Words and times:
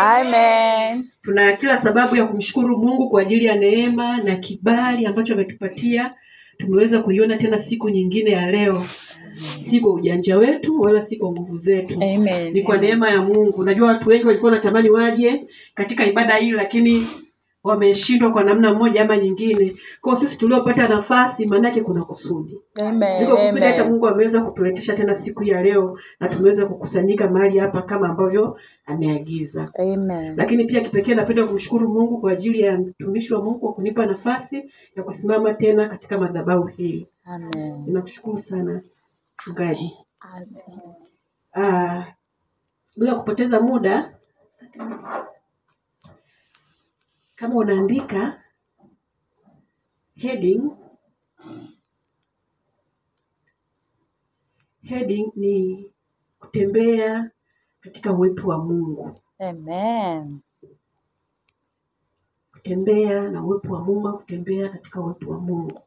Amen. 0.00 1.04
Tuna 1.22 1.52
kila 1.52 1.78
sababu 1.78 2.16
ya 2.16 2.26
kumshukuru 2.26 2.78
Mungu 2.78 3.08
kwa 3.10 3.22
ajili 3.22 3.44
ya 3.44 3.54
neema 3.56 4.16
na 4.16 4.36
kibali 4.36 5.06
ambacho 5.06 5.34
ametupatia. 5.34 6.10
Tumeweza 6.58 7.00
kuiona 7.02 7.36
tena 7.36 7.58
siku 7.58 7.88
nyingine 7.90 8.30
ya 8.30 8.50
leo, 8.50 8.86
si 9.60 9.80
kwa 9.80 9.92
ujanja 9.92 10.36
wetu 10.38 10.80
wala 10.80 11.02
si 11.02 11.16
kwa 11.16 11.30
nguvu 11.32 11.56
zetu, 11.56 11.94
Amen. 11.94 12.52
ni 12.52 12.62
kwa 12.62 12.76
neema 12.76 13.10
ya 13.10 13.22
Mungu. 13.22 13.64
Najua 13.64 13.88
watu 13.88 14.08
wengi 14.08 14.26
walikuwa 14.26 14.50
wanatamani 14.52 14.90
waje 14.90 15.44
katika 15.74 16.06
ibada 16.06 16.34
hii, 16.36 16.50
lakini 16.50 17.06
wameshindwa 17.64 18.30
kwa 18.30 18.44
namna 18.44 18.74
moja 18.74 19.02
ama 19.02 19.16
nyingine. 19.16 19.76
Kwa 20.00 20.16
sisi 20.16 20.38
tuliopata 20.38 20.88
nafasi, 20.88 21.46
maanake 21.46 21.80
kuna 21.80 22.04
kusudi 22.04 22.58
Amen. 22.80 23.22
Niko 23.22 23.36
kusudi 23.36 23.60
hata 23.60 23.84
Mungu 23.84 24.08
ameweza 24.08 24.42
kutuletisha 24.42 24.96
tena 24.96 25.14
siku 25.14 25.44
ya 25.44 25.62
leo 25.62 25.98
na 26.20 26.28
tumeweza 26.28 26.66
kukusanyika 26.66 27.30
mahali 27.30 27.58
hapa 27.58 27.82
kama 27.82 28.08
ambavyo 28.08 28.58
ameagiza. 28.86 29.70
Amen. 29.78 30.34
Lakini 30.36 30.64
pia 30.64 30.80
kipekee 30.80 31.14
napenda 31.14 31.46
kumshukuru 31.46 31.88
Mungu 31.88 32.20
kwa 32.20 32.32
ajili 32.32 32.60
ya 32.60 32.78
mtumishi 32.78 33.34
wa 33.34 33.42
Mungu 33.42 33.58
kwa 33.58 33.72
kunipa 33.72 34.06
nafasi 34.06 34.72
ya 34.96 35.02
kusimama 35.02 35.54
tena 35.54 35.88
katika 35.88 36.18
madhabahu 36.18 36.66
hii. 36.66 37.06
Amen. 37.24 37.82
Ninakushukuru 37.86 38.38
sana 38.38 38.82
mchungaji. 39.38 39.92
Amen. 40.20 40.94
Ah, 41.54 42.04
bila 42.96 43.14
kupoteza 43.14 43.60
muda, 43.60 44.14
kama 47.40 47.54
unaandika 47.54 48.42
heading, 50.16 50.70
heading 54.82 55.32
ni 55.36 55.86
kutembea 56.38 57.30
katika 57.80 58.12
uwepo 58.12 58.48
wa 58.48 58.58
Mungu, 58.64 59.14
Amen. 59.38 60.40
kutembea 62.52 63.28
na 63.30 63.44
uwepo 63.44 63.72
wa 63.74 63.84
Mungu, 63.84 64.12
kutembea 64.18 64.68
katika 64.68 65.00
uwepo 65.00 65.30
wa 65.30 65.40
Mungu. 65.40 65.80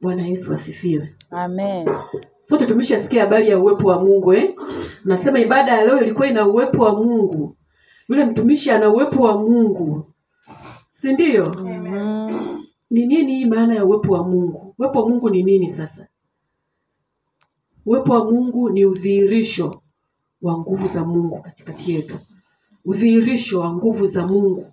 Bwana 0.00 0.26
Yesu 0.26 0.54
asifiwe. 0.54 1.14
Amen. 1.30 1.88
Sote 2.42 2.66
tumeshasikia 2.66 3.22
habari 3.22 3.48
ya 3.48 3.58
uwepo 3.58 3.88
wa 3.88 4.04
Mungu 4.04 4.32
eh? 4.34 4.54
Nasema 5.04 5.38
ibada 5.40 5.72
ya 5.72 5.84
leo 5.84 6.00
ilikuwa 6.00 6.26
ina 6.28 6.46
uwepo 6.48 6.82
wa 6.82 6.92
Mungu. 6.92 7.56
Yule 8.08 8.24
mtumishi 8.24 8.70
ana 8.70 8.90
uwepo 8.90 9.22
wa 9.22 9.38
Mungu, 9.42 10.06
si 11.00 11.12
ndio? 11.12 11.54
Ni 12.90 13.06
nini 13.06 13.34
hii 13.38 13.44
maana 13.44 13.74
ya 13.74 13.84
uwepo 13.84 14.12
wa 14.14 14.28
Mungu? 14.28 14.74
Uwepo 14.78 15.02
wa 15.02 15.08
Mungu 15.08 15.30
ni 15.30 15.42
nini 15.42 15.70
sasa? 15.70 16.08
Uwepo 17.86 18.12
wa 18.12 18.24
Mungu 18.24 18.70
ni 18.70 18.84
udhihirisho 18.84 19.82
wa 20.42 20.58
nguvu 20.58 20.88
za 20.88 21.04
Mungu 21.04 21.42
katikati 21.42 21.92
yetu, 21.92 22.18
udhihirisho 22.84 23.60
wa 23.60 23.72
nguvu 23.74 24.06
za 24.06 24.26
Mungu 24.26 24.66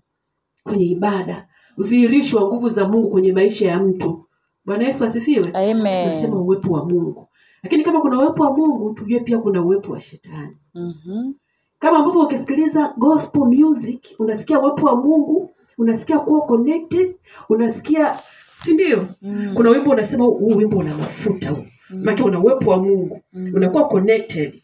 kwenye 0.63 0.85
ibada, 0.85 1.47
udhihirisho 1.77 2.37
wa 2.37 2.47
nguvu 2.47 2.69
za 2.69 2.87
Mungu 2.87 3.09
kwenye 3.09 3.33
maisha 3.33 3.67
ya 3.67 3.79
mtu. 3.79 4.25
Bwana 4.65 4.83
Yesu 4.87 5.05
asifiwe. 5.05 5.45
Nasema 6.05 6.35
uwepo 6.41 6.73
wa 6.73 6.85
Mungu, 6.85 7.27
lakini 7.63 7.83
kama 7.83 8.01
kuna 8.01 8.17
uwepo 8.19 8.43
wa 8.43 8.57
Mungu, 8.57 8.93
tujue 8.93 9.19
pia 9.19 9.37
kuna 9.37 9.61
uwepo 9.61 9.91
wa 9.91 10.01
shetani. 10.01 10.57
Mhm. 10.75 11.33
Kama 11.81 11.97
ambavyo 11.97 12.21
ukisikiliza 12.21 12.93
gospel 12.97 13.41
music 13.41 13.99
unasikia 14.19 14.59
uwepo 14.59 14.85
wa 14.85 14.95
Mungu, 14.95 15.49
unasikia 15.77 16.19
kuwa 16.19 16.41
connected, 16.41 17.15
unasikia 17.49 18.15
si 18.63 18.73
ndio? 18.73 19.07
Mm. 19.21 19.51
Kuna 19.55 19.69
wimbo 19.69 19.91
unasema 19.91 20.23
huu 20.25 20.55
wimbo 20.57 20.77
una 20.77 20.97
mafuta 20.97 21.49
huu, 21.49 21.65
maana 21.89 22.25
una 22.25 22.39
uwepo 22.39 22.69
wa 22.71 22.77
Mungu, 22.77 23.21
Mm. 23.33 23.51
unakuwa 23.55 23.87
connected. 23.87 24.61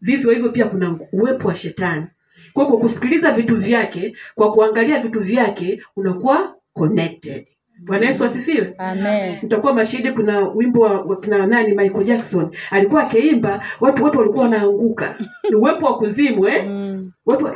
Vivyo 0.00 0.30
hivyo 0.30 0.48
pia 0.50 0.64
kuna 0.66 0.98
uwepo 1.12 1.48
wa 1.48 1.54
shetani. 1.54 2.06
Kwa 2.52 2.66
kwa 2.66 2.78
kusikiliza 2.78 3.32
vitu 3.32 3.56
vyake, 3.56 4.16
kwa 4.34 4.52
kuangalia 4.52 5.00
vitu 5.02 5.20
vyake, 5.20 5.82
unakuwa 5.96 6.54
connected. 6.72 7.46
Bwana 7.84 8.06
Yesu 8.08 8.24
asifiwe. 8.24 8.74
Amen. 8.78 9.36
Mtakuwa 9.42 9.74
mashahidi, 9.74 10.12
kuna 10.12 10.48
wimbo 10.48 10.80
wa, 10.80 11.00
wa 11.00 11.20
kina 11.20 11.46
nani, 11.46 11.74
Michael 11.74 12.04
Jackson 12.04 12.50
alikuwa 12.70 13.02
akiimba, 13.02 13.62
watu 13.80 14.04
wote 14.04 14.18
walikuwa 14.18 14.44
wanaanguka. 14.44 15.18
Ni 15.50 15.56
uwepo 15.56 15.86
wa 15.86 15.96
kuzimu 15.96 16.48
eh? 16.48 16.64
Mm. 16.68 17.12
watu 17.26 17.48
"Ah!" 17.48 17.52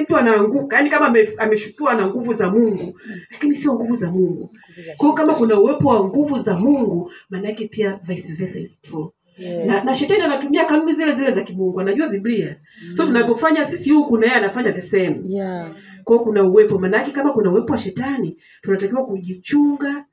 mtu 0.00 0.16
anaanguka 0.16 0.76
yani 0.76 0.90
kama 0.90 1.06
ame- 1.06 1.28
ameshukiwa 1.38 1.94
na 1.94 2.06
nguvu 2.06 2.32
za 2.34 2.50
mungu 2.50 3.00
lakini 3.30 3.56
sio 3.56 3.74
nguvu 3.74 3.96
za 3.96 4.10
mungu 4.10 4.50
kwao 4.96 5.12
kama 5.12 5.34
kuna 5.34 5.60
uwepo 5.60 5.88
wa 5.88 6.04
nguvu 6.04 6.42
za 6.42 6.54
mungu 6.54 7.10
maana 7.30 7.48
yake 7.48 7.68
pia 7.68 8.00
vice 8.02 8.32
versa 8.32 8.58
is 8.60 8.80
true 8.80 9.08
Yes. 9.38 9.66
na, 9.66 9.84
na 9.84 9.94
shetani 9.96 10.20
anatumia 10.22 10.64
kanuni 10.64 10.92
zile 10.94 11.12
zile 11.14 11.32
za 11.32 11.40
kimungu 11.42 11.80
anajua 11.80 12.08
biblia 12.08 12.56
so 12.96 13.04
tunavyofanya 13.06 13.66
sisi 13.70 13.90
huku 13.90 14.18
na 14.18 14.26
yeye 14.26 14.38
anafanya 14.38 14.72
the 14.72 14.82
same 14.82 15.20
Yeah. 15.24 15.70
Kwa 16.04 16.18
kuna 16.18 16.44
uwepo 16.44 16.78
maanaake 16.78 17.10
kama 17.10 17.32
kuna 17.32 17.50
uwepo 17.50 17.72
wa 17.72 17.78
shetani 17.78 18.38
tunatakiwa 18.62 19.06
kujichunga 19.06 20.04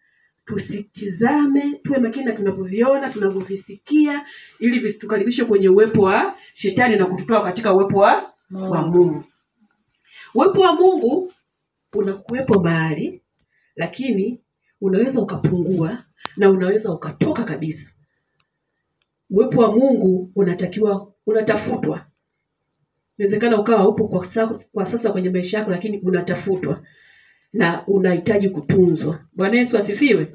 tusitizame 0.45 1.71
tuwe 1.83 1.99
makini 1.99 2.25
na 2.25 2.31
tunavyoviona 2.31 3.09
tunavyovisikia 3.11 4.25
ili 4.59 4.79
visitukaribishe 4.79 5.45
kwenye 5.45 5.69
uwepo 5.69 6.01
wa 6.01 6.35
shetani 6.53 6.95
na 6.95 7.05
kututoa 7.05 7.43
katika 7.43 7.73
uwepo 7.73 7.97
wa 7.99 8.33
wa 8.51 8.81
Mungu. 8.81 9.23
Uwepo 10.35 10.61
wa 10.61 10.73
Mungu 10.75 11.33
unakuwepo 11.93 12.59
mahali, 12.59 13.21
lakini 13.75 14.41
unaweza 14.81 15.21
ukapungua 15.21 16.03
na 16.37 16.49
unaweza 16.49 16.91
ukatoka 16.91 17.43
kabisa. 17.43 17.89
Uwepo 19.29 19.61
wa 19.61 19.71
Mungu 19.71 20.31
unatakiwa 20.35 21.11
unatafutwa. 21.27 22.05
Inawezekana 23.21 23.59
ukawa 23.59 23.87
upo 23.87 24.07
kwa, 24.07 24.25
sa, 24.25 24.47
kwa 24.47 24.85
sasa 24.85 25.11
kwenye 25.11 25.29
maisha 25.29 25.57
yako, 25.57 25.71
lakini 25.71 25.99
unatafutwa 25.99 26.81
na 27.53 27.87
unahitaji 27.87 28.49
kutunzwa. 28.49 29.19
Bwana 29.33 29.57
Yesu 29.57 29.77
asifiwe. 29.77 30.27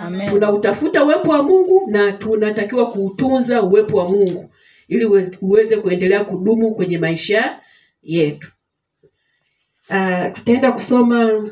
Amen. 0.00 0.30
Tunautafuta 0.30 1.04
uwepo 1.04 1.30
wa 1.32 1.42
Mungu 1.42 1.90
na 1.90 2.12
tunatakiwa 2.12 2.90
kuutunza 2.90 3.62
uwepo 3.62 3.96
wa 3.96 4.08
Mungu 4.08 4.50
ili 4.88 5.04
uweze 5.40 5.76
kuendelea 5.76 6.24
kudumu 6.24 6.74
kwenye 6.74 6.98
maisha 6.98 7.60
yetu. 8.02 8.52
Uh, 9.90 10.32
tutaenda 10.34 10.72
kusoma 10.72 11.48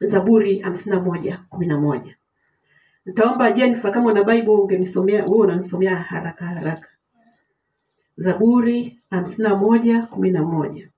Zaburi 0.00 0.58
hamsini 0.58 0.96
na 0.96 1.02
moja 1.02 1.40
kumi 1.48 1.66
na 1.66 1.80
moja. 1.80 2.16
Nitaomba 3.06 3.52
Jenifa, 3.52 3.90
kama 3.90 4.10
una 4.12 4.24
Bible 4.24 4.50
ungenisomea, 4.52 5.24
wewe 5.24 5.38
unanisomea 5.38 5.96
haraka 5.96 6.44
haraka. 6.46 6.88
Zaburi 8.16 8.98
hamsini 9.10 9.48
na 9.48 9.56
moja 9.56 10.02
kumi 10.06 10.30
na 10.30 10.42
moja. 10.42 10.88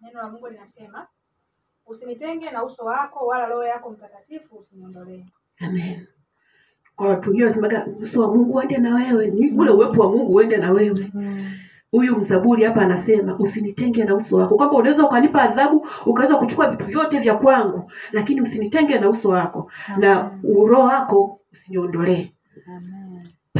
Neno 0.00 0.22
la 0.22 0.28
Mungu 0.30 0.48
linasema, 0.48 1.06
usinitenge 1.86 2.50
na 2.50 2.64
uso 2.64 2.84
wako, 2.84 3.26
wala 3.26 3.46
Roho 3.46 3.64
yako 3.64 3.90
Mtakatifu 3.90 4.56
usiniondolee. 4.56 5.24
Amen. 5.60 6.06
Kwa 6.96 7.08
watu 7.08 7.28
wengine 7.28 7.44
wanasemaga 7.44 7.86
uso 8.02 8.22
wa 8.22 8.34
Mungu 8.36 8.52
uende 8.56 8.78
na 8.78 8.94
wewe, 8.94 9.26
ni 9.26 9.50
ule 9.50 9.70
uwepo 9.70 10.02
wa 10.02 10.08
Mungu 10.12 10.34
uende 10.34 10.56
na 10.56 10.72
wewe. 10.72 11.10
Mm. 11.14 11.52
huyu 11.90 12.16
mzaburi 12.16 12.64
hapa 12.64 12.80
anasema 12.82 13.36
usinitenge 13.38 14.04
na 14.04 14.14
uso 14.14 14.36
wako, 14.36 14.56
kwamba 14.56 14.76
unaweza 14.76 15.06
ukanipa 15.06 15.42
adhabu 15.42 15.86
ukaweza 16.06 16.36
kuchukua 16.36 16.70
vitu 16.70 16.84
vyote 16.84 17.18
vya 17.20 17.34
kwangu, 17.34 17.92
lakini 18.12 18.40
usinitenge 18.40 18.98
na 18.98 19.10
uso 19.10 19.28
wako 19.28 19.70
na 19.98 20.38
uroho 20.44 20.82
wako 20.82 21.40
usiniondolee. 21.52 22.32
Amen. 22.66 23.01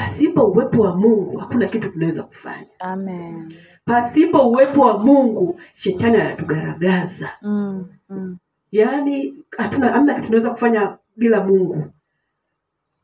Pasipo 0.03 0.47
uwepo 0.47 0.83
wa 0.83 0.97
Mungu 0.97 1.39
hakuna 1.39 1.69
kitu 1.69 1.89
tunaweza 1.89 2.23
kufanya. 2.23 2.67
Amen. 2.81 3.55
Pasipo 3.85 4.49
uwepo 4.51 4.81
wa 4.83 4.99
Mungu 4.99 5.61
shetani 5.75 6.17
anatugaragaza, 6.17 7.31
Mm. 7.43 7.87
Mm. 8.09 8.39
yaani 8.73 9.35
hatuna 9.59 9.89
hamna 9.89 10.15
kitu 10.15 10.27
tunaweza 10.27 10.51
kufanya 10.51 10.99
bila 11.17 11.45
Mungu. 11.45 11.85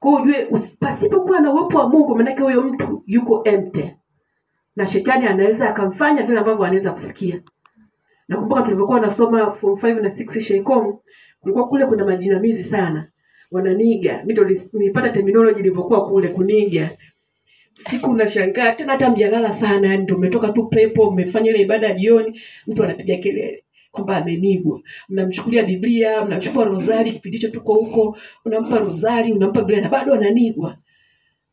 Kwa 0.01 0.21
ujue 0.23 0.49
pasipokuwa 0.81 1.41
na 1.41 1.53
uwepo 1.53 1.79
wa 1.79 1.89
Mungu, 1.89 2.15
maanake 2.17 2.43
huyo 2.43 2.63
mtu 2.63 3.03
yuko 3.07 3.43
empty, 3.45 3.95
na 4.77 4.87
shetani 4.87 5.27
anaweza 5.27 5.69
akamfanya 5.71 6.23
vile 6.23 6.39
ambavyo 6.39 6.65
anaweza 6.65 6.93
kusikia. 6.93 7.43
Nakumbuka 8.29 8.63
tulivyokuwa 8.63 9.01
nasoma 9.01 9.53
form 9.53 9.75
5 9.79 10.01
na 10.03 10.09
6 10.11 10.41
Sheikom, 10.41 10.99
kulikuwa 11.41 11.69
kule 11.69 11.87
kuna 11.87 12.05
majinamizi 12.05 12.63
sana, 12.65 13.09
wananiga. 13.51 14.19
Mimi 14.21 14.33
ndo 14.33 14.45
nilipata 14.73 15.09
terminology 15.09 15.61
ilivyokuwa 15.61 16.09
kule 16.09 16.29
kuniga. 16.29 16.91
Siku 17.91 18.13
nashangaa 18.15 18.73
tena, 18.73 18.93
hata 18.93 19.11
mjalala 19.11 19.53
sana, 19.55 19.89
yani 19.89 20.03
ndo 20.03 20.17
umetoka 20.17 20.49
tu 20.49 20.65
pepo, 20.67 21.11
mmefanya 21.11 21.51
ile 21.51 21.63
ibada 21.63 21.89
ya 21.89 21.95
jioni, 21.95 22.41
mtu 22.67 22.85
anapiga 22.85 23.17
kelele 23.17 23.65
kwamba 23.91 24.17
amenigwa. 24.17 24.81
Mnamchukulia 25.09 25.63
Biblia, 25.63 26.25
mnachukua 26.25 26.65
rozari, 26.65 27.13
kipindi 27.13 27.39
hicho 27.39 27.51
tuko 27.51 27.75
huko, 27.75 28.19
unampa 28.45 28.79
rozari, 28.79 29.33
unampa 29.33 29.61
Biblia 29.61 29.81
na 29.81 29.89
bado 29.89 30.15
ananigwa. 30.15 30.77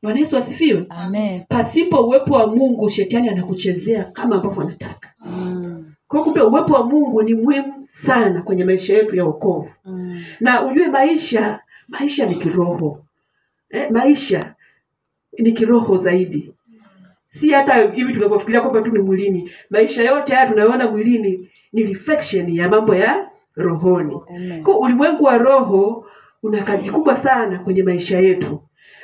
Bwana 0.04 0.20
Yesu 0.20 0.38
asifiwe. 0.38 0.86
Amen. 0.90 1.42
Pasipo 1.50 2.08
uwepo 2.08 2.34
wa 2.34 2.48
Mungu, 2.48 2.90
shetani 2.90 3.30
anakuchezea 3.30 4.04
kama 4.04 4.36
ambavyo 4.36 4.62
anataka. 4.62 5.14
Mm. 5.26 5.86
Kwa 6.08 6.24
kumbe 6.24 6.42
uwepo 6.42 6.74
wa 6.74 6.84
Mungu 6.86 7.24
ni 7.24 7.34
muhimu 7.34 7.74
sana 8.06 8.42
kwenye 8.42 8.64
maisha 8.64 8.98
yetu 8.98 9.16
ya 9.16 9.26
wokovu, 9.26 9.70
Mm. 9.86 10.24
na 10.40 10.66
ujue 10.66 10.88
maisha 10.88 11.60
maisha 11.88 12.26
ni 12.26 12.36
kiroho. 12.36 13.00
Eh, 13.70 13.92
maisha 13.92 14.56
ni 15.40 15.52
kiroho 15.52 15.98
zaidi. 15.98 16.52
si 17.28 17.50
hata 17.50 17.74
hivi 17.92 18.14
tunavyofikiria 18.14 18.62
kwamba 18.62 18.82
tu 18.82 18.92
ni 18.92 19.00
mwilini. 19.00 19.52
Maisha 19.70 20.04
yote 20.04 20.34
haya 20.36 20.48
tunayoona 20.50 20.92
mwilini 20.92 21.50
ni 21.74 21.84
reflection 21.84 22.50
ya 22.56 22.70
mambo 22.70 22.96
ya 22.96 23.30
rohoni. 23.56 24.22
Kwa 24.64 24.80
ulimwengu 24.80 25.24
wa 25.24 25.38
roho 25.38 26.06
una 26.44 26.64
kazi 26.64 26.92
kubwa 26.92 27.18
sana 27.18 27.60
kwenye 27.60 27.84
maisha 27.84 28.20
yetu. 28.20 28.62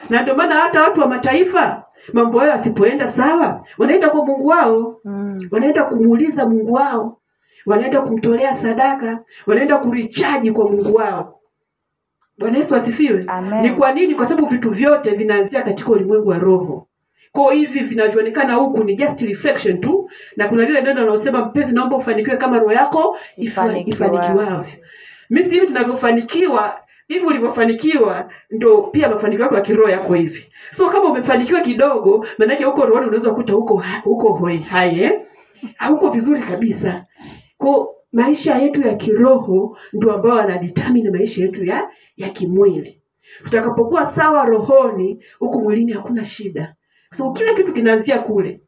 Na 0.09 0.21
ndio 0.21 0.35
maana 0.35 0.55
hata 0.55 0.83
watu 0.83 0.99
wa 1.01 1.07
mataifa 1.07 1.83
mambo 2.13 2.43
yao 2.43 2.53
asipoenda 2.53 3.07
sawa 3.11 3.65
wanaenda 3.77 4.09
kwa 4.09 4.25
mungu 4.25 4.47
wao. 4.47 4.99
Mm. 5.05 5.39
wanaenda 5.51 5.83
kumuuliza 5.83 6.45
mungu 6.45 6.73
wao. 6.73 7.17
Wanaenda 7.65 8.01
kumtolea 8.01 8.55
sadaka. 8.55 9.19
Wanaenda 9.47 9.77
kurichaji 9.77 10.51
kwa 10.51 10.69
mungu 10.71 10.95
wao 10.95 11.40
bwana 12.41 12.57
yesu 12.57 12.75
asifiwe 12.75 13.23
Amen. 13.27 13.61
ni 13.61 13.69
kwa 13.69 13.91
nini 13.91 14.15
kwa 14.15 14.25
sababu 14.25 14.47
vitu 14.47 14.69
vyote 14.71 15.11
vinaanzia 15.11 15.61
katika 15.61 15.91
ulimwengu 15.91 16.29
wa 16.29 16.37
roho 16.39 16.87
kwa 17.31 17.53
hivi 17.53 17.79
vinavyoonekana 17.79 18.53
huku 18.53 18.83
ni 18.83 18.95
just 18.95 19.21
reflection 19.21 19.81
tu 19.81 20.09
na 20.37 20.47
kuna 20.47 20.65
lile 20.65 20.81
neno 20.81 20.99
linalosema 21.01 21.45
mpenzi 21.45 21.73
naomba 21.75 21.97
ufanikiwe 21.97 22.37
kama 22.37 22.59
roho 22.59 22.71
yako 22.73 23.17
ifa- 23.37 23.77
Ifanikiwavyo. 23.87 24.65
Mimi 25.29 25.43
misi 25.43 25.49
hivi 25.49 25.67
tunavyofanikiwa 25.67 26.77
hivi 27.07 27.25
ulivyofanikiwa 27.25 28.29
ndo 28.49 28.81
pia 28.81 29.09
mafanikio 29.09 29.43
yako 29.43 29.55
ya 29.55 29.61
kiroho 29.61 29.89
yako 29.89 30.13
hivi 30.13 30.45
so 30.77 30.89
kama 30.89 31.09
umefanikiwa 31.09 31.61
kidogo 31.61 32.25
maanake 32.37 32.63
huko 32.63 32.85
rohoni 32.85 33.07
unaweza 33.07 33.29
kukuta 33.29 33.53
huko 33.53 33.83
huko 34.03 34.33
hoi 34.33 34.57
hai 34.57 34.99
eh? 34.99 35.19
hauko 35.77 36.09
vizuri 36.09 36.39
kabisa 36.39 37.05
ko 37.57 37.95
maisha 38.13 38.55
yetu 38.55 38.81
ya 38.87 38.95
kiroho 38.95 39.77
ndio 39.93 40.13
ambayo 40.13 40.35
anadetermine 40.41 41.09
maisha 41.09 41.41
yetu 41.41 41.65
ya 41.65 41.89
ya 42.17 42.29
kimwili. 42.29 43.01
Tutakapokuwa 43.43 44.05
sawa 44.05 44.45
rohoni 44.45 45.23
huku 45.39 45.61
mwilini 45.61 45.91
hakuna 45.91 46.25
shida. 46.25 46.75
Kwa 47.09 47.17
sababu 47.17 47.35
kila 47.35 47.53
kitu 47.53 47.73
kinaanzia 47.73 48.19
kule. 48.19 48.61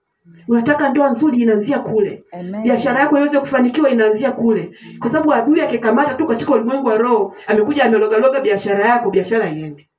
Unataka 0.48 0.90
ndoa 0.90 1.10
nzuri 1.10 1.42
inaanzia 1.42 1.80
kule. 1.80 2.24
Biashara 2.64 3.00
yako 3.00 3.18
iweze 3.20 3.40
kufanikiwa 3.40 3.90
inaanzia 3.90 4.32
kule. 4.32 4.72
Kwa 5.00 5.10
sababu 5.10 5.34
adui 5.34 5.62
akikamata 5.62 6.14
tu 6.14 6.28
katika 6.28 6.52
ulimwengu 6.52 6.88
wa 6.88 6.98
roho 6.98 7.36
amekuja 7.48 7.84
amelogaloga 7.86 8.40
biashara 8.42 8.86
yako 8.86 9.10
biashara 9.12 9.50
iendi 9.50 9.90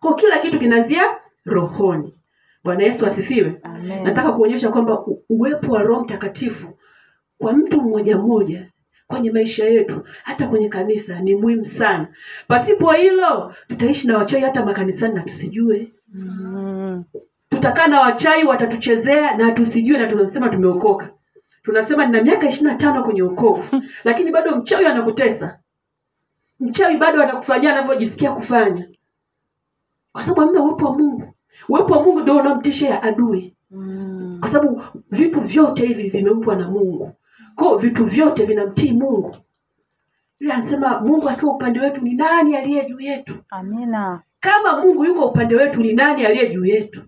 kwa 0.00 0.14
kila 0.14 0.38
kitu 0.38 0.58
kinaanzia 0.58 1.02
rohoni. 1.44 2.14
Bwana 2.64 2.82
yesu 2.84 3.06
asifiwe. 3.06 3.60
Amen. 3.62 4.04
nataka 4.04 4.32
kuonyesha 4.32 4.68
kwamba 4.68 5.04
uwepo 5.28 5.72
wa 5.72 5.82
roho 5.82 6.00
mtakatifu 6.04 6.68
kwa 7.38 7.52
mtu 7.52 7.80
mmoja 7.82 8.18
mmoja 8.18 8.68
kwenye 9.06 9.30
maisha 9.30 9.64
yetu 9.68 10.04
hata 10.22 10.46
kwenye 10.48 10.68
kanisa 10.68 11.20
ni 11.20 11.34
muhimu 11.34 11.64
sana. 11.64 12.06
Pasipo 12.48 12.92
hilo 12.92 13.54
tutaishi 13.68 14.06
na 14.06 14.18
wachai 14.18 14.40
hata 14.40 14.64
makanisani 14.64 15.14
na 15.14 15.20
tusijue. 15.22 15.92
Mm. 16.14 17.04
tutakaa 17.50 17.86
na 17.86 18.00
wachai 18.00 18.44
watatuchezea 18.44 19.36
na 19.36 19.52
tusijue 19.52 19.98
na 19.98 20.06
tunasema 20.06 20.48
tumeokoka. 20.48 21.10
Tunasema 21.62 22.06
nina 22.06 22.22
miaka 22.22 22.48
ishiri 22.48 22.66
na 22.70 22.74
tano 22.74 23.02
kwenye 23.02 23.22
ukovu 23.22 23.82
lakini 24.04 24.30
bado 24.30 24.56
mchawi 24.56 24.86
anakutesa. 24.86 25.58
Mchawi 26.60 26.96
bado 26.96 27.22
anakufanyia 27.22 27.72
anavyojisikia 27.72 28.32
kufanya. 28.32 28.88
Kwa 30.12 30.22
sababu 30.22 30.40
hamna 30.40 30.62
uwepo 30.62 30.86
wa 30.86 30.98
mungu. 30.98 31.34
Uwepo 31.68 31.94
wa 31.94 32.02
mungu 32.02 32.20
ndio 32.20 32.36
unaomtisha 32.36 32.88
ya 32.88 33.02
adui. 33.02 33.54
Mm. 33.70 34.38
kwa 34.40 34.50
sababu 34.50 34.82
vitu 35.10 35.40
vyote 35.40 35.86
hivi 35.86 36.08
vimeumbwa 36.08 36.56
na 36.56 36.68
mungu 36.68 37.12
kwao 37.58 37.78
vitu 37.78 38.04
vyote 38.06 38.44
vinamtii 38.44 38.92
mungu. 38.92 39.36
Yule 40.40 40.54
anasema 40.54 41.00
mungu 41.00 41.28
akiwa 41.28 41.54
upande 41.54 41.80
wetu 41.80 42.00
ni 42.00 42.14
nani 42.14 42.56
aliye 42.56 42.84
juu 42.84 43.00
yetu? 43.00 43.34
Amina. 43.50 44.22
kama 44.40 44.80
mungu 44.80 45.04
yuko 45.04 45.26
upande 45.26 45.56
wetu 45.56 45.80
ni 45.80 45.92
nani 45.92 46.26
aliye 46.26 46.48
juu 46.54 46.64
yetu? 46.64 47.02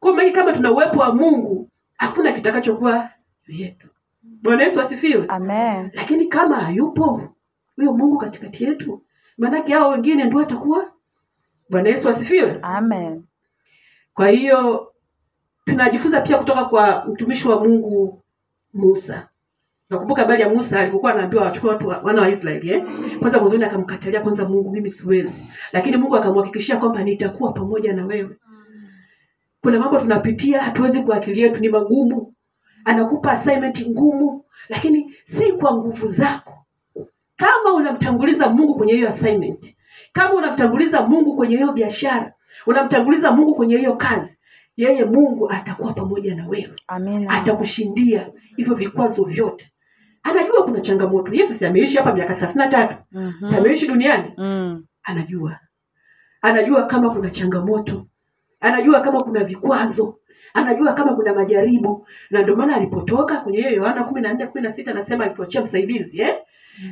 Kwa 0.00 0.12
maana 0.14 0.30
kama 0.32 0.52
tuna 0.52 0.72
uwepo 0.72 1.00
wa 1.00 1.14
mungu 1.14 1.68
hakuna 1.96 2.32
kitakachokuwa 2.32 3.10
juu 3.48 3.54
yetu. 3.54 3.88
Bwana 4.22 4.64
yesu 4.64 4.80
asifiwe. 4.80 5.24
Amen. 5.28 5.90
lakini 5.94 6.26
kama 6.26 6.56
hayupo 6.56 7.22
huyo 7.76 7.92
mungu 7.92 8.18
katikati 8.18 8.64
yetu 8.64 9.02
maanake 9.38 9.72
hao 9.74 9.90
wengine 9.90 10.24
ndio 10.24 10.38
watakuwa. 10.38 10.92
Bwana 11.70 11.88
yesu 11.88 12.08
asifiwe. 12.08 12.58
Amen. 12.62 13.24
kwa 14.14 14.28
hiyo 14.28 14.92
tunajifunza 15.64 16.20
pia 16.20 16.38
kutoka 16.38 16.64
kwa 16.64 17.04
mtumishi 17.04 17.48
wa 17.48 17.64
mungu 17.64 18.22
musa 18.74 19.28
nakumbuka 19.92 20.22
habari 20.22 20.42
ya 20.42 20.48
musa 20.48 20.80
alipokuwa 20.80 21.12
anaambiwa 21.14 21.42
wachukue 21.44 21.70
watu 21.70 21.88
wana 21.88 22.22
wa 22.22 22.28
israeli 22.28 22.70
eh? 22.70 22.82
kwanza 23.18 23.38
mwanzoni 23.38 23.64
akamkatalia 23.64 24.20
kwanza 24.20 24.48
mungu 24.48 24.70
mimi 24.70 24.90
siwezi. 24.90 25.42
Lakini 25.72 25.96
mungu 25.96 26.16
akamhakikishia 26.16 26.76
kwamba 26.76 27.02
nitakuwa 27.04 27.52
pamoja 27.52 27.92
na 27.92 28.06
wewe. 28.06 28.36
Kuna 29.62 29.78
mambo 29.78 29.98
tunapitia 30.00 30.62
hatuwezi 30.62 31.02
kwa 31.02 31.16
akili 31.16 31.40
yetu 31.40 31.60
ni 31.60 31.68
magumu. 31.68 32.34
Anakupa 32.84 33.32
assignment 33.32 33.88
ngumu 33.88 34.44
lakini 34.68 35.14
si 35.24 35.52
kwa 35.52 35.74
nguvu 35.76 36.06
zako. 36.06 36.66
Kama 37.36 37.74
unamtanguliza 37.74 38.48
mungu 38.48 38.74
kwenye 38.74 38.92
hiyo 38.92 39.08
assignment 39.08 39.76
kama 40.12 40.34
unamtanguliza 40.34 41.02
mungu 41.02 41.36
kwenye 41.36 41.56
hiyo 41.56 41.72
biashara 41.72 42.32
unamtanguliza 42.66 43.32
mungu 43.32 43.54
kwenye 43.54 43.76
hiyo 43.76 43.96
kazi 43.96 44.38
yeye 44.76 45.04
mungu 45.04 45.50
atakuwa 45.50 45.92
pamoja 45.92 46.34
na 46.34 46.48
wewe. 46.48 46.72
Amina. 46.86 47.30
atakushindia. 47.30 48.28
Hivyo 48.56 48.74
vikwazo 48.74 49.24
vyote 49.24 49.71
anajua 50.22 50.64
kuna 50.64 50.80
changamoto. 50.80 51.32
Yesu 51.34 51.54
si 51.54 51.66
ameishi 51.66 51.96
hapa 51.96 52.14
miaka 52.14 52.34
thelathini 52.34 52.64
na 52.64 52.70
tatu. 52.70 52.94
Mhm. 53.12 53.48
si 53.48 53.56
ameishi 53.56 53.86
duniani? 53.88 54.32
Mm. 54.38 54.84
anajua. 55.02 55.58
Anajua 56.42 56.86
kama 56.86 57.10
kuna 57.10 57.30
changamoto. 57.30 58.06
Anajua 58.60 59.00
kama 59.00 59.20
kuna 59.20 59.44
vikwazo. 59.44 60.18
Anajua 60.54 60.92
kama 60.92 61.14
kuna 61.14 61.34
majaribu. 61.34 62.06
Na 62.30 62.42
ndio 62.42 62.56
maana 62.56 62.76
alipotoka 62.76 63.36
kwenye 63.40 63.58
hiyo 63.58 63.70
yohana 63.70 64.04
kumi 64.04 64.20
na 64.20 64.32
nne 64.34 64.46
kumi 64.46 64.62
na 64.64 64.72
sita 64.72 64.90
anasema 64.90 65.24
alituachia 65.24 65.62
msaidizi 65.62 66.20
eh? 66.20 66.34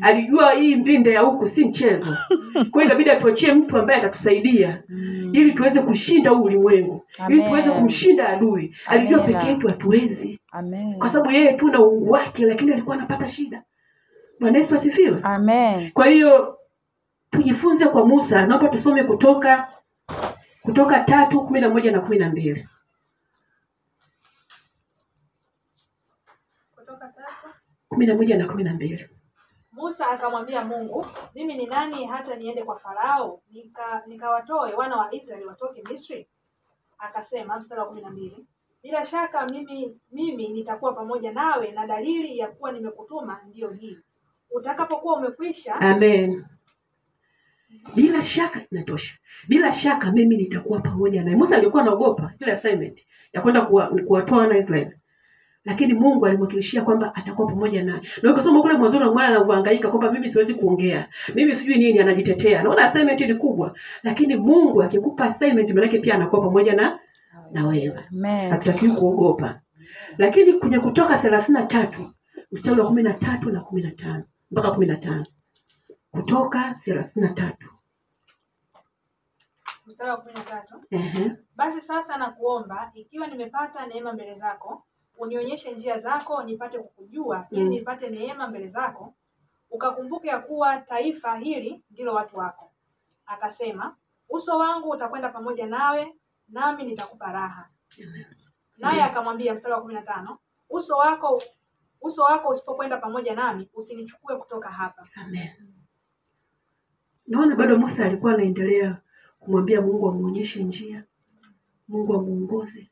alijua 0.01 0.53
hii 0.53 0.77
mbinde 0.77 1.13
ya 1.13 1.21
huku 1.21 1.49
si 1.49 1.65
mchezo. 1.65 2.17
Kwa 2.71 2.83
hiyo 2.83 2.85
ikabidi 2.85 3.11
atuachie 3.11 3.53
mtu 3.55 3.79
ambaye 3.79 3.99
atatusaidia 4.01 4.83
Mm. 4.89 5.31
ili 5.35 5.53
tuweze 5.53 5.81
kushinda 5.81 6.31
huu 6.31 6.43
ulimwengu. 6.45 7.05
Ili 7.29 7.43
tuweze 7.43 7.71
kumshinda 7.71 8.29
adui. 8.29 8.75
Alijua 8.87 9.19
peke 9.19 9.47
yetu 9.47 9.69
hatuwezi 9.69 10.40
Amen. 10.53 10.99
kwa 10.99 11.09
sababu 11.09 11.31
yeye 11.31 11.53
tu 11.53 11.69
na 11.69 11.81
uungu 11.81 12.11
wake 12.11 12.47
lakini 12.47 12.73
alikuwa 12.73 12.97
anapata 12.97 13.29
shida. 13.29 13.63
Bwana 14.41 14.59
yesu 14.59 14.77
asifiwe. 14.77 15.21
Amen. 15.23 15.91
kwa 15.93 16.07
hiyo 16.07 16.59
tujifunze 17.31 17.87
kwa 17.87 18.07
musa. 18.07 18.47
Naomba 18.47 18.69
tusome 18.69 19.05
kutoka 19.05 19.73
kutoka 20.63 21.01
tatu 21.01 21.45
kumi 21.47 21.61
na 21.61 21.69
moja 21.69 21.93
na 21.93 22.01
kumi 22.01 22.19
na 22.19 22.29
mbili. 22.29 22.69
Kutoka 26.77 27.09
tatu. 27.09 27.55
Kumi 27.89 28.07
na 28.07 28.15
moja 28.15 28.39
na 28.39 28.47
kumi 28.49 28.65
na 28.65 28.75
mbili. 28.75 29.09
Musa 29.73 30.11
akamwambia 30.11 30.65
mungu 30.65 31.07
mimi 31.35 31.55
ni 31.55 31.67
nani 31.67 32.07
hata 32.07 32.37
niende 32.37 32.63
kwa 32.63 32.79
farao 32.79 33.43
nika 33.51 34.03
nikawatoe 34.07 34.75
wana 34.75 34.97
wa 34.97 35.15
israeli 35.15 35.45
watoke 35.47 35.83
misri? 35.89 36.29
Akasema 36.99 37.59
mstari 37.59 37.81
wa 37.81 37.87
kumi 37.87 38.01
na 38.01 38.11
mbili 38.11 38.47
bila 38.83 39.05
shaka 39.05 39.47
mimi 39.47 39.97
mimi 40.13 40.49
nitakuwa 40.49 40.93
pamoja 40.93 41.33
nawe 41.33 41.71
na 41.73 41.87
dalili 41.87 42.39
ya 42.39 42.49
kuwa 42.49 42.73
nimekutuma 42.73 43.41
ndiyo 43.49 43.71
hii. 43.71 43.99
Utakapokuwa 44.51 45.17
umekwisha 45.19 45.75
amen. 45.75 46.45
Bila 47.95 48.23
shaka 48.25 48.61
inatosha. 48.73 49.15
Bila 49.49 49.73
shaka 49.73 50.13
mimi 50.13 50.37
nitakuwa 50.37 50.81
pamoja 50.81 51.23
naye. 51.25 51.37
Musa 51.37 51.57
alikuwa 51.57 51.83
anaogopa 51.83 52.33
ile 52.41 52.53
assignment 52.53 53.01
ya 53.33 53.41
kwenda 53.41 53.61
kuwa- 53.61 53.87
kuwatoa 54.07 54.39
wana 54.39 54.59
israeli. 54.59 54.91
Lakini 55.65 55.95
mungu 55.95 56.27
alimwakilishia 56.27 56.83
kwamba 56.83 57.15
atakuwa 57.15 57.49
pamoja 57.49 57.83
naye. 57.85 58.01
Na 58.23 58.33
ukisoma 58.33 58.63
kule 58.63 58.75
mwanzoni 58.75 59.05
mwana 59.05 59.29
anavyohangaika 59.29 59.89
kwamba 59.89 60.13
mimi 60.13 60.31
siwezi 60.31 60.55
kuongea. 60.55 61.09
Mimi 61.35 61.57
sijui 61.57 61.79
nini 61.79 61.99
anajitetea. 61.99 62.63
Naona 62.63 62.85
assignment 62.85 63.21
ni 63.21 63.35
kubwa. 63.35 63.75
Lakini 64.03 64.37
mungu 64.37 64.83
akikupa 64.83 65.25
assignment 65.25 65.71
maanake 65.71 65.99
pia 65.99 66.15
anakuwa 66.15 66.43
pamoja 66.43 66.75
na 66.75 66.99
na 67.53 67.67
wewe. 67.67 68.05
Hatutakiwi 68.51 68.93
kuogopa. 68.97 69.61
Lakini 70.19 70.53
kwenye 70.53 70.79
kutoka 70.79 71.19
thelathini 71.19 71.59
na 71.59 71.67
tatu 71.67 72.11
mstari 72.53 72.81
wa 72.81 72.87
kumi 72.87 73.03
na 73.03 73.13
tatu 73.15 73.51
na 73.51 73.61
kumi 73.61 73.83
na 73.83 73.91
tano 73.91 74.25
mpaka 74.51 74.71
kumi 74.71 74.87
na 74.87 74.97
tano. 74.97 75.27
Kutoka 76.11 76.75
thelathini 76.85 77.27
na 77.27 77.33
tatu. 77.35 77.69
Mstari 79.87 80.11
wa 80.11 80.17
kumi 80.17 80.35
na 80.35 80.41
tatu. 80.45 80.75
Basi 81.57 81.81
sasa 81.81 82.17
nakuomba 82.17 82.91
ikiwa 82.95 83.27
nimepata 83.27 83.87
neema 83.87 84.13
mbele 84.13 84.35
zako 84.35 84.85
unionyeshe 85.19 85.73
njia 85.73 85.99
zako 85.99 86.43
nipate 86.43 86.79
kukujua 86.79 87.47
ili 87.51 87.63
Mm. 87.65 87.69
nipate 87.69 88.11
neema 88.11 88.49
mbele 88.49 88.69
zako 88.69 89.15
ukakumbuke 89.71 90.29
ya 90.29 90.39
kuwa 90.39 90.77
taifa 90.81 91.37
hili 91.37 91.85
ndilo 91.91 92.15
watu 92.15 92.37
wako. 92.39 92.73
Akasema 93.27 93.97
uso 94.29 94.59
wangu 94.59 94.91
utakwenda 94.91 95.29
pamoja 95.29 95.67
nawe 95.67 96.15
nami 96.51 96.85
nitakupa 96.85 97.33
raha. 97.33 97.69
Naye 98.79 99.03
akamwambia 99.03 99.55
mstari 99.55 99.75
wa 99.75 99.81
kumi 99.83 99.95
na 99.95 100.03
tano 100.03 100.39
uso 100.71 100.97
wako 100.97 101.43
uso 102.03 102.23
wako 102.23 102.49
usipokwenda 102.49 102.97
pamoja 102.97 103.35
nami 103.35 103.69
usinichukue 103.75 104.37
kutoka 104.37 104.69
hapa. 104.71 105.09
Amen. 105.15 105.49
naona 107.27 107.57
bado 107.57 107.79
musa 107.79 108.05
alikuwa 108.05 108.35
anaendelea 108.35 108.97
kumwambia 109.41 109.81
mungu 109.81 110.09
amuonyeshe 110.09 110.63
njia 110.65 111.05
mungu 111.89 112.15
amuongoze 112.15 112.91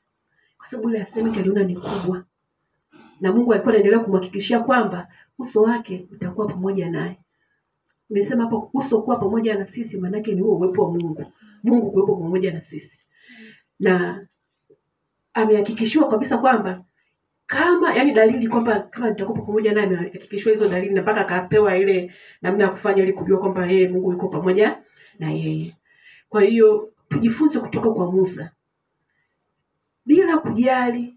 kwa 0.58 0.66
sababu 0.66 0.90
ile 0.90 1.00
asemeti 1.02 1.38
aliona 1.40 1.62
ni 1.62 1.74
kubwa. 1.76 2.24
Na 3.20 3.32
mungu 3.32 3.52
alikuwa 3.52 3.72
anaendelea 3.74 4.00
kumhakikishia 4.00 4.60
kwamba 4.60 5.08
uso 5.38 5.62
wake 5.62 6.08
utakuwa 6.12 6.46
pamoja 6.46 6.90
naye. 6.90 7.18
Nimesema 8.10 8.44
hapo 8.44 8.70
uso 8.74 9.02
kuwa 9.02 9.16
pamoja 9.16 9.58
na 9.58 9.66
sisi 9.66 9.98
maanake 9.98 10.34
ni 10.34 10.40
huo 10.40 10.56
uwepo 10.56 10.82
wa 10.84 10.90
mungu. 10.92 11.32
Mungu 11.62 11.90
kuwepo 11.92 12.16
pamoja 12.16 12.52
na 12.52 12.60
sisi 12.60 12.98
na 13.80 14.26
amehakikishiwa 15.34 16.08
kabisa 16.08 16.38
kwamba 16.38 16.84
kama 17.46 17.94
yani 17.94 18.12
dalili 18.12 18.48
kwamba 18.48 18.80
kama 18.80 19.10
nitakupa 19.10 19.42
pamoja 19.42 19.72
naye 19.72 19.86
amehakikishiwa 19.86 20.52
hizo 20.54 20.68
dalili 20.68 20.94
na 20.94 21.02
mpaka 21.02 21.20
akapewa 21.20 21.76
ile 21.78 22.12
namna 22.42 22.64
ya 22.64 22.70
kufanya 22.70 23.02
ili 23.02 23.12
kujua 23.12 23.38
kwamba 23.38 23.66
yeye 23.66 23.88
mungu 23.88 24.12
yuko 24.12 24.28
pamoja 24.28 24.78
na 25.18 25.30
yeye. 25.30 25.76
Kwa 26.28 26.42
hiyo 26.42 26.92
tujifunze 27.08 27.60
kutoka 27.60 27.90
kwa 27.90 28.12
musa. 28.12 28.50
Bila 30.06 30.38
kujali 30.38 31.16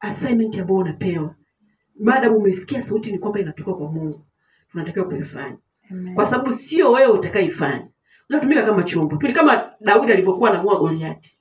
assignment 0.00 0.58
ambayo 0.58 0.78
unapewa 0.80 1.34
maadamu 2.00 2.36
umesikia 2.36 2.82
sauti 2.82 3.12
ni 3.12 3.18
kwamba 3.18 3.40
inatoka 3.40 3.74
kwa 3.74 3.92
mungu. 3.92 4.24
Tunatakiwa 4.72 5.04
kuifanya. 5.04 5.56
Kwa 6.14 6.26
sababu 6.26 6.52
sio 6.52 6.92
wewe 6.92 7.12
utakaifanya 7.12 7.88
unatumika 8.30 8.62
kama 8.62 8.82
chombo 8.82 9.16
tu. 9.16 9.32
Kama 9.32 9.70
daudi 9.80 10.12
alivyokuwa 10.12 10.50
anamua 10.50 10.78
goliati 10.78 11.36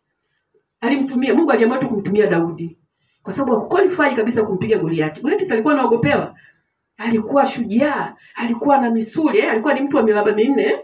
alimtumia 0.86 1.34
mungu 1.34 1.52
aliamua 1.52 1.78
tu 1.78 1.88
kumtumia 1.90 2.28
daudi. 2.28 2.78
Kwa 3.24 3.34
sababu 3.34 3.54
hakuqualify 3.56 4.16
kabisa 4.16 4.44
kumpiga 4.44 4.78
goliati 4.78 5.22
goliati 5.22 5.54
alikuwa 5.54 5.74
anaogopewa. 5.74 6.36
Alikuwa 6.98 7.46
shujaa. 7.48 8.16
Alikuwa 8.36 8.78
na 8.78 8.90
misuli 8.90 9.40
eh? 9.40 9.52
alikuwa 9.52 9.74
ni 9.74 9.82
mtu 9.82 9.98
wa 9.98 10.04
miraba 10.04 10.32
minne. 10.32 10.80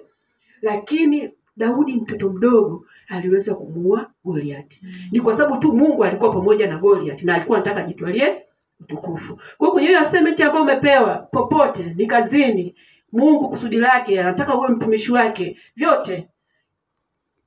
Lakini 0.62 1.32
daudi 1.58 1.94
mtoto 1.96 2.30
mdogo 2.30 2.86
aliweza 3.08 3.56
kumuua 3.56 4.12
goliati 4.26 4.82
ni 5.12 5.22
kwa 5.22 5.38
sababu 5.38 5.58
tu 5.62 5.74
mungu 5.74 6.04
alikuwa 6.06 6.34
pamoja 6.34 6.68
na 6.68 6.78
goliati 6.78 7.26
na 7.26 7.36
alikuwa 7.36 7.58
anataka 7.58 7.82
jitwalie 7.88 8.42
utukufu. 8.80 9.36
Kwa 9.36 9.44
hiyo 9.60 9.72
kwenye 9.72 9.88
hiyo 9.88 10.00
assignment 10.00 10.42
ambayo 10.42 10.64
umepewa 10.64 11.18
popote 11.18 11.94
ni 11.96 12.06
kazini 12.06 12.76
mungu 13.12 13.50
kusudi 13.50 13.78
lake 13.78 14.20
anataka 14.22 14.56
uwe 14.58 14.70
mtumishi 14.70 15.12
wake 15.12 15.58
vyote 15.76 16.28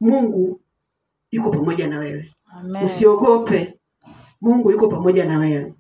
mungu 0.01 0.61
yuko 1.31 1.51
pamoja 1.51 1.89
na 1.89 1.99
wewe 1.99 2.34
Amen. 2.55 2.85
usiogope. 2.85 3.81
Mungu 4.41 4.71
yuko 4.71 4.89
pamoja 4.89 5.25
na 5.25 5.39
wewe. 5.39 5.75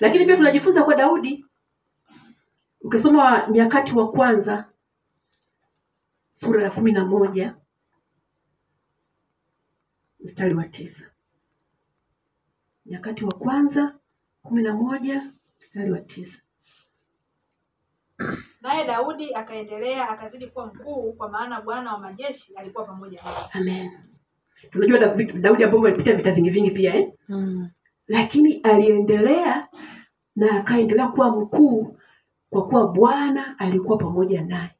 Lakini 0.00 0.26
pia 0.26 0.36
tunajifunza 0.36 0.82
kwa 0.84 0.94
daudi. 0.94 1.44
Ukisoma 2.80 3.46
nyakati 3.50 3.94
wa 3.94 4.10
kwanza 4.12 4.72
sura 6.34 6.62
ya 6.62 6.70
kumi 6.70 6.92
na 6.92 7.04
moja 7.04 7.56
mstari 10.20 10.54
wa 10.54 10.64
tisa. 10.64 11.10
Nyakati 12.86 13.24
wa 13.24 13.32
kwanza 13.32 13.98
kumi 14.42 14.62
na 14.62 14.74
moja 14.74 15.32
mstari 15.60 15.90
wa 15.92 16.00
tisa. 16.00 16.38
Naye 18.60 18.86
Daudi 18.86 19.34
akaendelea 19.34 20.08
akazidi 20.08 20.46
kuwa 20.46 20.66
mkuu, 20.66 21.12
kwa 21.12 21.28
maana 21.28 21.60
Bwana 21.60 21.92
wa 21.92 21.98
majeshi 21.98 22.54
alikuwa 22.56 22.84
pamoja 22.84 23.22
naye. 23.22 23.36
amen 23.52 24.09
tunajua 24.70 24.98
Daudi 25.34 25.64
ambavyo 25.64 25.86
alipitia 25.86 26.14
vita 26.14 26.32
vingi 26.32 26.50
vingi 26.50 26.70
pia 26.70 26.94
eh? 26.94 27.12
Mm. 27.28 27.68
lakini 28.08 28.54
aliendelea 28.54 29.68
na 30.36 30.50
akaendelea 30.50 31.08
kuwa 31.08 31.30
mkuu 31.30 31.96
kwa 32.50 32.66
kuwa 32.66 32.88
bwana 32.88 33.58
alikuwa 33.58 33.98
pamoja 33.98 34.42
naye 34.42 34.70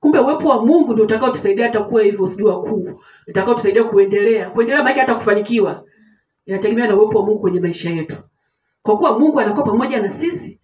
kumbe 0.00 0.18
uwepo 0.18 0.48
wa 0.48 0.66
mungu 0.66 0.92
ndio 0.92 1.04
utakaotusaidia 1.04 1.66
hata 1.66 1.82
kuwa 1.82 2.02
hivyo 2.02 2.26
sijui 2.26 2.46
wakuu 2.50 3.00
utakao 3.28 3.54
tusaidia 3.54 3.84
kuendelea 3.84 4.50
kuendelea 4.50 4.84
maake 4.84 5.00
hata 5.00 5.14
kufanikiwa 5.14 5.84
inategemea 6.46 6.86
na 6.86 6.96
uwepo 6.96 7.18
wa 7.18 7.26
mungu 7.26 7.38
kwenye 7.40 7.60
maisha 7.60 7.90
yetu 7.90 8.16
kwa 8.82 8.98
kuwa 8.98 9.18
mungu 9.18 9.40
anakuwa 9.40 9.66
pamoja 9.66 10.02
na 10.02 10.08
sisi 10.10 10.57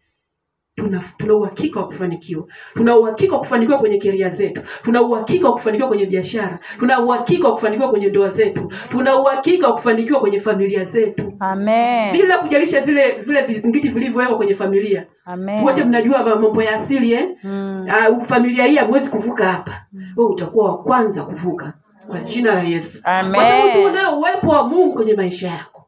tuna 0.76 1.02
tuna 1.18 1.34
uhakika 1.34 1.80
wa 1.80 1.86
kufanikiwa. 1.86 2.44
Tuna 2.74 2.96
uhakika 2.96 3.34
wa 3.34 3.38
kufanikiwa 3.40 3.78
kwenye 3.78 3.98
keria 3.98 4.28
zetu. 4.30 4.60
Tuna 4.82 5.02
uhakika 5.02 5.48
wa 5.48 5.54
kufanikiwa 5.54 5.88
kwenye 5.88 6.06
biashara. 6.06 6.58
Tuna 6.78 7.00
uhakika 7.00 7.48
wa 7.48 7.54
kufanikiwa 7.54 7.90
kwenye 7.90 8.06
ndoa 8.06 8.28
zetu. 8.30 8.72
Tuna 8.90 9.16
uhakika 9.16 9.66
wa 9.68 9.74
kufanikiwa 9.74 10.20
kwenye 10.20 10.40
familia 10.40 10.84
zetu. 10.84 11.32
Amen. 11.40 12.12
bila 12.12 12.38
kujalisha 12.38 12.80
zile 12.80 13.10
vile 13.12 13.42
vizingiti 13.42 13.88
vilivyowekwa 13.88 14.36
kwenye 14.36 14.54
familia. 14.54 15.06
Amen. 15.24 15.64
wote 15.64 15.84
mnajua 15.84 16.24
mambo 16.24 16.62
ya 16.62 16.74
asili 16.74 17.12
eh? 17.12 17.28
Mm. 17.44 17.86
uh, 18.18 18.22
familia 18.24 18.64
hii 18.64 18.76
hamwezi 18.76 19.10
kuvuka 19.10 19.44
hapa. 19.52 19.86
Wewe 20.16 20.30
utakuwa 20.30 20.70
wa 20.70 20.82
kwanza 20.82 21.22
kuvuka. 21.22 21.72
Kwa 22.06 22.20
jina 22.20 22.54
la 22.54 22.62
yesu. 22.62 23.00
Amen. 23.04 23.34
kwa 23.34 23.44
sababu 23.44 23.84
unayo 23.84 24.18
uwepo 24.18 24.48
wa 24.50 24.68
mungu 24.68 24.94
kwenye 24.94 25.14
maisha 25.14 25.48
yako. 25.48 25.86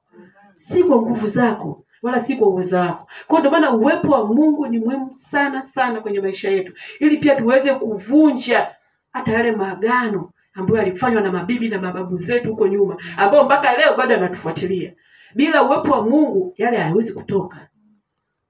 Si 0.58 0.82
kwa 0.84 0.96
nguvu 1.02 1.26
zako 1.28 1.85
wala 2.06 2.20
si 2.20 2.36
kwa 2.36 2.48
uwezo 2.48 2.76
wako. 2.76 3.08
Kwa 3.26 3.38
ndio 3.38 3.50
maana 3.50 3.70
uwepo 3.70 4.12
wa 4.12 4.24
mungu 4.26 4.66
ni 4.66 4.78
muhimu 4.78 5.14
sana 5.14 5.62
sana 5.62 6.00
kwenye 6.00 6.20
maisha 6.20 6.50
yetu. 6.50 6.72
Ili 7.00 7.16
pia 7.16 7.34
tuweze 7.36 7.74
kuvunja 7.74 8.68
hata 9.12 9.32
yale 9.32 9.52
maagano 9.52 10.30
ambayo 10.54 10.78
yalifanywa 10.78 11.20
na 11.22 11.32
mabibi 11.32 11.68
na 11.68 11.80
mababu 11.80 12.18
zetu 12.18 12.50
huko 12.50 12.66
nyuma 12.68 12.96
ambao 13.16 13.44
mpaka 13.44 13.76
leo 13.76 13.96
bado 13.96 14.14
anatufuatilia 14.14 14.92
bila 15.34 15.62
uwepo 15.62 15.92
wa 15.92 16.02
mungu 16.02 16.54
yale 16.56 16.76
hayawezi 16.76 17.12
kutoka. 17.12 17.68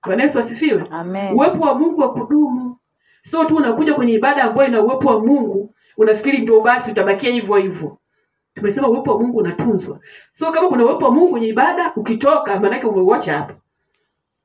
Bwana 0.06 0.22
yesu 0.22 0.38
asifiwe. 0.38 0.84
Amen. 0.90 1.34
uwepo 1.34 1.64
wa 1.64 1.74
mungu 1.74 2.00
wa 2.00 2.12
kudumu. 2.12 2.76
Sio 3.22 3.44
tu 3.44 3.56
unakuja 3.56 3.94
kwenye 3.94 4.12
ibada 4.12 4.44
ambayo 4.44 4.68
ina 4.68 4.80
uwepo 4.80 5.08
wa 5.08 5.20
mungu 5.20 5.74
unafikiri 5.96 6.38
ndio 6.38 6.60
basi 6.60 6.90
utabakia 6.90 7.30
hivyo 7.32 7.56
hivyo 7.56 7.98
tumesema 8.56 8.88
uwepo 8.88 9.10
wa 9.12 9.18
mungu 9.22 9.38
unatunzwa. 9.38 10.00
So 10.38 10.52
kama 10.52 10.68
kuna 10.68 10.84
uwepo 10.84 11.04
wa 11.04 11.10
mungu 11.10 11.30
kwenye 11.30 11.46
ibada 11.46 11.92
ukitoka 11.96 12.60
maanake 12.60 12.86
umeuacha 12.86 13.38
hapo 13.38 13.54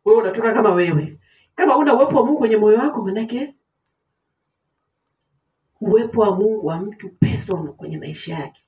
wewe 0.06 0.22
unatoka 0.22 0.54
kama 0.54 0.70
wewe. 0.74 1.20
Kama 1.56 1.78
una 1.78 1.94
uwepo 1.96 2.18
wa 2.18 2.26
mungu 2.26 2.38
kwenye 2.40 2.58
moyo 2.58 2.78
wako 2.80 3.02
maanake 3.04 3.56
uwepo 5.82 6.22
wa 6.22 6.36
mungu 6.36 6.66
wa 6.68 6.80
mtu 6.80 7.10
personal 7.10 7.74
kwenye 7.74 7.98
maisha 7.98 8.34
yake. 8.36 8.64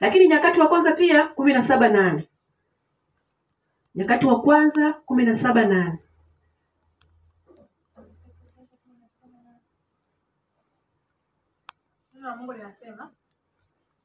Lakini 0.00 0.28
nyakati 0.28 0.60
wa 0.60 0.68
kwanza 0.68 0.92
pia 0.92 1.26
kumi 1.28 1.52
na 1.52 1.62
saba 1.62 1.88
nane. 1.88 2.28
Nyakati 3.94 4.26
wa 4.26 4.40
kwanza 4.42 4.92
kumi 4.92 5.24
na 5.24 5.34
saba 5.36 5.64
nane. 5.66 5.98
Mungu 12.38 12.52
linasema, 12.52 13.10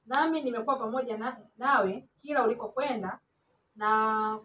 nami 0.07 0.41
nimekuwa 0.41 0.75
pamoja 0.75 1.17
na, 1.17 1.37
nawe 1.57 2.03
kila 2.21 2.43
ulikokwenda 2.45 3.17
na 3.75 4.39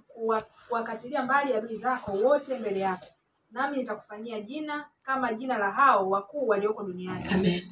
kuwakatilia 0.69 1.23
mbali 1.23 1.55
adui 1.55 1.77
zako 1.77 2.13
wote 2.13 2.59
mbele 2.59 2.81
yako, 2.81 3.07
nami 3.53 3.77
nitakufanyia 3.77 4.41
jina 4.41 4.85
kama 5.03 5.33
jina 5.35 5.59
la 5.59 5.71
hao 5.71 6.11
wakuu 6.11 6.49
walioko 6.49 6.83
duniani. 6.83 7.25
Amen. 7.35 7.63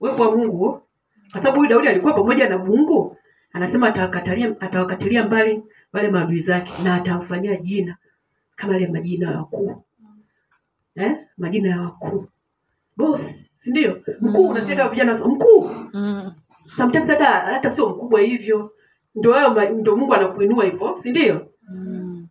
Uwepo 0.00 0.22
wa 0.22 0.36
Mungu, 0.36 0.82
kwa 1.32 1.40
sababu 1.40 1.56
huyu 1.56 1.70
Daudi 1.70 1.88
alikuwa 1.88 2.12
pamoja 2.14 2.48
na 2.48 2.58
Mungu, 2.58 3.16
anasema 3.52 3.88
atawakatilia 3.88 4.60
atawakatilia 4.60 5.24
mbali 5.24 5.62
wale 5.92 6.08
maadui 6.08 6.40
zake 6.40 6.82
na 6.82 6.94
atamfanyia 6.94 7.56
jina 7.56 7.96
kama 8.56 8.72
yale 8.72 8.86
majina 8.86 9.30
ya 9.30 9.38
wakuu 9.38 9.82
eh? 10.94 11.16
majina 11.38 11.68
ya 11.70 11.80
wakuu 11.82 12.26
bosi, 12.96 13.50
si 13.62 13.70
ndio? 13.70 14.02
Mkuu, 14.20 14.44
Mm. 14.44 14.50
unasikia 14.50 14.88
vijana 14.88 15.14
mkuu. 15.26 15.70
Mm. 15.92 16.32
Sometimes 16.76 17.08
hata 17.08 17.24
hata 17.26 17.70
sio 17.70 17.88
mkubwa 17.88 18.20
hivyo, 18.20 18.72
ndo 19.14 19.30
wewe 19.30 19.70
ndo 19.70 19.96
Mungu 19.96 20.14
anakuinua 20.14 20.64
hivyo, 20.64 20.98
si 21.02 21.10
ndio? 21.10 21.52
Mm. 21.68 22.28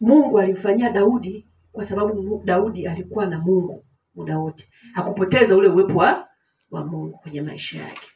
Mungu 0.00 0.38
alimfanyia 0.40 0.90
Daudi 0.90 1.46
kwa 1.72 1.84
sababu 1.84 2.42
Daudi 2.44 2.86
alikuwa 2.86 3.26
na 3.26 3.38
Mungu 3.38 3.84
muda 4.14 4.38
wote, 4.38 4.68
hakupoteza 4.92 5.56
ule 5.56 5.68
uwepo 5.68 5.98
wa, 5.98 6.28
wa 6.70 6.84
Mungu 6.84 7.18
kwenye 7.18 7.42
maisha 7.42 7.82
yake. 7.82 8.10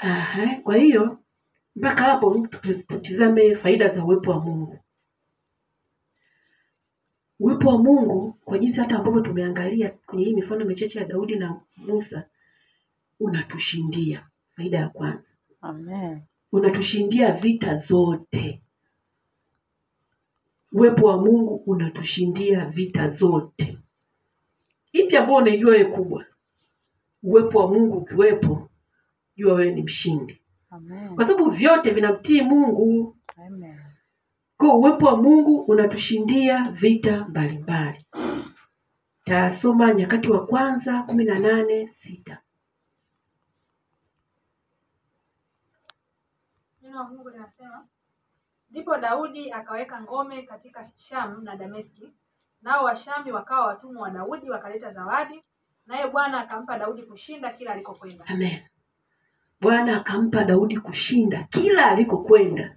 Aha, 0.00 0.56
kwa 0.62 0.76
hiyo 0.76 1.18
mpaka 1.76 2.02
hapo 2.04 2.46
tutizame 2.88 3.56
faida 3.56 3.88
za 3.88 4.04
uwepo 4.04 4.30
wa 4.30 4.40
Mungu. 4.40 4.78
Uwepo 7.40 7.68
wa 7.68 7.78
Mungu 7.78 8.32
kwa 8.44 8.58
jinsi 8.58 8.80
hata 8.80 8.98
ambavyo 8.98 9.20
tumeangalia 9.20 9.90
kwenye 10.06 10.24
hii 10.24 10.34
mifano 10.34 10.64
michache 10.64 10.98
ya 10.98 11.04
Daudi 11.04 11.36
na 11.36 11.60
Musa 11.76 12.24
unatushindia. 13.20 14.26
Faida 14.56 14.78
ya 14.78 14.88
kwanza, 14.88 15.34
Amen. 15.60 16.20
unatushindia 16.52 17.32
vita 17.32 17.74
zote. 17.76 18.62
Uwepo 20.72 21.06
wa 21.06 21.16
Mungu 21.16 21.54
unatushindia 21.66 22.64
vita 22.66 23.10
zote. 23.10 23.78
Ipi 24.92 25.16
ambayo 25.16 25.38
unaijua 25.38 25.70
wewe 25.72 25.84
kubwa? 25.84 26.24
Uwepo 27.22 27.58
wa 27.58 27.68
Mungu 27.68 27.96
ukiwepo, 27.98 28.70
jua 29.36 29.54
wewe 29.54 29.74
ni 29.74 29.82
mshindi, 29.82 30.40
Amen. 30.70 31.14
kwa 31.14 31.26
sababu 31.26 31.50
vyote 31.50 31.90
vinamtii 31.90 32.40
Mungu. 32.42 33.16
Amen. 33.46 33.76
Kwa 34.56 34.74
uwepo 34.76 35.06
wa 35.06 35.16
Mungu 35.16 35.56
unatushindia 35.60 36.70
vita 36.70 37.24
mbalimbali. 37.28 38.06
Tasoma 39.24 39.94
Nyakati 39.94 40.30
wa 40.30 40.46
Kwanza 40.46 41.02
kumi 41.02 41.24
na 41.24 41.38
nane 41.38 41.88
sita. 41.92 42.38
Neno 46.90 47.02
la 47.02 47.08
Mungu 47.08 47.28
linasema 47.28 47.86
ndipo 48.70 48.96
Daudi 48.96 49.52
akaweka 49.52 50.00
ngome 50.02 50.42
katika 50.42 50.84
Shamu 50.96 51.40
na 51.40 51.56
Dameski, 51.56 52.12
nao 52.62 52.84
Washami 52.84 53.32
wakawa 53.32 53.66
watumwa 53.66 54.02
wa 54.02 54.10
Daudi, 54.10 54.50
wakaleta 54.50 54.90
zawadi, 54.90 55.42
naye 55.86 56.08
Bwana 56.08 56.40
akampa 56.40 56.78
Daudi 56.78 57.02
kushinda 57.02 57.50
kila 57.52 57.72
alikokwenda. 57.72 58.24
Amen. 58.26 58.58
Bwana 59.60 59.96
akampa 59.96 60.44
Daudi 60.44 60.78
kushinda 60.78 61.46
kila 61.50 61.86
alikokwenda. 61.86 62.76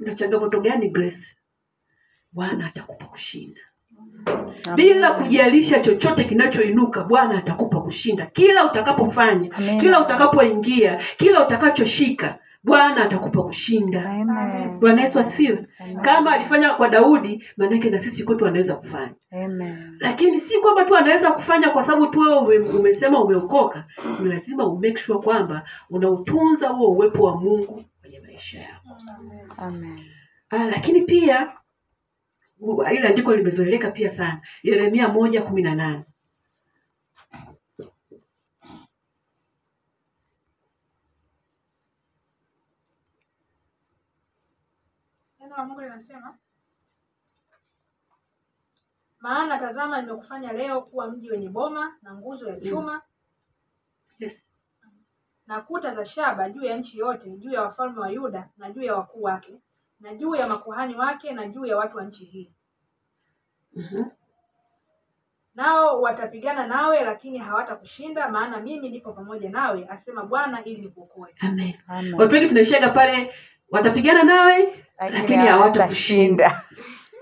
Una 0.00 0.14
changamoto 0.14 0.60
gani 0.60 0.88
Grace? 0.88 1.36
Bwana 2.32 2.66
atakupa 2.66 3.04
kushinda 3.06 3.60
bila 4.76 5.10
kujalisha 5.12 5.80
chochote 5.80 6.24
kinachoinuka. 6.24 7.04
Bwana 7.04 7.38
atakupa 7.38 7.80
kushinda 7.80 8.26
kila 8.26 8.64
utakapofanya, 8.72 9.78
kila 9.80 10.00
utakapoingia, 10.00 11.02
kila 11.16 11.46
utakachoshika, 11.46 12.38
Bwana 12.62 13.04
atakupa 13.04 13.42
kushinda. 13.42 14.04
Amen. 14.10 14.80
Bwana 14.80 15.02
Yesu 15.02 15.20
asifiwe. 15.20 15.66
Kama 16.02 16.32
alifanya 16.32 16.70
kwa 16.70 16.88
Daudi, 16.88 17.44
maanake 17.56 17.90
na 17.90 17.98
sisi 17.98 18.24
kwetu 18.24 18.46
anaweza 18.46 18.76
kufanya 18.76 19.14
Amen. 19.32 19.96
lakini 20.00 20.40
si 20.40 20.58
kwamba 20.58 20.84
tu 20.84 20.96
anaweza 20.96 21.30
kufanya 21.32 21.70
kwa 21.70 21.84
sababu 21.84 22.06
tu 22.06 22.20
wewe 22.20 22.58
umesema 22.58 23.24
umeokoka. 23.24 23.84
Ni 24.22 24.28
lazima 24.28 24.66
umake 24.66 24.96
sure 24.96 25.18
kwamba 25.18 25.62
unautunza 25.90 26.68
huo 26.68 26.88
uwepo 26.92 27.22
wa 27.24 27.36
Mungu 27.40 27.84
kwenye 28.00 28.20
maisha 28.20 28.58
yako. 28.60 28.88
Amen. 29.56 29.98
Ah, 30.50 30.64
lakini 30.66 31.00
pia 31.00 31.52
ile 32.92 33.08
andiko 33.08 33.34
limezoeleka 33.36 33.90
pia 33.90 34.10
sana, 34.10 34.40
Yeremia 34.62 35.08
moja 35.08 35.42
kumi 35.42 35.62
na 35.62 35.74
nane. 35.74 36.04
La 45.60 45.66
Mungu 45.66 45.80
linasema 45.80 46.38
maana 49.20 49.58
tazama, 49.58 50.00
nimekufanya 50.02 50.52
leo 50.52 50.80
kuwa 50.82 51.10
mji 51.10 51.30
wenye 51.30 51.48
boma 51.48 51.96
na 52.02 52.14
nguzo 52.14 52.48
ya 52.48 52.60
chuma 52.60 53.02
Yes. 54.18 54.46
na 55.46 55.60
kuta 55.60 55.94
za 55.94 56.04
shaba 56.04 56.50
juu 56.50 56.62
ya 56.64 56.76
nchi 56.76 56.98
yote, 56.98 57.30
juu 57.30 57.50
ya 57.50 57.62
wafalme 57.62 58.00
wa 58.00 58.10
Yuda 58.10 58.48
na 58.56 58.70
juu 58.70 58.82
ya 58.82 58.94
wakuu 58.94 59.22
wake 59.22 59.60
na 60.00 60.14
juu 60.14 60.34
ya 60.34 60.46
makuhani 60.48 60.94
wake 60.94 61.32
na 61.32 61.46
juu 61.46 61.64
ya 61.66 61.76
watu 61.76 61.96
wa 61.96 62.04
nchi 62.04 62.24
hii. 62.24 62.52
Mhm. 63.72 64.04
Nao 65.54 66.00
watapigana 66.00 66.66
nawe, 66.66 67.04
lakini 67.04 67.38
hawatakushinda, 67.38 68.28
maana 68.28 68.60
mimi 68.60 68.88
nipo 68.90 69.12
pamoja 69.12 69.50
nawe, 69.50 69.86
asema 69.88 70.22
Bwana, 70.24 70.64
ili 70.64 70.80
nikuokoe. 70.80 71.34
Amen. 71.40 71.74
Amen. 71.88 72.14
Watu 72.14 72.34
wengi 72.34 72.48
tunaishaga 72.48 72.88
pale, 72.88 73.34
watapigana 73.70 74.22
nawe 74.22 74.68
lakini 75.10 75.46
hawatakushinda. 75.46 76.62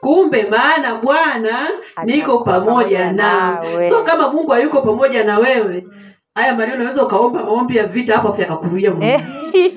Kumbe 0.01 0.43
maana 0.43 0.95
Bwana 0.95 1.69
niko 2.05 2.39
pamoja 2.39 3.13
nawe. 3.13 3.89
So 3.91 4.05
kama 4.05 4.29
Mungu 4.33 4.51
hayuko 4.51 4.83
pamoja 4.83 5.25
na 5.25 5.39
wewe, 5.39 5.85
Mm. 5.87 6.13
haya 6.35 6.55
maneno 6.55 6.81
unaweza 6.81 7.03
ukaomba 7.03 7.45
maombi 7.45 7.77
ya 7.77 7.87
vita 7.87 8.15
hapo 8.17 8.29
afu 8.29 8.41
yakakurudia 8.41 8.91
Mungu. 8.91 9.05
Eh, 9.05 9.21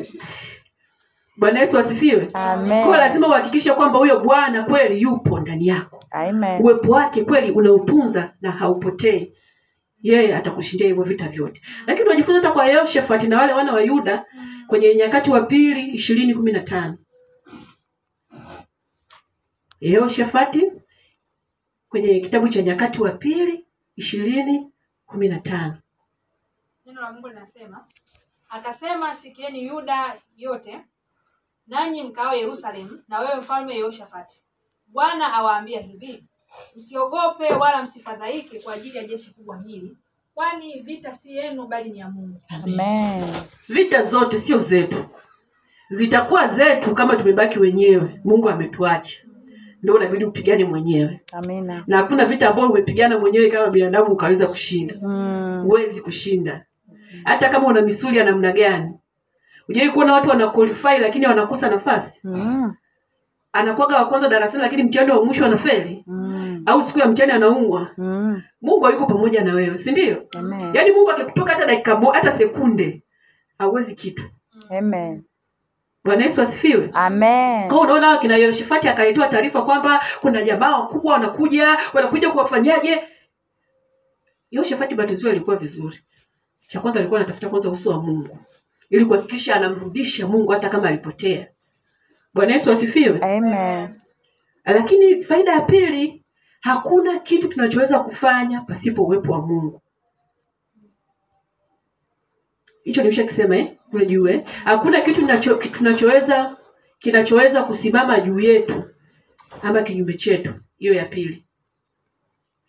Bwana 1.37 1.59
Yesu 1.59 1.79
asifiwe. 1.79 2.27
Amen. 2.33 2.85
Kwa 2.85 2.97
lazima 2.97 3.27
uhakikishe 3.27 3.71
kwamba 3.71 3.99
huyo 3.99 4.19
Bwana 4.19 4.63
kweli 4.63 5.01
yupo 5.01 5.39
ndani 5.39 5.67
yako, 5.67 6.03
Amen. 6.11 6.61
uwepo 6.61 6.91
wake 6.91 7.23
kweli 7.23 7.51
unautunza 7.51 8.33
na 8.41 8.51
haupotei. 8.51 9.33
Yeye 10.03 10.35
atakushindia 10.35 10.87
hivyo 10.87 11.03
vita 11.03 11.29
vyote. 11.29 11.61
Lakini 11.87 12.05
unajifunza 12.07 12.39
hata 12.41 12.51
kwa 12.51 12.65
Yehoshafati 12.67 13.27
na 13.27 13.37
wale 13.37 13.53
wana 13.53 13.73
wa 13.73 13.81
Yuda 13.81 14.25
kwenye 14.67 14.95
Nyakati 14.95 15.29
wa 15.31 15.41
Pili 15.41 15.81
ishirini 15.81 16.33
kumi 16.35 16.51
na 16.51 16.59
tano. 16.59 16.97
Yehoshafati 19.79 20.71
kwenye 21.89 22.19
kitabu 22.19 22.49
cha 22.49 22.61
Nyakati 22.61 23.01
wa 23.01 23.11
Pili 23.11 23.65
ishirini 23.95 24.71
kumi 25.05 25.27
na 25.29 25.39
tano. 25.39 25.77
Neno 26.85 27.01
la 27.01 27.11
Mungu 27.11 27.27
linasema 27.27 27.87
akasema, 28.49 29.15
sikieni 29.15 29.63
Yuda 29.67 30.21
yote, 30.37 30.81
nanyi 31.67 32.03
mkao 32.03 32.35
Yerusalemu, 32.35 33.03
na 33.07 33.19
wewe 33.19 33.35
mfalme 33.35 33.75
Yehoshafati, 33.75 34.43
Bwana 34.87 35.33
awaambia 35.33 35.81
hivi, 35.81 36.23
msiogope 36.75 37.53
wala 37.53 37.81
msifadhaike 37.83 38.59
kwa 38.59 38.73
ajili 38.73 38.97
ya 38.97 39.03
jeshi 39.03 39.31
kubwa 39.33 39.61
hili, 39.65 39.97
kwani 40.33 40.81
vita 40.81 41.13
si 41.13 41.35
yenu, 41.35 41.67
bali 41.67 41.89
ni 41.89 41.99
ya 41.99 42.09
Mungu. 42.09 42.41
Amen. 42.63 43.23
Vita 43.69 44.03
zote 44.03 44.39
sio 44.39 44.57
zetu, 44.59 45.05
zitakuwa 45.89 46.47
zetu 46.47 46.95
kama 46.95 47.15
tumebaki 47.15 47.59
wenyewe. 47.59 48.19
Mungu 48.23 48.49
ametuacha, 48.49 49.19
ndio 49.83 49.95
unabidi 49.95 50.25
upigane 50.25 50.65
mwenyewe, 50.65 51.21
Amina. 51.33 51.83
na 51.87 51.97
hakuna 51.97 52.25
vita 52.25 52.49
ambayo 52.49 52.69
umepigana 52.69 53.19
mwenyewe 53.19 53.49
kama 53.49 53.67
binadamu 53.71 54.11
ukaweza 54.11 54.47
kushinda. 54.47 54.95
Mm. 55.01 55.63
Huwezi 55.65 56.01
kushinda, 56.01 56.65
hata 57.23 57.49
kama 57.49 57.67
una 57.67 57.81
misuli 57.81 58.17
ya 58.17 58.23
namna 58.23 58.51
gani. 58.51 58.93
Hujawahi 59.67 59.91
kuona 59.91 60.13
watu 60.13 60.29
wana 60.29 60.47
qualify 60.47 60.97
lakini 60.99 61.27
wanakosa 61.27 61.69
nafasi? 61.69 62.19
Mm. 62.23 62.73
Anakuwaga 63.53 63.97
wa 63.97 64.05
kwanza 64.05 64.29
darasani, 64.29 64.63
lakini 64.63 64.83
mtihani 64.83 65.11
wa 65.11 65.25
mwisho 65.25 65.45
anafeli, 65.45 66.03
Mm. 66.07 66.20
Au 66.65 66.83
siku 66.83 66.99
ya 66.99 67.05
mtihani 67.07 67.31
anaumwa. 67.33 67.89
Mm. 67.97 68.41
Mungu 68.61 68.85
hayuko 68.85 69.05
pamoja 69.05 69.43
na 69.43 69.53
wewe, 69.53 69.77
si 69.77 69.91
ndio? 69.91 70.27
Yaani 70.73 70.91
Mungu 70.91 71.11
akikutoka 71.11 71.51
hata 71.53 71.65
dakika 71.65 71.95
moja, 71.95 72.13
hata 72.19 72.37
sekunde, 72.37 73.01
hawezi 73.59 73.95
kitu. 73.95 74.23
Amen. 74.69 75.23
Bwana 76.03 76.25
Yesu 76.25 76.41
asifiwe. 76.41 76.89
Amen. 76.93 77.67
Kwa 77.69 77.81
unaona 77.81 78.17
kina 78.17 78.37
Yehoshafati 78.37 78.87
akaitoa 78.87 79.27
taarifa 79.27 79.61
kwamba 79.61 80.01
kuna 80.21 80.41
jamaa 80.43 80.77
wakubwa 80.79 81.13
wanakuja, 81.13 81.77
wanakuja 81.93 82.29
kuwafanyaje? 82.31 83.03
Yehoshafati 84.51 84.95
batizio 84.95 85.29
alikuwa 85.31 85.55
vizuri. 85.55 85.99
Cha 86.67 86.79
kwanza 86.79 86.99
alikuwa 86.99 87.19
anatafuta 87.19 87.49
kwanza 87.49 87.69
uso 87.69 87.91
wa 87.91 88.01
Mungu 88.01 88.37
ili 88.89 89.05
kuhakikisha 89.05 89.55
anamrudisha 89.55 90.27
Mungu 90.27 90.51
hata 90.51 90.69
kama 90.69 90.87
alipotea. 90.87 91.47
Bwana 92.33 92.53
Yesu 92.53 92.71
asifiwe. 92.71 93.19
Amen. 93.21 93.89
Lakini 94.65 95.23
faida 95.23 95.51
ya 95.53 95.61
pili, 95.61 96.20
hakuna 96.61 97.19
kitu 97.19 97.47
tunachoweza 97.47 97.99
kufanya 97.99 98.61
pasipo 98.61 99.03
uwepo 99.03 99.31
wa 99.33 99.41
Mungu. 99.47 99.81
Hicho 102.83 103.01
nimeshakisema 103.03 103.57
eh, 103.57 103.77
kule 103.91 104.05
juu 104.05 104.27
eh. 104.27 104.43
Hakuna 104.63 105.01
kitu 105.01 105.19
tunacho, 105.21 105.53
tunachoweza 105.55 106.57
kinachoweza 106.99 107.63
kusimama 107.63 108.19
juu 108.19 108.39
yetu 108.39 108.83
ama 109.61 109.83
kinyume 109.83 110.13
chetu. 110.13 110.53
Hiyo 110.77 110.93
ya 110.93 111.05
pili, 111.05 111.45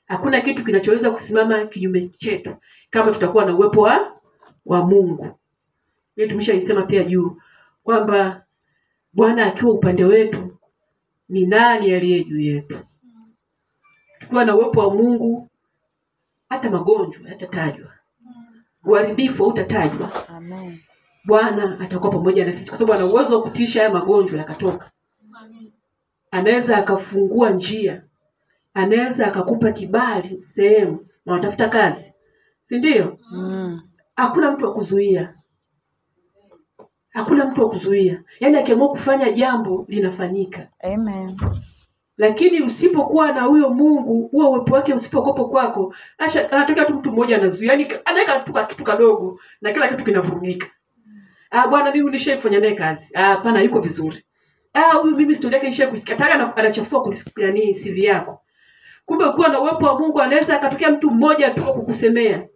hakuna 0.07 0.41
kitu 0.41 0.65
kinachoweza 0.65 1.11
kusimama 1.11 1.67
kinyume 1.67 2.09
chetu 2.19 2.57
kama 2.91 3.13
tutakuwa 3.13 3.45
na 3.45 3.55
uwepo 3.57 3.81
wa 3.81 4.21
wa 4.67 4.87
Mungu. 4.87 5.39
Hiyo 6.17 6.29
tumeshaisema 6.29 6.83
pia 6.83 7.05
juu 7.05 7.37
kwamba 7.83 8.45
Bwana 9.13 9.47
akiwa 9.47 9.73
upande 9.73 10.05
wetu 10.05 10.59
ni 11.29 11.47
nani 11.47 11.95
aliye 11.95 12.25
juu 12.25 12.41
yetu? 12.41 12.79
Tukiwa 14.33 14.45
na 14.45 14.57
uwepo 14.57 14.81
wa 14.81 14.95
Mungu, 14.95 15.49
hata 16.49 16.71
magonjwa 16.71 17.31
yatatajwa, 17.31 17.93
uharibifu 18.85 19.43
hautatajwa. 19.45 20.29
Amen. 20.29 20.79
Bwana 21.25 21.81
atakuwa 21.81 22.13
pamoja 22.13 22.45
na 22.45 22.53
sisi, 22.53 22.69
kwa 22.69 22.79
sababu 22.79 22.93
ana 22.93 23.07
uwezo 23.13 23.37
wa 23.37 23.43
kutisha 23.43 23.81
haya 23.81 23.93
magonjwa 23.95 24.39
yakatoka. 24.39 24.91
Anaweza 26.31 26.77
akafungua 26.79 27.51
njia, 27.51 28.03
anaweza 28.75 29.27
akakupa 29.27 29.73
kibali 29.73 30.43
sehemu 30.55 31.07
na 31.27 31.33
watafuta 31.33 31.69
kazi, 31.69 32.13
si 32.65 32.79
ndio? 32.79 33.19
Mm. 33.33 33.83
Hakuna 34.17 34.51
mtu 34.53 34.65
wa 34.65 34.73
kuzuia, 34.73 35.35
hakuna 37.11 37.47
mtu 37.47 37.63
wa 37.63 37.69
kuzuia. 37.71 38.23
Yaani 38.41 38.57
akiamua 38.57 38.89
kufanya 38.89 39.33
jambo 39.33 39.85
linafanyika. 39.89 40.69
Amen. 40.83 41.37
Lakini 42.17 42.61
usipokuwa 42.61 43.33
na 43.33 43.43
huyo 43.43 43.71
Mungu, 43.71 44.29
huo 44.29 44.51
uwepo 44.51 44.75
wake 44.75 44.95
usipokopo 44.95 45.45
kwako, 45.45 45.95
asha 46.19 46.53
anatokea 46.53 46.85
tu 46.85 46.95
mtu 46.95 47.13
mmoja 47.13 47.37
anazuia, 47.37 47.71
yani 47.73 47.87
anaweka 48.05 48.41
tu 48.41 48.53
kitu 48.69 48.85
kadogo 48.85 49.41
na 49.61 49.73
kila 49.73 49.89
kitu 49.89 50.05
kinavurugika. 50.05 50.67
Ah, 51.51 51.69
bwana 51.69 51.93
mimi 51.93 52.11
nishai 52.11 52.37
kufanya 52.37 52.61
naye 52.61 52.75
kazi. 52.75 53.11
Ah, 53.15 53.23
hapana, 53.23 53.61
yuko 53.61 53.81
vizuri. 53.81 54.25
Ah, 54.75 54.93
huyu 54.93 55.17
mimi 55.17 55.37
story 55.37 55.55
yake 55.55 55.67
nishai 55.67 55.87
kusikia. 55.89 56.17
Tayari 56.17 56.45
anachafua 56.57 57.03
kuni- 57.03 57.23
yani 57.37 57.75
CV 57.75 58.05
yako. 58.05 58.43
Kumbe 59.07 59.25
ukiwa 59.25 59.49
na 59.49 59.61
uwepo 59.61 59.87
wa 59.87 59.99
Mungu 59.99 60.21
anaweza 60.23 60.57
akatokea 60.57 60.91
mtu 60.91 61.11
mmoja 61.11 61.51
tu 61.51 61.63
kukusemea 61.65 62.49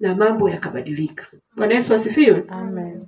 na 0.00 0.14
mambo 0.14 0.50
yakabadilika. 0.50 1.26
Bwana 1.56 1.74
Yesu 1.74 1.94
asifiwe. 1.94 2.44
Amen. 2.48 3.06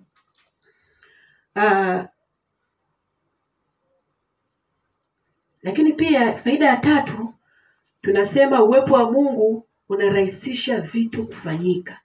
Ah, 1.56 2.04
lakini 5.66 5.92
pia 5.92 6.36
faida 6.36 6.66
ya 6.66 6.76
tatu 6.76 7.34
tunasema 8.02 8.64
uwepo 8.64 8.94
wa 8.94 9.12
Mungu 9.12 9.68
unarahisisha 9.88 10.80
vitu 10.80 11.26
kufanyika. 11.26 12.00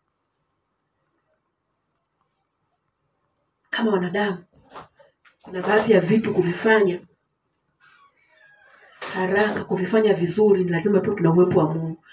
Kama 3.69 3.91
wanadamu 3.91 4.43
kuna 5.41 5.62
baadhi 5.62 5.91
ya 5.93 6.00
vitu 6.00 6.34
kuvifanya 6.34 7.00
haraka 9.13 9.63
kuvifanya 9.63 10.13
vizuri 10.13 10.63
ni 10.63 10.69
lazima 10.71 11.00
tu 11.00 11.15
tuna 11.15 11.34
uwepo 11.34 11.60
wa 11.60 11.74
mungu. 11.74 12.04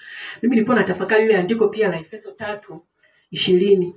Mimi 0.43 0.55
nilikuwa 0.55 0.77
natafakari 0.77 1.25
ile 1.25 1.37
andiko 1.37 1.69
pia 1.69 1.89
la 1.89 2.01
efeso 2.01 2.31
tatu 2.33 2.85
ishirini. 3.31 3.95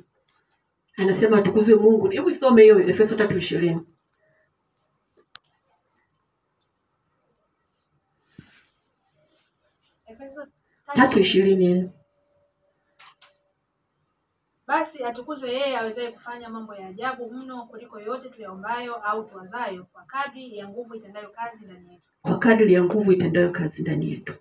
Anasema 0.98 1.38
atukuzwe 1.38 1.76
mungu. 1.76 2.08
Hebu 2.08 2.30
isome 2.30 2.62
hiyo 2.62 2.90
efeso 2.90 3.16
tatu 3.16 3.38
ishirini 3.38 3.82
Efeso 10.12 10.48
tatu 10.96 11.20
ishirini 11.20 11.90
Basi 14.68 15.04
atukuzwe 15.04 15.50
yeye 15.54 15.78
awezaye 15.78 16.12
kufanya 16.12 16.50
mambo 16.50 16.76
ya 16.76 16.88
ajabu 16.88 17.32
mno 17.32 17.66
kuliko 17.66 18.00
yote 18.00 18.30
tuyaombayo 18.30 18.96
au 18.96 19.24
tuwazayo, 19.24 19.86
kwa 19.94 20.04
kadri 20.04 20.58
ya 20.58 20.68
nguvu 20.68 20.96
itendayo 20.96 21.30
kazi 21.30 21.66
ndani 21.66 21.90
yetu. 21.92 22.02
kwa 22.22 22.40
kadri 22.40 22.74
ya 22.74 22.84
nguvu 22.84 23.12
itendayo 23.12 23.50
kazi 23.52 23.82
ndani 23.82 24.12
yetu 24.12 24.34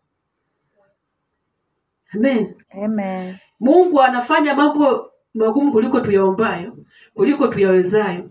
amen 2.15 2.55
Amen. 2.85 3.37
mungu 3.61 4.03
anafanya 4.03 4.55
mambo 4.55 5.11
magumu 5.35 5.73
kuliko 5.73 6.01
tuyaombayo 6.01 6.77
kuliko 7.15 7.49
tuyawezayo 7.49 8.31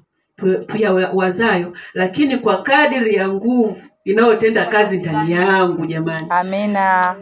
tuyawazayo 0.67 1.77
lakini 1.93 2.38
kwa 2.38 2.63
kadri 2.63 3.15
ya 3.15 3.27
nguvu 3.29 3.82
inayotenda 4.03 4.65
kazi 4.65 4.97
ndani 4.97 5.32
yangu 5.32 5.86
jamani 5.86 6.25
Amina. 6.29 7.15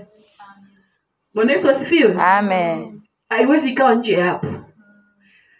Bwana 1.37 1.53
yesu 1.53 1.69
asifiwe 1.69 2.15
Amen. 2.21 3.01
haiwezi 3.29 3.69
ikawa 3.69 3.95
nje 3.95 4.15
hapo 4.21 4.47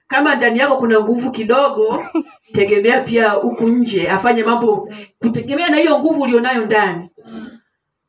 kama 0.08 0.36
ndani 0.36 0.60
yako 0.60 0.78
kuna 0.78 1.00
nguvu 1.00 1.32
kidogo 1.32 2.04
tegemea 2.54 3.02
pia 3.02 3.30
huku 3.30 3.64
nje 3.68 4.10
afanye 4.10 4.44
mambo 4.44 4.90
kutegemea 5.20 5.70
na 5.70 5.78
hiyo 5.78 6.00
nguvu 6.00 6.22
ulionayo 6.22 6.66
ndani 6.66 7.10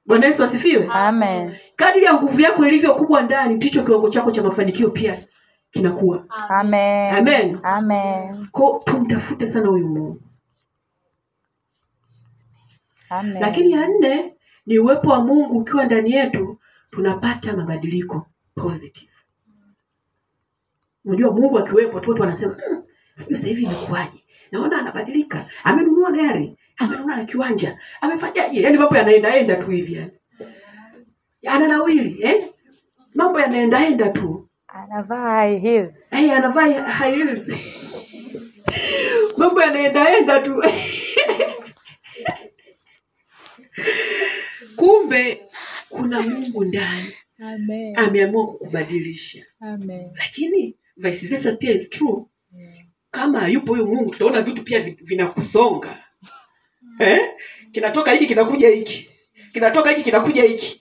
bwana 0.06 0.26
yesu 0.26 0.44
asifiwe 0.44 0.88
Amen. 0.92 1.56
kadri 1.76 2.04
ya 2.04 2.14
nguvu 2.14 2.40
yako 2.40 2.66
ilivyo 2.66 2.94
kubwa 2.94 3.22
ndani 3.22 3.54
ndicho 3.54 3.82
kiwango 3.82 4.10
chako 4.10 4.30
cha 4.30 4.42
mafanikio 4.42 4.90
pia 4.90 5.18
kinakuwa 5.70 6.24
Amen. 6.48 7.14
amen 7.14 7.58
Amen. 7.62 8.46
ko 8.52 8.82
tumtafute 8.84 9.46
sana 9.46 9.68
huyu 9.68 9.88
mungu 9.88 10.22
Amen. 13.10 13.40
lakini 13.42 13.72
ya 13.72 13.88
nne 13.88 14.34
ni 14.66 14.78
uwepo 14.78 15.10
wa 15.10 15.20
mungu 15.24 15.58
ukiwa 15.58 15.84
ndani 15.84 16.12
yetu 16.12 16.58
tunapata 16.90 17.56
mabadiliko 17.56 18.26
positive 18.54 19.08
unajua 21.04 21.30
mungu 21.32 21.58
akiwepo 21.58 22.00
tu 22.00 22.10
watu 22.10 22.22
wanasema 22.22 22.56
mmm, 22.70 22.82
sijui 23.16 23.36
sasa 23.36 23.48
hivi 23.48 23.62
imekuwaje. 23.62 24.24
Naona 24.52 24.78
anabadilika. 24.78 25.46
Amenunua 25.64 26.10
gari 26.12 26.56
amenunua 26.76 27.16
na 27.16 27.24
kiwanja. 27.24 27.78
Amefanyaje? 28.00 28.62
Yaani 28.62 28.78
mambo 28.78 28.96
yanaendaenda 28.96 29.56
tu 29.56 29.70
hivi 29.70 29.94
yani 29.94 30.12
ananawili 31.42 32.22
eh? 32.22 32.48
mambo 33.14 33.40
yanaendaenda 33.40 34.08
tu. 34.08 34.48
Anavaa 34.68 35.30
high 35.40 35.58
heels. 35.58 36.10
hey, 36.10 36.32
anavaa 36.32 36.68
high 36.82 37.14
heels. 37.16 37.48
Mambo 39.36 39.60
yanaendaenda 39.62 40.40
tu. 40.40 40.62
Kumbe 44.76 45.47
kuna 46.02 46.22
mungu 46.22 46.64
ndani. 46.64 47.12
Ameamua 47.96 48.46
kukubadilisha. 48.46 49.44
Amen. 49.60 50.10
lakini 50.18 50.76
vice 50.96 51.26
versa 51.26 51.52
pia 51.52 51.72
is 51.72 51.90
true. 51.90 52.24
Kama 53.10 53.48
yupo 53.48 53.72
huyo 53.72 53.86
mungu 53.86 54.10
tutaona 54.10 54.42
vitu 54.42 54.62
pia 54.62 54.80
vinakusonga. 55.02 55.98
Eh? 56.98 57.20
kinatoka 57.72 58.12
hiki 58.12 58.26
kinakuja 58.26 58.68
hiki. 58.68 59.08
Kinatoka 59.52 59.90
hiki 59.90 60.02
kinakuja 60.02 60.42
hiki. 60.42 60.80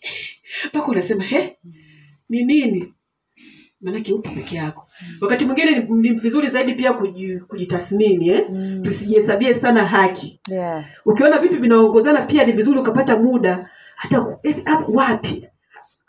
Mpaka 0.67 0.87
unasema 0.87 1.23
he? 1.23 1.57
Ni 2.29 2.43
nini? 2.43 2.93
Maanake 3.81 4.13
upo 4.13 4.29
peke 4.29 4.55
yako. 4.55 4.89
Wakati 5.21 5.45
mwingine 5.45 5.79
ni, 5.79 6.09
vizuri 6.11 6.49
zaidi 6.49 6.73
pia 6.73 6.91
kuji- 6.93 7.39
kujitathmini 7.39 8.29
eh? 8.29 8.45
Mm. 8.49 8.83
tusijihesabie 8.83 9.53
sana 9.53 9.85
haki. 9.85 10.39
Yeah. 10.51 10.85
ukiona 11.05 11.37
vitu 11.37 11.59
vinaongozana 11.61 12.21
pia 12.21 12.45
ni 12.45 12.51
vizuri 12.51 12.79
ukapata 12.79 13.17
muda 13.17 13.69
hata 13.97 14.37
eh, 14.43 14.63
wapi? 14.89 15.47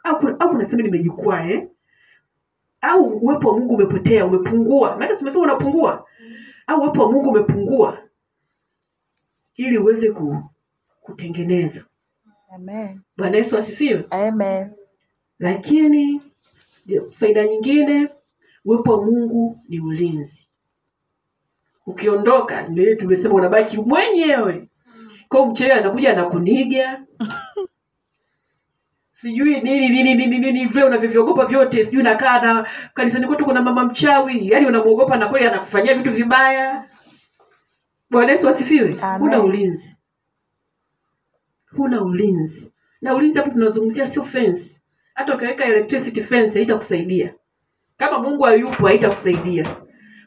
Au 0.04 0.18
kuna- 0.20 0.36
unasema 0.50 0.82
nimejikwaa 0.82 1.44
eh? 1.48 1.68
au 2.80 3.04
uwepo 3.04 3.48
wa 3.48 3.58
mungu 3.58 3.74
umepotea 3.74 4.26
umepungua? 4.26 4.96
Maana 4.96 5.16
tumesema 5.16 5.42
unapungua. 5.44 6.06
Au 6.66 6.80
uwepo 6.80 7.02
wa 7.02 7.12
mungu 7.12 7.28
umepungua 7.30 7.98
ili 9.56 9.78
uweze 9.78 10.10
ku, 10.10 10.42
kutengeneza. 11.00 11.84
Amen. 12.54 13.00
bwana 13.16 13.36
yesu 13.36 13.58
asifiwe. 13.58 14.04
Lakini 15.38 16.22
faida 17.10 17.44
nyingine 17.46 18.08
uwepo 18.64 18.92
wa 18.92 19.04
mungu 19.04 19.60
ni 19.68 19.80
ulinzi. 19.80 20.48
Ukiondoka 21.86 22.62
tumesema 22.96 23.34
unabaki 23.34 23.76
mwenyewe. 23.80 24.68
Kwao 25.28 25.46
mchewe 25.46 25.72
anakuja 25.72 26.10
anakuniga 26.12 27.02
sijui 29.20 29.60
nini 29.60 29.88
nini 29.88 30.14
nini 30.14 30.38
nini 30.38 30.66
vile 30.66 30.84
unavyoviogopa 30.84 31.46
vyote. 31.46 31.84
Sijui 31.84 32.02
nakaa 32.02 32.40
na 32.40 32.66
kanisani 32.94 33.26
kwetu 33.26 33.44
kuna 33.44 33.62
mama 33.62 33.84
mchawi. 33.84 34.48
Yaani 34.48 34.66
unamwogopa 34.66 35.16
na 35.16 35.26
kweli 35.28 35.46
anakufanyia 35.46 35.94
vitu 35.94 36.12
vibaya. 36.12 36.84
Bwana 38.10 38.32
yesu 38.32 38.48
asifiwe. 38.48 38.90
Huna 39.18 39.42
ulinzi. 39.42 39.96
Huna 41.76 42.02
ulinzi. 42.02 42.72
Na 43.02 43.14
ulinzi 43.14 43.38
hapo 43.38 43.50
tunazungumzia 43.50 44.06
sio 44.06 44.24
fence. 44.24 44.80
Hata 45.14 45.34
ukaweka 45.34 45.64
electricity 45.64 46.22
fence 46.24 46.58
haitakusaidia. 46.58 47.34
Kama 47.96 48.18
mungu 48.18 48.42
hayupo 48.42 48.86
haitakusaidia. 48.86 49.66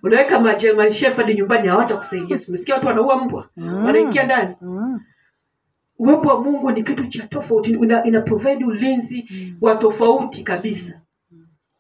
Unaweka 0.04 0.40
ma 0.40 0.54
German 0.54 0.92
shepherd 0.92 1.38
nyumbani 1.38 1.68
hawatakusaidia. 1.68 2.40
Si 2.40 2.48
umesikia 2.48 2.76
watu 2.76 2.88
wanaua 2.88 3.26
mbwa. 3.26 3.50
Mm. 3.58 3.86
wanaingia 3.86 4.24
ndani. 4.24 4.56
Mm. 4.62 5.00
Uwepo 6.02 6.30
wa 6.30 6.42
mungu 6.42 6.72
ni 6.72 6.84
kitu 6.84 7.08
cha 7.08 7.28
tofauti 7.28 7.72
ina, 7.72 8.04
ina 8.04 8.22
provide 8.22 8.66
ulinzi 8.66 9.26
wa 9.62 9.76
tofauti 9.76 10.44
kabisa. 10.44 11.02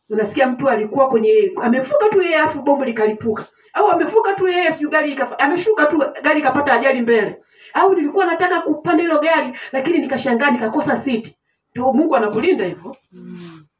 Unasikia 0.09 0.47
mtu 0.47 0.69
alikuwa 0.69 1.09
kwenye 1.09 1.51
amevuka 1.63 2.09
tu 2.09 2.21
yeye 2.21 2.37
afu 2.37 2.61
bombo 2.61 2.85
likalipuka. 2.85 3.45
Au 3.73 3.91
amevuka 3.91 4.33
tu 4.35 4.47
yeye 4.47 4.71
sijui 4.71 4.91
gari 4.91 5.11
ikafa, 5.11 5.39
ameshuka 5.39 5.85
tu 5.85 5.97
gari 6.23 6.39
ikapata 6.39 6.73
ajali 6.73 7.01
mbele. 7.01 7.37
Au 7.73 7.95
nilikuwa 7.95 8.25
nataka 8.25 8.61
kupanda 8.61 9.03
hilo 9.03 9.19
gari 9.19 9.53
lakini 9.71 9.97
nikashangaa 9.99 10.51
nikakosa 10.51 10.97
siti 10.97 11.37
ndio 11.71 11.93
mungu 11.93 12.15
anakulinda 12.15 12.65
hivyo. 12.65 12.95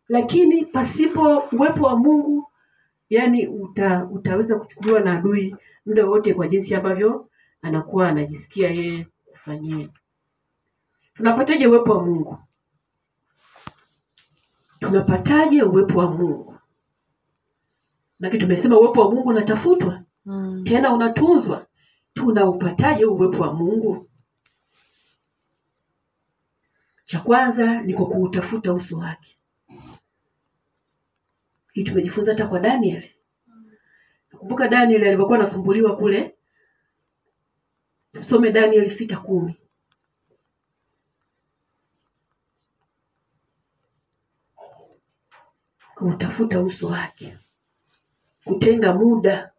Lakini 0.10 0.66
pasipo 0.66 1.44
uwepo 1.52 1.86
wa 1.86 1.96
mungu 1.98 2.48
yani 3.10 3.48
uta, 3.48 4.08
utaweza 4.12 4.56
kuchukuliwa 4.60 5.00
na 5.00 5.14
adui 5.14 5.56
muda 5.86 6.06
wote 6.06 6.34
kwa 6.34 6.48
jinsi 6.48 6.76
ambavyo 6.76 7.28
anakuwa 7.62 8.08
anajisikia 8.10 8.70
yeye 8.70 9.08
kufanyia 9.26 9.90
tunapataje 11.22 11.68
uwepo 11.68 11.92
wa 11.94 12.04
mungu? 12.06 12.38
Tunapataje 14.80 15.64
uwepo 15.64 16.00
wa 16.00 16.12
mungu? 16.12 16.56
Maki 18.20 18.38
tumesema 18.38 18.80
uwepo 18.80 19.02
wa 19.02 19.12
mungu 19.12 19.30
unatafutwa. 19.30 20.04
Mm. 20.26 20.64
tena 20.64 20.94
unatunzwa. 20.94 21.68
Tunaupataje 22.14 23.06
uwepo 23.06 23.44
wa 23.44 23.54
mungu? 23.54 24.10
Cha 27.06 27.20
kwanza 27.20 27.82
ni 27.82 27.94
kwa 27.94 28.06
kuutafuta 28.08 28.74
uso 28.74 28.98
wake. 28.98 29.38
Hii 31.74 31.84
tumejifunza 31.84 32.32
hata 32.32 32.48
kwa 32.48 32.60
daniel. 32.60 33.10
Nakumbuka 34.32 34.68
daniel 34.68 35.04
alivyokuwa 35.04 35.38
anasumbuliwa 35.40 35.98
kule. 35.98 36.36
Tusome 38.14 38.52
daniel 38.52 38.90
sita 38.90 39.18
kumi 39.18 39.61
kuutafuta 46.02 46.62
uso 46.62 46.88
wake 46.88 47.38
kutenga 48.44 48.94
muda 48.94 49.52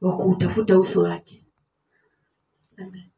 wa 0.00 0.16
kuutafuta 0.16 0.78
uso 0.78 1.02
wake 1.02 1.42
Amen. 2.78 3.10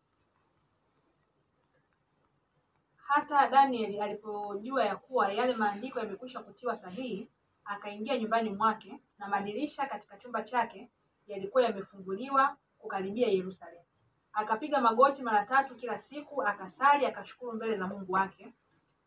Hata 2.97 3.49
Danieli 3.49 4.01
alipojua 4.01 4.85
ya 4.85 4.97
kuwa 4.97 5.33
yale 5.33 5.55
maandiko 5.55 5.99
yamekwisha 5.99 6.41
kutiwa 6.41 6.77
sahihi, 6.77 7.29
akaingia 7.65 8.19
nyumbani 8.19 8.51
mwake, 8.51 9.01
na 9.19 9.29
madirisha 9.29 9.87
katika 9.87 10.17
chumba 10.17 10.43
chake 10.43 10.91
yalikuwa 11.27 11.63
yamefunguliwa 11.63 12.57
kukaribia 12.79 13.29
Yerusalemu. 13.29 13.85
Akapiga 14.33 14.81
magoti 14.81 15.23
mara 15.23 15.47
tatu 15.47 15.75
kila 15.75 15.99
siku, 15.99 16.43
akasali, 16.43 17.07
akashukuru 17.07 17.53
mbele 17.53 17.77
za 17.77 17.87
Mungu 17.87 18.13
wake, 18.13 18.53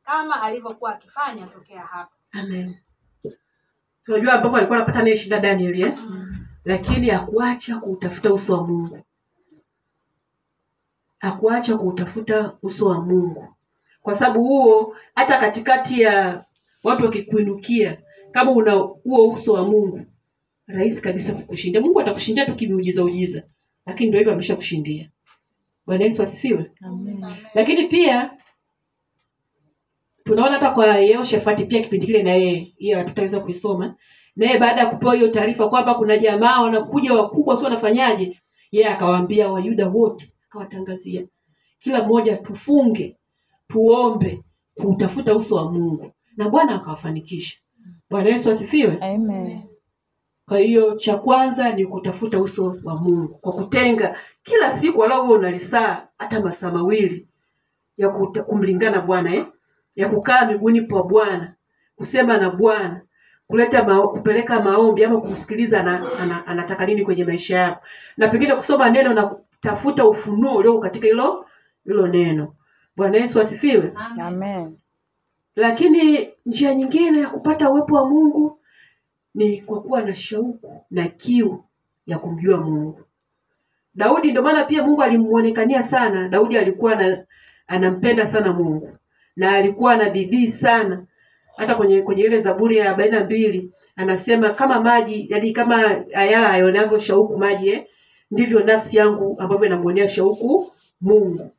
kama 0.03 0.41
alivyokuwa 0.41 0.95
akifanya 0.95 1.47
tokea 1.47 1.81
hapo. 1.81 2.15
Amen. 2.31 2.75
Unajua 4.07 4.33
ambapo 4.33 4.57
alikuwa 4.57 4.77
anapata 4.77 5.03
naye 5.03 5.15
shida 5.17 5.39
Daniel 5.39 5.81
eh? 5.81 5.93
Lakini 6.65 7.09
hakuacha 7.09 7.77
kuutafuta 7.79 8.33
uso 8.33 8.57
wa 8.57 8.67
Mungu. 8.67 8.99
akuacha 11.19 11.77
kuutafuta 11.77 12.57
uso 12.63 12.85
wa 12.85 13.01
Mungu, 13.05 13.47
kwa 14.01 14.17
sababu 14.17 14.43
huo 14.43 14.95
hata 15.15 15.37
katikati 15.37 16.01
ya 16.01 16.45
watu 16.83 17.05
wakikuinukia, 17.05 17.97
kama 18.31 18.51
una 18.51 18.71
huo 18.73 19.29
uso 19.33 19.53
wa 19.53 19.63
Mungu, 19.65 20.05
rahisi 20.67 21.01
kabisa 21.01 21.33
kukushindia. 21.33 21.81
Mungu 21.81 22.01
atakushindia 22.01 22.45
tu 22.45 22.55
kimiujiza 22.55 23.03
ujiza, 23.03 23.43
lakini 23.85 24.07
ndio 24.09 24.19
hivyo 24.19 24.33
ameshakushindia. 24.33 25.09
Bwana 25.85 26.03
Yesu 26.05 26.23
asifiwe. 26.23 26.71
Amen. 26.81 27.25
Lakini 27.53 27.87
pia 27.87 28.31
tunaona 30.31 30.53
hata 30.53 30.71
kwa 30.71 30.85
Yehoshafati 30.97 31.65
pia 31.65 31.81
kipindi 31.81 32.05
kile, 32.05 32.23
na 32.23 32.31
yeye 32.31 32.73
hiyo 32.77 32.97
hatutaweza 32.97 33.39
kuisoma, 33.39 33.95
Naye 34.35 34.59
baada 34.59 34.81
ya 34.81 34.87
kupewa 34.87 35.15
hiyo 35.15 35.27
taarifa 35.27 35.69
kwamba 35.69 35.93
kuna 35.95 36.17
jamaa 36.17 36.61
wanakuja 36.61 37.13
wakubwa, 37.13 37.55
sio 37.57 37.63
wanafanyaje, 37.65 38.41
yeye 38.71 38.87
akawaambia 38.89 39.51
Wayuda 39.51 39.87
wote, 39.87 40.33
akawatangazia 40.49 41.25
kila 41.79 42.03
mmoja, 42.03 42.37
tufunge 42.37 43.17
tuombe 43.67 44.43
kutafuta 44.75 45.35
uso 45.35 45.55
wa 45.55 45.71
Mungu, 45.71 46.11
na 46.37 46.49
Bwana 46.49 46.75
akawafanikisha. 46.75 47.57
Bwana 48.09 48.29
Yesu 48.29 48.51
asifiwe. 48.51 48.97
Amen. 49.01 49.61
Kwa 50.47 50.59
hiyo 50.59 50.95
cha 50.95 51.17
kwanza 51.17 51.73
ni 51.73 51.85
kutafuta 51.85 52.39
uso 52.41 52.75
wa 52.83 52.95
Mungu 52.95 53.27
kwa 53.41 53.53
kutenga 53.53 54.15
kila 54.43 54.79
siku 54.79 54.99
walau 54.99 55.29
unalisaa 55.31 56.07
hata 56.17 56.39
masaa 56.41 56.71
mawili 56.71 57.27
ya 57.97 58.09
kumlingana 58.09 59.01
Bwana 59.01 59.35
eh? 59.35 59.45
Ya 59.95 60.09
kukaa 60.09 60.45
miguuni 60.45 60.81
pa 60.81 61.03
Bwana, 61.03 61.53
kusema 61.95 62.37
na 62.37 62.49
Bwana, 62.49 63.01
kuleta 63.47 63.83
mao, 63.83 64.07
kupeleka 64.09 64.61
maombi 64.61 65.03
ama 65.05 65.21
ana, 66.19 66.47
anataka 66.47 66.85
nini 66.85 67.05
kwenye 67.05 67.23
maisha 67.25 67.57
yako, 67.57 67.85
na 68.17 68.27
pengine 68.27 68.55
kusoma 68.55 68.89
neno 68.89 69.13
na 69.13 69.25
kutafuta 69.25 70.05
ufunuo 70.05 70.55
ulio 70.55 70.79
katika 70.79 71.07
hilo 71.07 71.45
hilo 71.85 72.07
neno. 72.07 72.53
Bwana 72.95 73.17
Yesu 73.17 73.41
asifiwe. 73.41 73.93
Amen. 74.21 74.77
Lakini 75.55 76.29
njia 76.45 76.75
nyingine 76.75 77.19
ya 77.19 77.29
kupata 77.29 77.69
uwepo 77.69 77.95
wa 77.95 78.09
Mungu 78.09 78.59
ni 79.35 79.61
kwa 79.61 79.81
kuwa 79.81 80.01
na 80.01 80.15
shauku 80.15 80.85
na 80.91 81.07
kiu 81.07 81.63
ya 82.07 82.19
kumjua 82.19 82.57
Mungu. 82.57 82.99
Daudi, 83.95 84.31
ndio 84.31 84.41
maana 84.41 84.63
pia 84.63 84.83
Mungu 84.83 85.03
alimuonekania 85.03 85.83
sana. 85.83 86.29
Daudi 86.29 86.57
alikuwa 86.57 86.95
na, 86.95 87.25
anampenda 87.67 88.27
sana 88.27 88.53
Mungu 88.53 88.97
na 89.35 89.51
alikuwa 89.51 89.97
na 89.97 90.09
bidii 90.09 90.47
sana. 90.47 91.03
Hata 91.57 91.75
kwenye 91.75 92.01
kwenye 92.01 92.23
ile 92.23 92.41
Zaburi 92.41 92.77
ya 92.77 92.85
arobaini 92.87 93.11
na 93.11 93.23
mbili 93.23 93.71
anasema 93.95 94.49
kama 94.49 94.81
maji, 94.81 95.25
yani 95.29 95.53
kama 95.53 95.85
ayala 96.15 96.51
aionavyo 96.51 96.99
shauku 96.99 97.37
maji 97.37 97.69
eh, 97.69 97.85
ndivyo 98.31 98.59
nafsi 98.59 98.97
yangu 98.97 99.35
ambavyo 99.39 99.65
inamwonea 99.65 100.07
shauku 100.07 100.71
Mungu. 101.01 101.51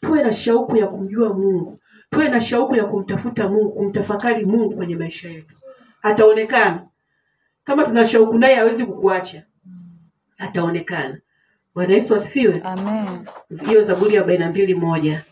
Tuwe 0.00 0.22
na 0.22 0.32
shauku 0.32 0.76
ya 0.76 0.86
kumjua 0.86 1.28
Mungu, 1.34 1.78
tuwe 2.10 2.28
na 2.28 2.40
shauku 2.40 2.76
ya 2.76 2.84
kumtafuta 2.84 3.48
Mungu, 3.48 3.72
kumtafakari 3.72 4.44
Mungu 4.44 4.76
kwenye 4.76 4.96
maisha 4.96 5.28
yetu. 5.30 5.54
Ataonekana 6.02 6.86
kama 7.64 7.84
tuna 7.84 8.06
shauku 8.06 8.38
naye, 8.38 8.54
hawezi 8.54 8.84
kukuacha, 8.86 9.42
ataonekana. 10.38 11.20
Bwana 11.74 11.94
Yesu 11.94 12.14
asifiwe. 12.14 12.60
Amen. 12.64 13.26
Hiyo 13.68 13.84
Zaburi 13.84 14.14
ya 14.14 14.20
arobaini 14.20 14.44
na 14.44 14.50
mbili 14.50 14.74
moja 14.74 15.22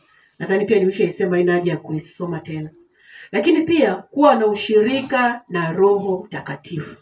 nadhani 0.43 0.65
pia 0.67 0.79
nimeshaisema, 0.79 1.37
haina 1.37 1.53
haja 1.53 1.71
ya 1.73 1.77
kuisoma 1.79 2.41
tena. 2.41 2.71
Lakini 3.33 3.63
pia 3.63 3.95
kuwa 3.95 4.35
na 4.35 4.47
ushirika 4.47 5.41
na 5.49 5.73
Roho 5.73 6.23
Mtakatifu, 6.27 6.97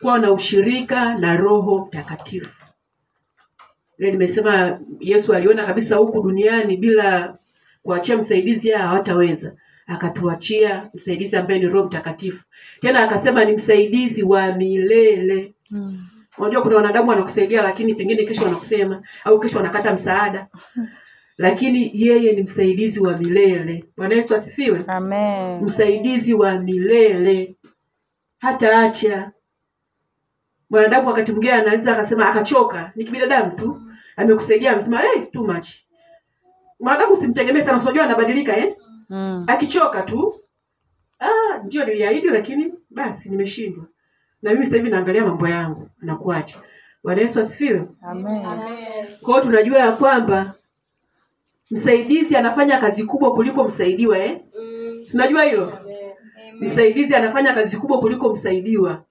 kuwa 0.00 0.18
na 0.18 0.32
ushirika 0.32 1.18
na 1.18 1.36
Roho 1.36 1.78
Mtakatifu. 1.86 2.64
Ile 3.98 4.10
nimesema 4.10 4.80
Yesu 5.00 5.34
aliona 5.34 5.64
kabisa 5.66 5.96
huku 5.96 6.22
duniani 6.22 6.76
bila 6.76 7.36
kuachia 7.82 8.16
msaidizi 8.16 8.70
haya 8.70 8.86
hawataweza, 8.88 9.52
akatuachia 9.86 10.90
msaidizi 10.94 11.36
ambaye 11.36 11.60
ni 11.60 11.66
Roho 11.66 11.86
Mtakatifu. 11.86 12.44
Tena 12.80 13.00
akasema 13.04 13.44
ni 13.44 13.52
msaidizi 13.52 14.22
wa 14.22 14.52
milele. 14.52 15.54
Mm. 15.70 16.06
Unajua 16.38 16.62
kuna 16.62 16.76
wanadamu 16.76 17.10
wanakusaidia, 17.10 17.62
lakini 17.62 17.94
pengine 17.94 18.24
kesho 18.24 18.42
wanakusema 18.44 19.02
au 19.24 19.40
kesho 19.40 19.56
wanakata 19.56 19.94
msaada, 19.94 20.46
lakini 21.38 21.90
yeye 21.94 22.32
ni 22.32 22.42
msaidizi 22.42 23.00
wa 23.00 23.16
milele. 23.18 23.84
Bwana 23.96 24.14
Yesu 24.14 24.34
asifiwe. 24.34 24.84
Amen. 24.86 25.64
Msaidizi 25.64 26.34
wa 26.34 26.58
milele, 26.58 27.56
hata 28.38 28.80
acha 28.80 29.32
mwanadamu. 30.70 31.08
Wakati 31.08 31.32
mwingine 31.32 31.52
anaweza 31.52 31.92
akasema 31.92 32.28
akachoka, 32.28 32.92
ni 32.96 33.04
kibinadamu 33.04 33.50
tu, 33.56 33.82
amekusaidia 34.16 34.72
amesema, 34.72 34.98
hey, 34.98 35.22
it's 35.22 35.30
too 35.30 35.44
much. 35.44 35.68
Mwanadamu 36.80 37.12
usimtegemee 37.14 37.62
sana, 37.64 37.82
unajua 37.82 38.04
anabadilika 38.04 38.56
eh? 38.56 38.76
Mm. 39.10 39.44
Akichoka 39.46 40.02
tu, 40.02 40.40
ah, 41.20 41.58
ndio 41.64 41.84
niliahidi, 41.84 42.26
lakini 42.28 42.72
basi 42.90 43.28
nimeshindwa, 43.28 43.84
na 44.42 44.52
mimi 44.52 44.64
sasa 44.64 44.76
hivi 44.76 44.90
naangalia 44.90 45.24
mambo 45.24 45.48
yangu, 45.48 45.88
nakuacha. 46.00 46.58
Bwana 47.04 47.20
Yesu 47.22 47.40
asifiwe. 47.40 47.88
Amen. 48.02 48.46
Kwa 49.20 49.34
hiyo 49.34 49.40
tunajua 49.44 49.78
ya 49.78 49.92
kwamba 49.92 50.54
msaidizi 51.70 52.36
anafanya 52.36 52.78
kazi 52.78 53.04
kubwa 53.04 53.34
kuliko 53.34 53.64
msaidiwa 53.64 54.18
eh? 54.18 54.40
Tunajua 55.10 55.44
hilo. 55.44 55.78
Msaidizi 56.60 57.14
anafanya 57.14 57.54
kazi 57.54 57.76
kubwa 57.76 57.98
kuliko 58.00 58.32
msaidiwa. 58.32 59.04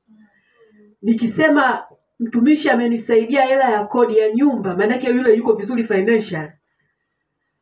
Nikisema 1.02 1.84
mtumishi 2.20 2.70
amenisaidia 2.70 3.41
hela 3.46 3.70
ya 3.72 3.84
kodi 3.86 4.17
ya 4.17 4.32
nyumba, 4.32 4.76
maanake 4.76 5.08
yule 5.10 5.34
yuko 5.36 5.54
vizuri 5.54 5.84
financial. 5.84 6.52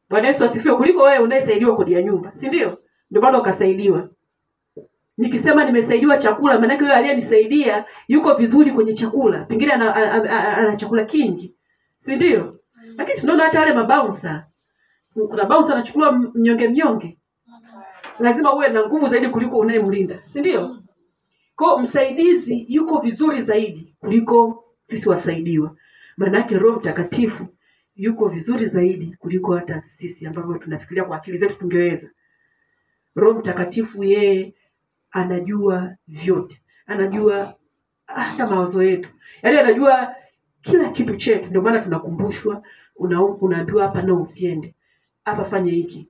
Bwana 0.10 0.28
Yesu 0.28 0.46
asifiwe, 0.46 0.76
kuliko 0.76 1.04
wewe 1.04 1.20
unayesaidiwa 1.20 1.76
kodi 1.76 1.94
ya 1.94 2.02
nyumba, 2.02 2.32
si 2.36 2.48
ndio? 2.48 2.78
Ndio 3.12 3.22
bado 3.22 3.40
ukasaidiwa. 3.40 4.10
Nikisema 5.18 5.66
nimesaidiwa 5.66 6.18
chakula, 6.18 6.60
maanake 6.60 6.84
yule 6.84 6.94
aliyenisaidia 6.96 7.86
yuko 8.08 8.34
vizuri 8.34 8.72
kwenye 8.72 8.94
chakula, 8.94 9.44
pengine 9.46 9.72
ana, 9.74 9.96
ana, 9.96 10.14
ana, 10.14 10.58
ana 10.58 10.76
chakula 10.76 11.06
kingi, 11.06 11.56
si 12.00 12.16
ndio? 12.16 12.60
Lakini 12.98 13.20
tunaona 13.20 13.44
hata 13.44 13.60
wale 13.60 13.74
mabouncer, 13.74 14.46
kuna 15.24 15.46
bouncer 15.46 15.74
anachukua 15.76 16.12
mnyonge 16.12 16.68
mnyonge, 16.68 17.18
lazima 18.20 18.54
uwe 18.56 18.68
na 18.70 18.86
nguvu 18.86 19.08
zaidi 19.10 19.28
kuliko 19.30 19.58
unayemlinda, 19.58 20.20
si 20.28 20.40
ndio? 20.40 20.78
Kwa 21.56 21.80
msaidizi 21.82 22.66
yuko 22.70 23.00
vizuri 23.02 23.42
zaidi 23.42 23.96
kuliko 24.00 24.64
sisi 24.86 25.10
wasaidiwa, 25.10 25.76
maanake 26.18 26.58
Roho 26.58 26.80
Mtakatifu 26.80 27.48
yuko 27.96 28.28
vizuri 28.30 28.68
zaidi 28.68 29.16
kuliko 29.20 29.56
hata 29.56 29.82
sisi 29.82 30.28
ambavyo 30.28 30.58
tunafikiria 30.58 31.04
kwa 31.04 31.18
akili 31.18 31.38
zetu 31.38 31.58
tungeweza. 31.60 32.10
Roho 33.16 33.40
Mtakatifu 33.40 34.04
yeye 34.04 34.54
anajua 35.12 35.96
vyote, 36.08 36.62
anajua 36.88 37.56
hata 38.06 38.48
mawazo 38.48 38.84
yetu, 38.84 39.10
yaani 39.44 39.58
anajua 39.58 40.16
kila 40.62 40.90
kitu 40.90 41.16
chetu. 41.16 41.50
Ndio 41.50 41.62
maana 41.62 41.80
tunakumbushwa, 41.80 42.64
unaambiwa 43.42 43.84
hapa 43.84 44.02
na 44.02 44.14
usiende 44.14 44.76
hapa, 45.26 45.46
fanya 45.46 45.72
hiki. 45.72 46.08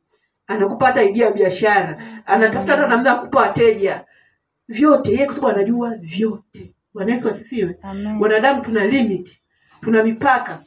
Anakupa 0.47 0.85
hata 0.85 1.03
idea 1.03 1.25
ya 1.25 1.31
biashara, 1.33 2.03
anatafuta 2.25 2.75
hata 2.75 2.87
namna 2.87 3.09
ya 3.09 3.15
kupa 3.15 3.39
wateja, 3.39 4.03
vyote 4.67 5.11
yeye, 5.11 5.25
kwa 5.25 5.35
sababu 5.35 5.53
anajua 5.55 5.89
vyote. 5.95 6.71
Bwana 6.93 7.11
Yesu 7.11 7.29
asifiwe. 7.29 7.77
Wanadamu 8.19 8.61
tuna 8.61 8.85
limit, 8.87 9.37
tuna 9.81 10.03
mipaka 10.03 10.63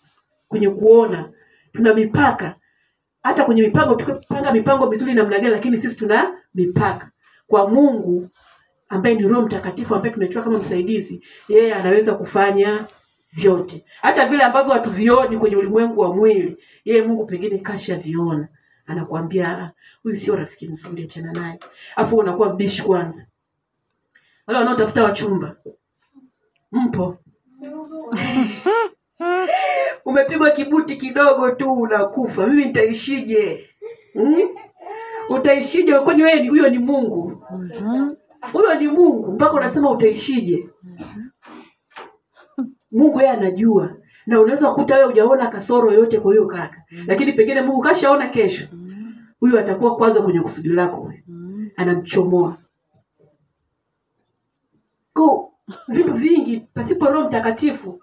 kwenye 0.48 0.70
kuona, 0.70 1.30
tuna 1.72 1.94
mipaka 1.94 2.54
hata 3.22 3.44
kwenye 3.44 3.62
mipango. 3.62 3.94
Tukipanga 3.94 4.52
mipango 4.52 4.86
mizuri 4.90 5.14
namna 5.14 5.38
gani, 5.38 5.48
lakini 5.50 5.78
sisi 5.78 5.96
tuna 5.96 6.34
mipaka. 6.54 7.10
Kwa 7.46 7.68
Mungu 7.68 8.28
ambaye 8.88 9.14
ni 9.14 9.22
Roho 9.28 9.42
Mtakatifu 9.42 9.94
ambaye 9.94 10.14
tunachukua 10.14 10.42
kama 10.42 10.58
msaidizi, 10.58 11.22
yeye 11.48 11.74
anaweza 11.74 12.14
kufanya 12.14 12.86
vyote, 13.32 13.84
hata 14.00 14.28
vile 14.28 14.42
ambavyo 14.42 14.72
hatuvioni 14.72 15.38
kwenye 15.38 15.56
ulimwengu 15.56 16.00
wa 16.00 16.14
mwili, 16.14 16.56
yeye 16.84 17.02
Mungu 17.02 17.26
pengine 17.26 17.58
kashaviona. 17.58 18.48
anakuambia 18.86 19.58
"Ah, 19.58 19.70
huyu 20.02 20.16
sio 20.16 20.36
rafiki 20.36 20.68
mzuri, 20.68 21.02
achana 21.04 21.32
naye, 21.32 21.58
afu 21.96 22.16
unakuwa 22.16 22.54
mbishi 22.54 22.82
kwanza. 22.82 23.26
Wale 24.46 24.58
wanaotafuta 24.58 25.04
wachumba 25.04 25.56
mpo 26.72 27.18
umepigwa 30.04 30.50
kibuti 30.50 30.96
kidogo 30.96 31.50
tu 31.50 31.72
unakufa, 31.72 32.46
mimi 32.46 32.64
nitaishije? 32.64 33.68
Hmm? 34.12 34.48
Utaishije? 35.28 35.94
Kwani 35.98 36.22
wewe 36.22 36.48
huyo 36.48 36.68
ni 36.70 36.78
Mungu? 36.78 37.42
Mhm. 37.58 38.14
Huyo 38.52 38.74
ni 38.74 38.88
Mungu 38.88 39.32
mpaka 39.32 39.52
unasema 39.52 39.90
utaishije? 39.90 40.68
Mungu 42.92 43.20
yeye 43.20 43.30
anajua, 43.32 43.90
na 44.26 44.40
unaweza 44.40 44.70
kukuta 44.70 44.94
wewe 44.94 45.06
hujaona 45.06 45.46
kasoro 45.46 45.92
yoyote 45.92 46.20
kwa 46.20 46.30
huyo 46.30 46.46
kaka, 46.46 46.82
lakini 47.06 47.32
pengine 47.32 47.60
Mungu 47.62 47.80
kashaona 47.80 48.26
kesho 48.28 48.66
huyu 49.40 49.58
atakuwa 49.58 49.96
kwanza 49.96 50.22
kwenye 50.22 50.40
kusudi 50.40 50.68
lako, 50.68 50.96
huyu 50.96 51.18
Mhm. 51.26 51.66
anamchomoa. 51.76 52.56
ko 55.12 55.52
vitu 55.88 56.12
vingi 56.14 56.60
pasipo 56.74 57.06
Roho 57.06 57.26
Mtakatifu 57.28 58.00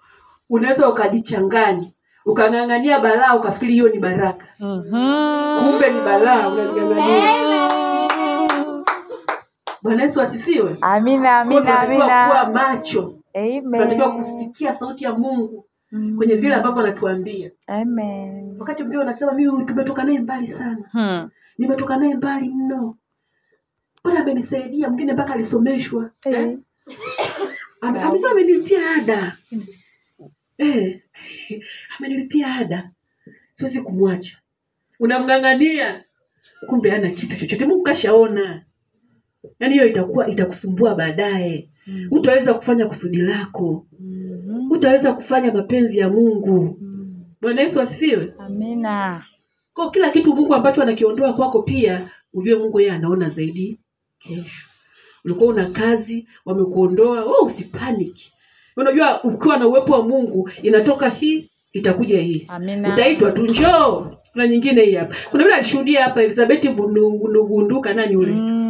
unaweza 0.50 0.88
ukajichanganya 0.88 1.90
ukang'ang'ania 2.26 3.00
balaa 3.00 3.34
ukafikiri 3.36 3.72
hiyo 3.72 3.88
ni 3.88 3.98
baraka. 3.98 4.46
Mhm. 4.60 5.58
kumbe 5.58 5.90
ni 5.90 6.00
balaa 6.00 6.48
unaling'ang'ania 6.48 7.46
bwana 9.82 10.02
yesu 10.02 10.20
asifiwe. 10.20 10.76
Amina, 10.80 11.38
amina, 11.40 11.80
amina, 11.80 12.26
kuwa 12.28 12.46
macho 12.50 13.14
tunatakiwa 13.62 14.12
kusikia 14.16 14.72
sauti 14.76 15.04
ya 15.04 15.12
mungu 15.12 15.66
Mm. 15.92 16.16
kwenye 16.16 16.34
vile 16.34 16.54
ambavyo 16.54 16.82
anatuambia. 16.82 17.50
Amen. 17.66 18.56
wakati 18.58 18.82
mwingine 18.82 19.02
unasema 19.02 19.32
mimi 19.32 19.64
tumetoka 19.64 20.04
naye 20.04 20.18
mbali 20.18 20.46
sana. 20.46 20.88
Hmm. 20.92 21.30
nimetoka 21.58 21.96
naye 21.96 22.14
mbali 22.14 22.48
mno. 22.48 22.96
Bwana 24.04 24.20
amenisaidia 24.20 24.88
mwingine 24.88 25.12
mpaka 25.12 25.34
alisomeshwa. 25.34 26.10
Eh. 26.26 26.58
Amesema 27.80 28.30
amenilipia 28.30 28.90
ada. 28.90 29.36
Eh, 30.58 31.02
amenilipia 31.98 32.54
ada. 32.54 32.90
Siwezi 33.54 33.80
kumwacha. 33.80 34.38
Unamng'ang'ania. 35.00 36.04
Kumbe 36.68 36.92
ana 36.92 37.10
kitu 37.10 37.36
chochote. 37.36 37.66
Mungu 37.66 37.82
kashaona. 37.82 38.64
Yaani 39.60 39.74
hiyo 39.74 39.86
itakuwa 39.86 40.28
itakusumbua 40.28 40.94
baadaye 40.94 41.68
Mm. 41.86 42.08
utaweza 42.10 42.54
kufanya 42.54 42.86
kusudi 42.86 43.16
lako 43.18 43.86
mm. 44.00 44.70
utaweza 44.70 45.12
kufanya 45.12 45.52
mapenzi 45.52 45.98
ya 45.98 46.08
mungu 46.08 46.78
Mm. 46.80 47.24
bwana 47.40 47.60
yesu 47.62 47.80
asifiwe 47.80 48.32
Amina. 48.38 49.24
kwa 49.74 49.90
kila 49.90 50.10
kitu 50.10 50.34
mungu 50.34 50.54
ambacho 50.54 50.82
anakiondoa 50.82 51.32
kwako 51.32 51.62
pia 51.62 52.08
ujue 52.34 52.54
mungu 52.58 52.80
yeye 52.80 52.92
anaona 52.92 53.28
zaidi 53.30 53.78
kesho 54.18 54.66
ulikuwa 55.24 55.50
una 55.54 55.70
kazi 55.70 56.28
wamekuondoa 56.44 57.24
oh, 57.24 57.44
usipaniki 57.46 58.32
unajua 58.76 59.24
ukiwa 59.24 59.56
na 59.56 59.66
uwepo 59.66 59.92
wa 59.92 60.02
mungu 60.02 60.50
inatoka 60.62 61.08
hii 61.08 61.50
itakuja 61.72 62.18
hii 62.20 62.44
Amina. 62.48 62.92
utaitwa 62.94 63.32
tu 63.32 63.42
njoo 63.44 64.06
na 64.34 64.46
nyingine 64.48 64.82
hii 64.82 64.94
hapa 64.94 65.14
kuna 65.30 65.42
yule 65.44 65.54
alishuhudia 65.54 66.02
hapa 66.04 66.22
elizabeti 66.22 66.68
nugunduka 66.68 67.94
nani 67.94 68.12
yule 68.12 68.32
Mm. 68.32 68.65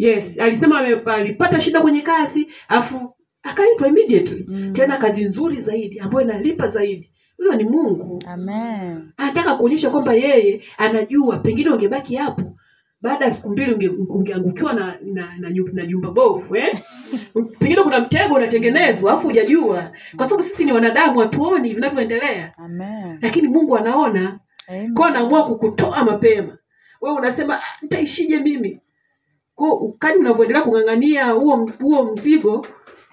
Yes 0.00 0.38
alisema 0.40 0.78
alipata 1.06 1.60
shida 1.60 1.80
kwenye 1.80 2.00
kazi 2.00 2.46
afu 2.68 3.14
akaitwa 3.42 3.88
immediately. 3.88 4.44
Mm. 4.48 4.72
tena 4.72 4.96
kazi 4.96 5.24
nzuri 5.24 5.62
zaidi 5.62 6.00
ambayo 6.00 6.24
inalipa 6.26 6.68
zaidi. 6.68 7.10
Huyo 7.36 7.54
ni 7.54 7.64
mungu. 7.64 8.22
Amen. 8.26 9.10
anataka 9.16 9.54
kuonyesha 9.54 9.90
kwamba 9.90 10.14
yeye 10.14 10.62
anajua 10.78 11.38
pengine 11.38 11.70
ungebaki 11.70 12.16
hapo 12.16 12.56
baada 13.02 13.24
ya 13.24 13.34
siku 13.34 13.48
mbili 13.50 13.72
unge- 13.74 14.74
na 14.74 14.96
na, 15.02 15.34
na, 15.38 15.50
na 15.72 15.86
jumba 15.86 16.10
bovu 16.10 16.56
eh? 16.56 16.78
pengine 17.60 17.82
kuna 17.82 18.00
mtego 18.00 18.34
unatengenezwa 18.34 19.12
alafu 19.12 19.26
hujajua. 19.26 19.90
Kwa 20.16 20.28
sababu 20.28 20.48
sisi 20.48 20.64
ni 20.64 20.72
wanadamu 20.72 21.20
hatuoni 21.20 21.74
vinavyoendelea. 21.74 22.52
Lakini 23.22 23.48
mungu 23.48 23.76
anaona. 23.76 24.38
Amen. 24.68 24.94
kwa 24.94 25.08
anaamua 25.08 25.46
kukutoa 25.46 26.04
mapema. 26.04 26.58
Wewe 27.00 27.16
unasema 27.16 27.56
"Ah, 27.58 27.62
nitaishije 27.82 28.38
mimi 28.40 28.80
ko 29.60 29.94
kadi 29.98 30.18
unavyoendelea 30.18 30.62
kung'ang'ania 30.62 31.30
huo 31.30 31.70
huo 31.80 32.12
mzigo 32.12 32.66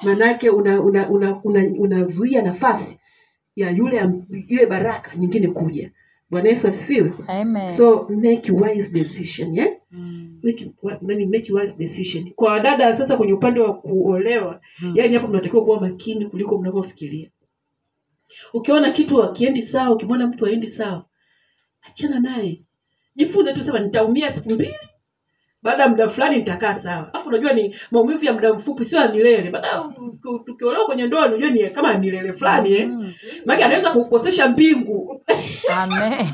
maanaake 0.04 0.50
unazuia 0.50 0.82
una, 0.82 1.10
una, 1.10 1.42
una, 1.44 1.64
una 1.80 2.42
nafasi 2.42 3.00
ya 3.56 3.70
yule 3.72 4.10
ile 4.48 4.66
baraka 4.66 5.16
nyingine 5.16 5.48
kuja 5.48 5.92
bwana 6.30 6.50
yesu 6.50 6.68
asifiwe 6.68 7.10
Amen. 7.28 7.70
so 7.70 8.08
make 8.10 8.52
wise 8.52 8.92
decision 8.92 9.56
yeah? 9.56 9.70
Mm. 9.92 10.40
make, 10.44 10.72
nani, 11.02 11.26
make 11.26 11.54
wise 11.54 11.78
decision 11.78 12.32
kwa 12.36 12.52
wadada 12.52 12.96
sasa 12.98 13.18
kwenye 13.18 13.34
upande 13.34 13.60
wa 13.60 13.74
kuolewa 13.74 14.62
Hmm. 14.80 14.94
yani 14.96 15.16
hapo 15.16 15.28
mnatakiwa 15.28 15.64
kuwa 15.66 15.82
makini 15.82 16.26
kuliko 16.26 16.58
mnavyofikiria 16.58 17.30
ukiona 18.54 18.92
kitu 18.92 19.24
akiendi 19.24 19.62
sawa 19.62 19.96
ukimwona 19.96 20.28
mtu 20.28 20.46
aendi 20.46 20.70
sawa 20.70 21.06
achana 21.82 22.20
naye 22.20 22.62
jifunze 23.16 23.54
tu 23.54 23.64
sema 23.64 23.80
nitaumia 23.80 24.34
siku 24.34 24.54
mbili 24.54 24.76
baada 25.64 25.84
ya 25.84 25.90
muda 25.90 26.10
fulani 26.10 26.38
nitakaa 26.38 26.76
sawa. 26.76 27.10
Alafu 27.14 27.30
unajua 27.30 27.54
ni 27.54 27.76
maumivu 27.92 28.26
ya 28.26 28.34
muda 28.34 28.54
mfupi 28.54 28.86
sio 28.86 29.00
ya 29.00 29.12
milele. 29.12 29.50
Baada 29.50 29.84
tukiolewa 30.46 30.86
kwenye 30.86 31.08
ndoa 31.08 31.26
unajua 31.26 31.50
ni 31.50 31.70
kama 31.70 31.92
ya 31.92 32.00
milele 32.00 32.34
fulani 32.34 32.74
eh. 32.74 32.88
Mm. 32.88 33.14
maana 33.46 33.66
anaweza 33.66 33.90
kukukosesha 33.92 34.48
mbingu. 34.48 35.22
Amen. 35.78 36.28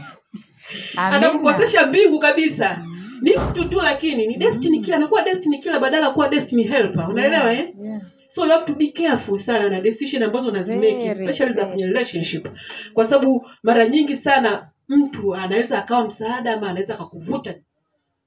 Anakukosesha 0.96 1.88
mbingu 1.88 2.20
kabisa. 2.20 2.86
Ni 3.22 3.32
mtu 3.50 3.66
tu 3.70 3.82
lakini 3.82 4.28
ni 4.28 4.38
destiny 4.38 4.80
killer. 4.80 4.96
Anakuwa 4.98 5.22
destiny 5.22 5.58
killer 5.60 5.80
badala 5.80 6.06
ya 6.06 6.12
kuwa 6.14 6.30
destiny 6.30 6.64
helper. 6.64 7.10
Unaelewa 7.10 7.54
eh? 7.54 7.70
Yeah. 7.84 8.02
so 8.30 8.46
you 8.46 8.52
have 8.52 8.66
to 8.66 8.74
be 8.76 8.88
careful 8.92 9.38
sana 9.38 9.70
na 9.70 9.82
decision 9.82 10.24
ambazo 10.24 10.50
unazimeki 10.50 11.06
especially 11.08 11.54
za 11.54 11.66
kwenye 11.66 11.86
relationship. 11.86 12.48
Kwa 12.94 13.08
sababu 13.08 13.48
mara 13.64 13.86
nyingi 13.88 14.16
sana 14.16 14.70
mtu 14.90 15.36
anaweza 15.36 15.78
akawa 15.80 16.08
msaada 16.08 16.54
ama 16.54 16.70
anaweza 16.70 16.94
akakuvuta 16.94 17.56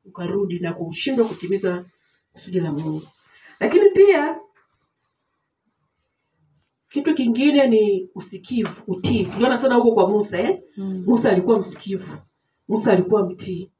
ukarudi 0.07 0.59
na 0.59 0.73
kushindwa 0.73 1.27
kutimiza 1.29 1.85
kusudi 2.33 2.61
la 2.61 2.73
mungu. 2.73 3.03
Lakini 3.61 3.91
pia 3.91 4.41
kitu 6.89 7.15
kingine 7.15 7.67
ni 7.67 8.11
usikivu 8.15 8.83
utii. 8.87 9.25
Tuliona 9.25 9.59
sana 9.59 9.75
huko 9.75 9.93
kwa 9.95 10.09
musa 10.09 10.39
eh? 10.41 10.63
Mm. 10.77 11.05
musa 11.07 11.31
alikuwa 11.31 11.59
msikivu. 11.59 12.19
Musa 12.69 12.93
alikuwa 12.93 13.27
mtii. 13.29 13.71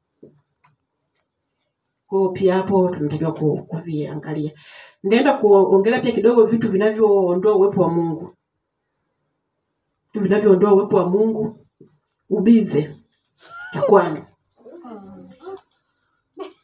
Kwao 2.07 2.29
pia 2.29 2.55
hapo 2.55 2.89
tunatakiwa 2.89 3.31
kuviangalia. 3.63 4.51
Ndaenda 5.03 5.33
kuongelea 5.33 5.99
pia 6.01 6.11
kidogo 6.11 6.45
vitu 6.45 6.71
vinavyoondoa 6.71 7.55
uwepo 7.55 7.81
wa 7.81 7.89
mungu. 7.89 8.33
Vitu 10.13 10.23
vinavyoondoa 10.23 10.73
uwepo 10.73 10.97
wa 10.97 11.09
mungu. 11.09 11.65
Ubize 12.29 12.95
cha 13.73 13.81
kwanza 13.81 14.27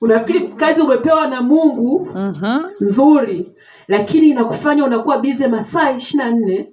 unafikiri 0.03 0.47
kazi 0.47 0.81
umepewa 0.81 1.27
na 1.27 1.41
mungu? 1.41 2.05
Mhm. 2.05 2.59
nzuri. 2.79 3.51
Lakini 3.87 4.27
inakufanya 4.29 4.85
unakuwa 4.85 5.17
bize 5.17 5.47
masaa 5.47 5.91
ishiri 5.91 6.23
na 6.23 6.31
nne 6.31 6.71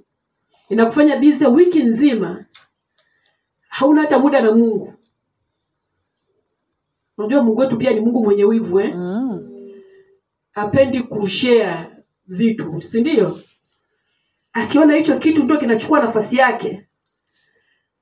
inakufanya 0.69 1.17
bize 1.17 1.47
wiki 1.47 1.83
nzima. 1.83 2.45
Hauna 3.69 4.01
hata 4.01 4.19
muda 4.19 4.41
na 4.41 4.53
mungu. 4.53 4.95
Unajua 7.19 7.43
mungu 7.43 7.61
wetu 7.61 7.77
pia 7.77 7.91
ni 7.93 8.01
mungu 8.01 8.25
mwenye 8.25 8.45
wivu 8.45 8.81
eh? 8.81 8.95
Mm. 8.97 9.47
apendi 10.55 11.01
kushare 11.01 11.87
vitu 12.27 12.81
si 12.83 13.01
ndio? 13.01 13.41
Akiona 14.53 14.95
hicho 14.95 15.19
kitu 15.19 15.43
ndio 15.45 15.59
kinachukua 15.59 16.01
nafasi 16.01 16.37
yake. 16.37 16.87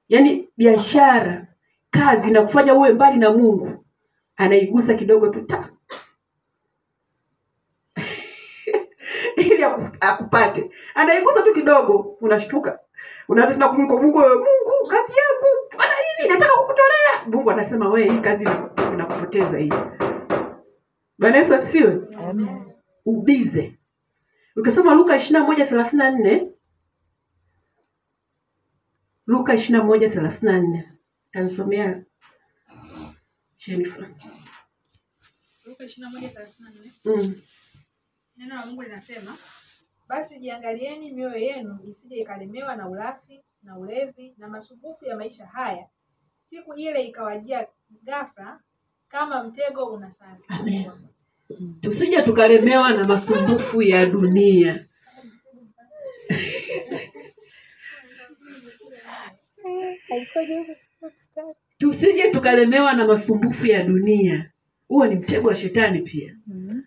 Yaani 0.08 0.48
biashara 0.56 1.46
kazi 1.90 2.30
na 2.30 2.42
kufanya 2.42 2.74
uwe 2.74 2.92
mbali 2.92 3.18
na 3.18 3.30
mungu 3.30 3.84
anaigusa 4.38 4.94
kidogo 4.94 5.28
tu 5.28 5.42
ta. 5.46 5.70
Ili 9.36 9.64
akupate. 10.00 10.70
Anaigusa 10.94 11.42
tu 11.42 11.54
kidogo 11.54 11.98
unashtuka. 12.20 12.78
Unaanza 13.28 13.54
tena 13.54 13.72
mungu 13.72 13.98
mungu 13.98 14.20
kazi 14.90 15.12
yangu. 15.18 15.46
Bwana 15.76 15.92
hivi 16.18 16.32
nataka 16.32 16.52
kukutolea. 16.52 17.26
Mungu 17.26 17.50
anasema 17.50 17.88
we, 17.88 18.10
hii 18.10 18.18
kazi 18.18 18.44
inakupoteza 18.92 19.58
hii. 19.58 19.72
Bwana 21.18 21.36
yesu 21.38 21.54
asifiwe. 21.54 22.00
Amen. 22.30 22.64
ubize. 23.06 23.78
Ukisoma 24.56 24.94
luka 24.94 25.16
ishirina 25.16 25.44
moja 25.46 25.66
thelathini 25.66 25.98
na 25.98 26.10
nne. 26.10 26.52
Luka 29.26 29.54
ishirina 29.54 29.84
moja 29.84 30.10
thelathini 30.10 30.52
na 30.52 30.58
nne. 30.58 30.88
Tanisomea 31.32 32.02
Jennifer. 33.68 34.08
Luka 35.66 35.84
21:34. 35.84 36.88
Mm. 37.04 37.34
Neno 38.36 38.54
la 38.54 38.66
Mungu 38.66 38.82
linasema, 38.82 39.36
basi 40.08 40.38
jiangalieni 40.38 41.10
mioyo 41.12 41.36
yenu 41.38 41.78
isije 41.88 42.16
ikalemewa 42.16 42.76
na 42.76 42.88
ulafi 42.88 43.40
na 43.62 43.78
ulevi 43.78 44.34
na 44.38 44.48
masumbufu 44.48 45.04
ya 45.06 45.16
maisha 45.16 45.46
haya, 45.46 45.88
siku 46.44 46.74
ile 46.74 47.04
ikawajia 47.04 47.66
ghafla 48.04 48.60
kama 49.08 49.44
mtego 49.44 49.84
unasali. 49.86 50.42
Amen. 50.48 50.90
tusije 51.80 52.22
tukalemewa 52.22 52.92
na 52.92 53.04
masumbufu 53.04 53.82
ya 53.82 54.06
dunia 54.06 54.88
tusije 61.78 62.30
tukalemewa 62.30 62.92
na 62.92 63.06
masumbufu 63.06 63.66
ya 63.66 63.82
dunia. 63.84 64.50
Huo 64.88 65.06
ni 65.06 65.14
mtego 65.14 65.48
wa 65.48 65.54
shetani 65.54 65.98
pia. 66.00 66.34
Mm. 66.46 66.82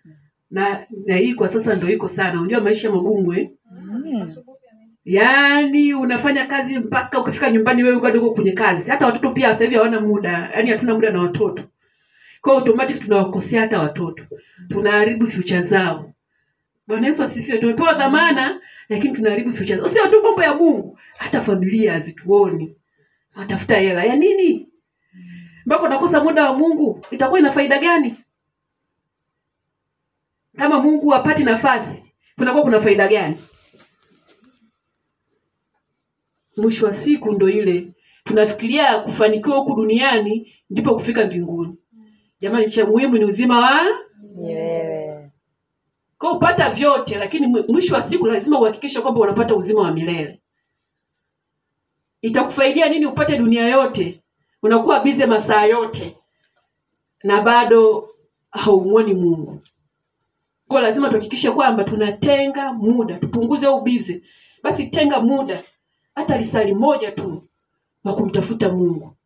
na 0.50 0.86
na 1.06 1.16
hii 1.16 1.34
kwa 1.34 1.48
sasa 1.48 1.74
ndo 1.74 1.88
iko 1.90 2.08
sana. 2.08 2.40
Unajua 2.40 2.60
maisha 2.60 2.90
magumu 2.90 3.32
eh? 3.34 3.50
Mm. 3.72 4.18
Masumbufu 4.18 4.58
ya 4.66 4.74
maisha. 4.74 4.94
yaani 5.04 5.94
unafanya 5.94 6.46
kazi 6.46 6.78
mpaka 6.78 7.20
ukifika 7.20 7.50
nyumbani 7.50 7.82
wewe 7.82 8.00
bado 8.00 8.20
uko 8.20 8.34
kwenye 8.34 8.52
kazi. 8.52 8.90
Hata 8.90 9.06
watoto 9.06 9.30
pia 9.30 9.48
sasa 9.52 9.64
hivi 9.64 9.76
hawana 9.76 10.00
muda. 10.00 10.30
Yaani 10.54 10.70
hatuna 10.70 10.94
muda 10.94 11.10
na 11.10 11.22
watoto. 11.22 11.62
Kwa 12.40 12.52
automatic 12.54 13.00
tunawakosea 13.00 13.60
hata 13.60 13.78
watoto. 13.80 14.24
Tunaharibu 14.68 15.26
future 15.26 15.62
zao. 15.62 16.12
Bwana 16.86 17.06
yesu 17.06 17.22
asifiwe. 17.22 17.58
Tumepewa 17.58 17.94
dhamana 17.94 18.60
lakini 18.88 19.14
tunaharibu 19.14 19.52
future 19.52 19.76
zao. 19.76 19.88
Sio 19.88 20.06
tu 20.08 20.22
mambo 20.22 20.42
ya 20.42 20.54
mungu. 20.54 20.98
Hata 21.18 21.40
familia 21.40 21.92
hazituoni. 21.92 22.76
Watafuta 23.36 23.76
hela. 23.76 24.04
Ya 24.04 24.16
nini? 24.16 24.68
Mpaka 25.66 25.82
unakosa 25.82 26.24
muda 26.24 26.50
wa 26.50 26.58
Mungu, 26.58 27.00
itakuwa 27.10 27.40
ina 27.40 27.52
faida 27.52 27.78
gani? 27.78 28.14
Kama 30.56 30.80
Mungu 30.82 31.08
hapati 31.10 31.44
nafasi, 31.44 32.04
kunakuwa 32.38 32.62
kuna 32.64 32.80
faida 32.80 33.08
gani? 33.08 33.36
Mwisho 36.56 36.86
wa 36.86 36.92
siku 36.92 37.32
ndo 37.32 37.48
ile 37.48 37.92
tunafikiria 38.24 38.98
kufanikiwa 39.00 39.56
huku 39.56 39.74
duniani 39.74 40.54
ndipo 40.70 40.94
kufika 40.94 41.24
mbinguni. 41.26 41.76
Jamani, 42.40 42.70
cha 42.70 42.86
muhimu 42.86 43.18
ni 43.18 43.24
uzima 43.24 43.58
wa 43.60 43.82
Milele. 44.34 45.30
kwa 46.18 46.32
upata 46.32 46.70
vyote, 46.70 47.14
lakini 47.18 47.46
mwisho 47.46 47.94
wa 47.94 48.02
siku 48.02 48.26
lazima 48.26 48.60
uhakikishe 48.60 49.00
kwamba 49.00 49.20
unapata 49.20 49.54
uzima 49.56 49.80
wa 49.82 49.92
milele. 49.92 50.40
Itakufaidia 52.22 52.88
nini 52.88 53.06
upate 53.06 53.38
dunia 53.38 53.68
yote, 53.68 54.21
unakuwa 54.62 55.00
bize 55.00 55.26
masaa 55.26 55.64
yote 55.64 56.16
na 57.22 57.40
bado 57.42 58.08
haumwoni 58.50 59.14
Mungu? 59.14 59.60
Kwa 60.68 60.80
lazima 60.80 61.08
tuhakikishe 61.08 61.50
kwamba 61.50 61.84
tunatenga 61.84 62.72
muda, 62.72 63.18
tupunguze 63.18 63.66
huu 63.66 63.80
bize. 63.80 64.22
Basi 64.62 64.86
tenga 64.86 65.20
muda 65.20 65.62
hata 66.14 66.38
lisali 66.38 66.74
moja 66.74 67.10
tu 67.12 67.42
wa 68.04 68.14
kumtafuta 68.14 68.68
Mungu. 68.68 69.16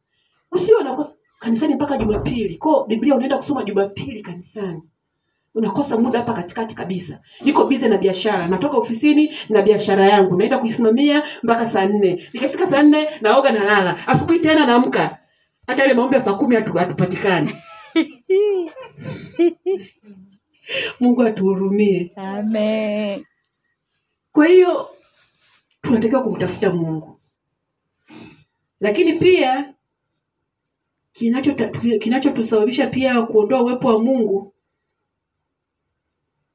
Usio 0.52 0.78
unakosa 0.78 1.12
kanisani 1.40 1.74
mpaka 1.74 1.96
Jumapili. 1.98 2.56
Kwa 2.56 2.86
Biblia 2.86 3.14
unaenda 3.14 3.36
kusoma 3.36 3.64
Jumapili 3.64 4.22
kanisani 4.22 4.82
unakosa 5.54 5.96
muda 5.96 6.18
hapa 6.18 6.32
katikati 6.32 6.74
kabisa. 6.74 7.18
Niko 7.40 7.64
bize 7.64 7.88
na 7.88 7.98
biashara, 7.98 8.46
natoka 8.48 8.76
ofisini 8.76 9.34
na 9.48 9.62
biashara 9.62 10.06
yangu, 10.08 10.36
naenda 10.36 10.58
kuisimamia 10.58 11.22
mpaka 11.42 11.66
saa 11.70 11.86
nne. 11.86 12.28
Nikifika 12.32 12.66
saa 12.66 12.82
nne 12.82 13.08
naoga 13.20 13.52
na 13.52 13.64
lala, 13.64 14.08
asubuhi 14.08 14.38
tena 14.38 14.66
naamka, 14.66 15.18
hata 15.66 15.84
ile 15.84 15.94
maombi 15.94 16.14
ya 16.16 16.20
saa 16.22 16.34
kumi 16.34 16.56
hatu- 16.56 16.72
hatupatikani. 16.78 17.52
Mungu 21.00 21.22
atuhurumie. 21.22 22.12
Amen. 22.16 23.24
Kwa 24.32 24.46
hiyo 24.46 24.90
tunatakiwa 25.82 26.22
kumtafuta 26.22 26.70
Mungu, 26.70 27.20
lakini 28.80 29.12
pia 29.12 29.74
kinachotusababisha 31.12 31.98
kinachotusababisha 31.98 32.86
pia 32.86 33.22
kuondoa 33.22 33.62
uwepo 33.62 33.88
wa 33.88 34.02
Mungu 34.02 34.54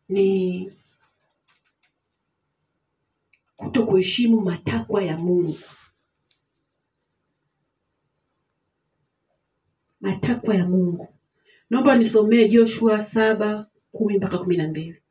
ni 0.09 0.71
kuto 3.57 3.85
kuheshimu 3.85 4.41
matakwa 4.41 5.03
ya 5.03 5.17
Mungu. 5.17 5.57
Matakwa 10.01 10.55
ya 10.55 10.65
Mungu. 10.65 11.07
Naomba 11.69 11.95
nisomee 11.95 12.47
Joshua 12.47 13.01
saba 13.01 13.67
kumi 13.91 14.17
mpaka 14.17 14.37
kumi 14.37 14.57
na 14.57 14.67
mbili. 14.67 15.01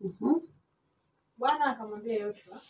Mhm. 0.00 0.40
Bwana 1.38 1.64
akamwambia 1.66 2.14
Yoshua, 2.14 2.60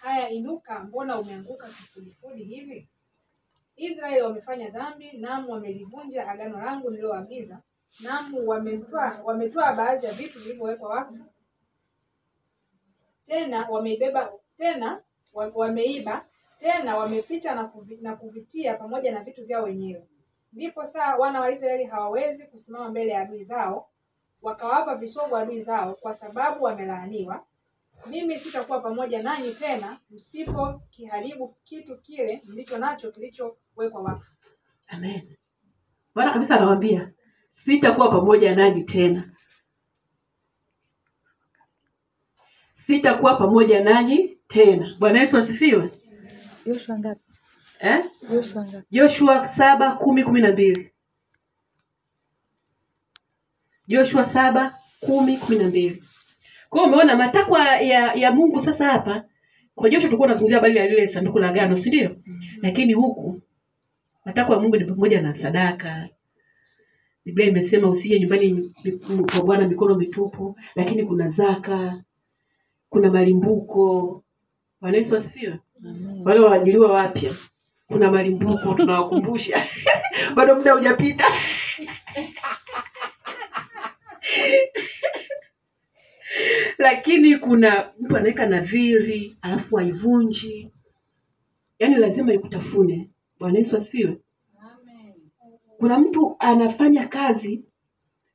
haya 0.00 0.30
inuka, 0.30 0.78
mbona 0.84 1.18
umeanguka 1.20 1.66
kifudifudi 1.68 2.44
hivi? 2.44 2.88
Israeli 3.76 4.22
wamefanya 4.22 4.70
dhambi, 4.70 5.12
naam 5.12 5.48
wamelivunja 5.48 6.28
agano 6.28 6.60
langu 6.60 6.90
nililoagiza, 6.90 7.62
naam 8.00 8.34
wametwaa 8.46 9.20
wametoa 9.24 9.72
baadhi 9.72 10.06
ya 10.06 10.12
vitu 10.12 10.38
vilivyowekwa 10.38 10.88
wakfu, 10.90 11.18
tena 13.26 13.68
wameibeba 13.70 14.32
tena 14.56 15.02
wameiba 15.32 16.26
tena 16.58 16.96
wameficha 16.96 17.54
na, 17.54 17.64
kuvi, 17.64 17.96
na 18.00 18.16
kuvitia 18.16 18.74
pamoja 18.74 19.12
na 19.12 19.20
vitu 19.24 19.44
vyao 19.44 19.62
wenyewe. 19.64 20.08
Ndipo 20.52 20.84
saa 20.84 21.16
wana 21.16 21.40
wa 21.40 21.50
Israeli 21.52 21.84
hawawezi 21.84 22.44
kusimama 22.46 22.88
mbele 22.88 23.12
ya 23.12 23.20
adui 23.20 23.44
zao, 23.44 23.88
wakawapa 24.42 24.94
visogo 24.94 25.36
adui 25.36 25.60
zao, 25.60 25.94
kwa 25.94 26.14
sababu 26.14 26.64
wamelaaniwa. 26.64 27.44
Mimi 28.06 28.38
sitakuwa 28.38 28.80
pamoja 28.80 29.22
nanyi 29.22 29.52
tena, 29.54 29.98
msipo 30.10 30.80
kiharibu 30.90 31.56
kitu 31.64 31.98
kile 31.98 32.42
mlicho 32.48 32.78
nacho 32.78 33.10
kilichowekwa 33.10 34.02
wakfu. 34.02 34.32
Amen. 34.88 35.36
Bwana 36.14 36.32
kabisa 36.32 36.56
anawaambia 36.56 37.12
sitakuwa 37.54 38.08
pamoja 38.10 38.54
nanyi 38.56 38.84
tena, 38.84 39.30
sitakuwa 42.74 43.34
pamoja 43.36 43.84
nanyi 43.84 44.38
tena. 44.48 44.96
Bwana 44.98 45.20
Yesu 45.20 45.38
asifiwe. 45.38 45.90
Yoshua 46.66 46.98
ngapi? 46.98 47.20
Eh? 47.80 48.04
Yoshua 48.90 49.34
ngapi? 49.36 49.54
Saba 49.56 49.90
kumi 49.90 50.24
kumi 50.24 50.40
na 50.40 50.52
mbili. 50.52 50.90
Joshua 53.88 54.24
saba 54.24 54.78
kumi 55.00 55.36
kumi 55.36 55.58
na 55.58 55.68
mbili. 55.68 56.04
Kwa 56.68 56.80
hiyo 56.80 56.92
umeona 56.92 57.16
matakwa 57.16 57.60
ya, 57.68 58.14
ya 58.14 58.32
Mungu 58.32 58.60
sasa 58.64 58.86
hapa 58.86 59.24
kwa 59.74 59.90
Joshua 59.90 60.08
tulikuwa 60.08 60.28
tunazungumzia 60.28 60.56
habari 60.58 60.76
ya 60.76 60.86
lile 60.86 61.06
sanduku 61.06 61.38
la 61.38 61.48
agano, 61.48 61.76
si 61.76 61.88
ndio? 61.88 62.16
Lakini 62.62 62.92
huku 62.92 63.42
matakwa 64.24 64.54
ya 64.56 64.62
Mungu 64.62 64.76
ni 64.76 64.84
pamoja 64.84 65.20
na 65.22 65.34
sadaka. 65.34 66.08
Biblia 67.24 67.46
imesema 67.48 67.88
usije 67.88 68.20
nyumbani 68.20 68.74
kwa 69.32 69.42
Bwana 69.44 69.68
mikono 69.68 69.94
mitupu, 69.94 70.58
lakini 70.74 71.02
kuna 71.04 71.28
zaka, 71.28 72.02
kuna 72.88 73.10
malimbuko. 73.10 74.22
Bwana 74.80 74.96
Yesu 74.96 75.16
asifiwe. 75.16 75.58
Wale 76.24 76.40
waajiriwa 76.40 76.92
wapya, 76.92 77.34
kuna 77.88 78.10
malimbuko 78.10 78.74
tunawakumbusha 78.74 79.66
bado 80.36 80.54
muda 80.56 80.72
hujapita. 80.72 81.24
Lakini 86.78 87.38
kuna 87.38 87.92
mtu 88.00 88.16
anaweka 88.16 88.46
nadhiri 88.46 89.36
alafu 89.42 89.76
haivunji, 89.76 90.70
yaani 91.78 91.96
lazima 91.96 92.32
ikutafune. 92.32 93.10
Bwana 93.38 93.58
Yesu 93.58 93.76
asifiwe. 93.76 94.16
Kuna 95.82 95.98
mtu 95.98 96.36
anafanya 96.38 97.06
kazi 97.08 97.62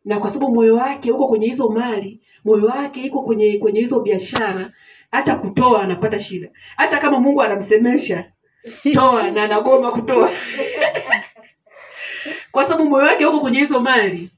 na 0.05 0.19
kwa 0.19 0.31
sababu 0.31 0.55
moyo 0.55 0.75
wake 0.75 1.11
uko 1.11 1.27
kwenye 1.27 1.47
hizo 1.47 1.69
mali, 1.69 2.21
moyo 2.45 2.65
wake 2.65 3.01
iko 3.01 3.21
kwenye 3.23 3.57
kwenye 3.57 3.79
hizo 3.79 3.99
biashara, 3.99 4.71
hata 5.11 5.35
kutoa 5.35 5.81
anapata 5.83 6.19
shida. 6.19 6.49
Hata 6.77 6.97
kama 6.99 7.19
Mungu 7.19 7.41
anamsemesha 7.41 8.31
toa, 8.93 9.31
na 9.31 9.43
anagoma 9.43 9.91
kutoa 9.91 10.29
kwa 12.51 12.65
sababu 12.65 12.89
moyo 12.89 13.05
wake 13.05 13.25
uko 13.25 13.39
kwenye 13.39 13.59
hizo 13.59 13.81
mali. 13.81 14.29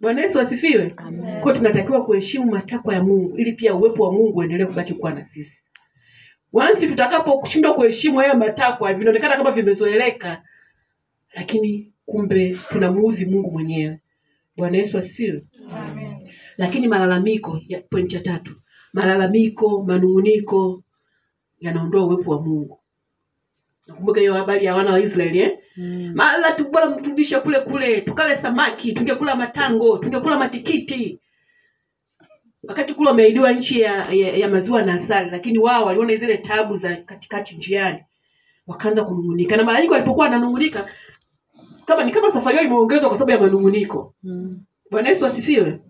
Bwana 0.00 0.22
Yesu 0.22 0.40
asifiwe. 0.40 0.90
Kwa 1.42 1.52
tunatakiwa 1.52 2.04
kuheshimu 2.04 2.50
matakwa 2.50 2.94
ya 2.94 3.02
Mungu 3.02 3.36
ili 3.38 3.52
pia 3.52 3.74
uwepo 3.74 4.02
wa 4.04 4.12
Mungu 4.12 4.38
uendelee 4.38 4.64
kubaki 4.66 4.94
kuwa 4.94 5.12
na 5.12 5.24
sisi. 5.24 5.62
Wansi 6.52 6.86
tutakaposhindwa 6.86 7.74
kuheshimu 7.74 8.18
haya 8.18 8.34
matakwa, 8.34 8.94
vinaonekana 8.94 9.36
kama 9.36 9.50
vimezoeleka, 9.50 10.42
lakini 11.34 11.93
kumbe 12.06 12.58
tunamuudhi 12.68 13.24
Mungu 13.26 13.50
mwenyewe. 13.50 14.00
Bwana 14.56 14.76
Yesu 14.78 14.98
asifiwe. 14.98 15.42
Lakini 16.58 16.88
malalamiko 16.88 17.60
ya 17.68 17.80
point 17.80 18.12
ya 18.12 18.20
tatu, 18.20 18.52
malalamiko, 18.92 19.82
manung'uniko 19.82 20.82
yanaondoa 21.60 22.04
uwepo 22.06 22.30
wa 22.30 22.42
Mungu. 22.42 22.78
Nakumbuka 23.86 24.20
hiyo 24.20 24.34
habari 24.34 24.64
ya 24.64 24.74
wana 24.74 24.92
wa 24.92 25.00
Israeli 25.00 25.38
eh? 25.40 25.58
Mm. 25.76 26.12
Mala 26.14 26.52
tu 26.52 26.68
bora 26.70 26.90
mturudishe 26.90 27.40
kule 27.40 27.60
kule, 27.60 28.00
tukale 28.00 28.36
samaki, 28.36 28.92
tungekula 28.92 29.36
matango, 29.36 29.98
tungekula 29.98 30.38
matikiti. 30.38 31.20
Wakati 32.68 32.94
kule 32.94 33.08
wameahidiwa 33.08 33.52
nchi 33.52 33.80
ya, 33.80 34.04
ya, 34.12 34.36
ya 34.36 34.48
maziwa 34.48 34.82
na 34.82 34.94
asali, 34.94 35.30
lakini 35.30 35.58
wao 35.58 35.84
waliona 35.84 36.16
zile 36.16 36.36
tabu 36.36 36.76
za 36.76 36.96
katikati 36.96 37.54
njiani, 37.56 37.98
wakaanza 38.66 39.04
kunung'unika. 39.04 39.56
Na 39.56 39.64
mara 39.64 39.80
nyingi 39.80 39.92
walipokuwa 39.92 40.24
wananung'unika, 40.26 40.86
kama 41.86 42.04
ni 42.04 42.12
kama 42.12 42.30
safari 42.30 42.56
yao 42.56 42.66
imeongezwa 42.66 43.08
kwa 43.08 43.18
sababu 43.18 43.30
ya 43.32 43.40
manung'uniko. 43.50 44.14
Mm. 44.22 44.60
Bwana 44.90 45.08
Yesu 45.08 45.26
asifiwe. 45.26 45.80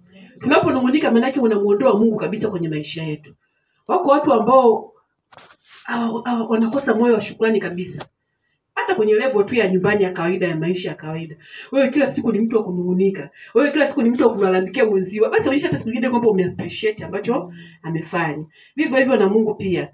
Tunaponung'unika, 0.41 1.11
maanake 1.11 1.41
unamuondoa 1.41 1.95
Mungu 1.99 2.17
kabisa 2.17 2.51
kwenye 2.51 2.69
maisha 2.69 3.03
yetu. 3.03 3.35
Wako 3.89 4.11
watu 4.11 4.33
ambao 4.33 4.93
wanakosa 6.49 6.95
moyo 6.95 7.15
wa 7.15 7.21
shukrani 7.21 7.61
kabisa, 7.61 8.07
hata 8.85 8.95
kwenye 8.95 9.15
level 9.15 9.47
tu 9.47 9.55
ya 9.55 9.69
nyumbani 9.69 10.05
ya 10.05 10.13
kawaida 10.13 10.47
ya 10.49 10.57
maisha 10.57 10.89
ya 10.89 10.95
kawaida. 10.95 11.37
Wewe 11.73 11.89
kila 11.91 12.09
siku 12.13 12.33
ni 12.33 12.39
mtu 12.41 12.57
wa 12.57 12.65
kunung'unika, 12.65 13.31
wewe 13.55 13.71
kila 13.71 13.89
siku 13.89 14.03
ni 14.03 14.11
mtu 14.11 14.23
wa 14.23 14.33
kumlalamikia 14.33 14.85
mwenziwa, 14.85 15.31
basi 15.31 15.49
onyesha 15.49 15.67
hata 15.67 15.79
siku 15.79 15.91
nyingine 15.91 16.11
kwamba 16.11 16.29
umeappreciate 16.31 17.05
ambacho 17.05 17.53
amefanya. 17.83 18.45
Vivyo 18.77 18.99
hivyo 18.99 19.17
na 19.17 19.29
Mungu 19.29 19.55
pia, 19.55 19.89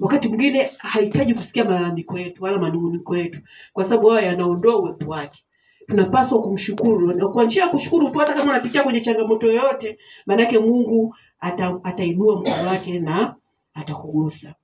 wakati 0.00 0.28
mwingine 0.28 0.70
hahitaji 0.78 1.34
kusikia 1.34 1.64
malalamiko 1.64 2.18
yetu 2.18 2.44
wala 2.44 2.58
manung'uniko 2.58 3.16
yetu, 3.16 3.40
kwa 3.72 3.84
sababu 3.84 4.06
wao 4.06 4.20
yanaondoa 4.20 4.76
uwepo 4.78 5.10
wake. 5.10 5.42
tunapaswa 5.86 6.40
kumshukuru 6.42 7.12
na 7.12 7.28
kwa 7.28 7.44
njia 7.44 7.62
ya 7.62 7.68
kushukuru 7.68 8.10
tu 8.10 8.18
hata 8.18 8.32
kama 8.34 8.50
unapitia 8.50 8.82
kwenye 8.82 9.00
changamoto 9.00 9.46
yoyote 9.46 9.98
maanake 10.26 10.58
mungu 10.58 11.16
ata, 11.40 11.80
atainua 11.84 12.36
mkono 12.40 12.68
wake 12.68 12.98
na 13.00 13.34
atakugusa 13.74 14.54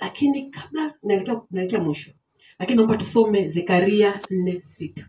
lakini 0.00 0.50
kabla 0.50 0.94
naelekea 1.50 1.80
mwisho 1.80 2.10
lakini 2.58 2.76
naomba 2.76 2.96
tusome 2.96 3.48
zekaria 3.48 4.20
nne 4.30 4.60
sita. 4.60 5.08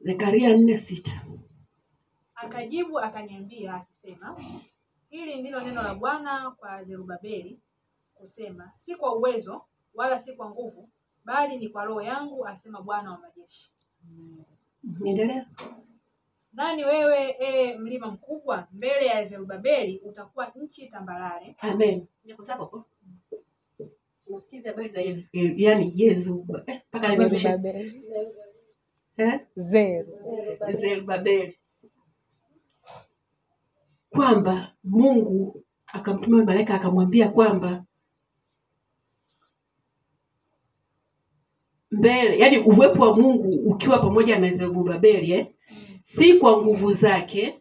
Zekaria 0.00 0.56
nne 0.56 0.76
sita. 0.76 1.26
Akajibu 2.34 2.98
akaniambia 3.00 3.74
akisema, 3.74 4.40
hili 5.08 5.40
ndilo 5.40 5.60
neno 5.60 5.82
la 5.82 5.94
Bwana 5.94 6.50
kwa 6.50 6.84
Zerubabeli 6.84 7.60
kusema, 8.14 8.72
si 8.76 8.94
kwa 8.96 9.16
uwezo 9.16 9.64
wala 9.94 10.18
si 10.18 10.32
kwa 10.32 10.50
nguvu, 10.50 10.90
bali 11.24 11.58
ni 11.58 11.68
kwa 11.68 11.84
roho 11.84 12.02
yangu, 12.02 12.46
asema 12.46 12.82
Bwana 12.82 13.10
wa 13.10 13.18
majeshi. 13.18 13.70
endelea 15.06 15.46
Nani 16.54 16.84
wewe, 16.84 17.36
e 17.38 17.78
mlima 17.78 18.10
mkubwa, 18.10 18.68
mbele 18.72 19.06
ya 19.06 19.24
Zerubabeli 19.24 19.98
utakuwa 20.04 20.52
nchi 20.56 20.86
tambarare. 20.88 21.56
amen 21.58 22.06
unasikiza 24.26 24.70
habari 24.70 24.88
za 24.88 25.00
yesu 25.00 25.28
yaani 25.32 25.92
yesu 25.96 26.46
eh, 26.66 26.80
mpaka 26.88 27.16
Zerubabeli. 27.16 28.02
eh? 29.16 29.40
Zeru. 29.56 30.18
Zerubabeli, 30.80 31.58
kwamba 34.10 34.72
Mungu 34.84 35.64
akamtuma 35.86 36.44
malaika 36.44 36.74
akamwambia 36.74 37.28
kwamba 37.28 37.84
mbele, 41.90 42.38
yani 42.38 42.58
uwepo 42.58 43.02
wa 43.02 43.16
Mungu 43.16 43.48
ukiwa 43.70 43.98
pamoja 43.98 44.38
na 44.38 44.50
Zerubabeli 44.52 45.32
eh? 45.32 45.53
Si 46.04 46.34
kwa 46.34 46.56
nguvu 46.62 46.92
zake 46.92 47.60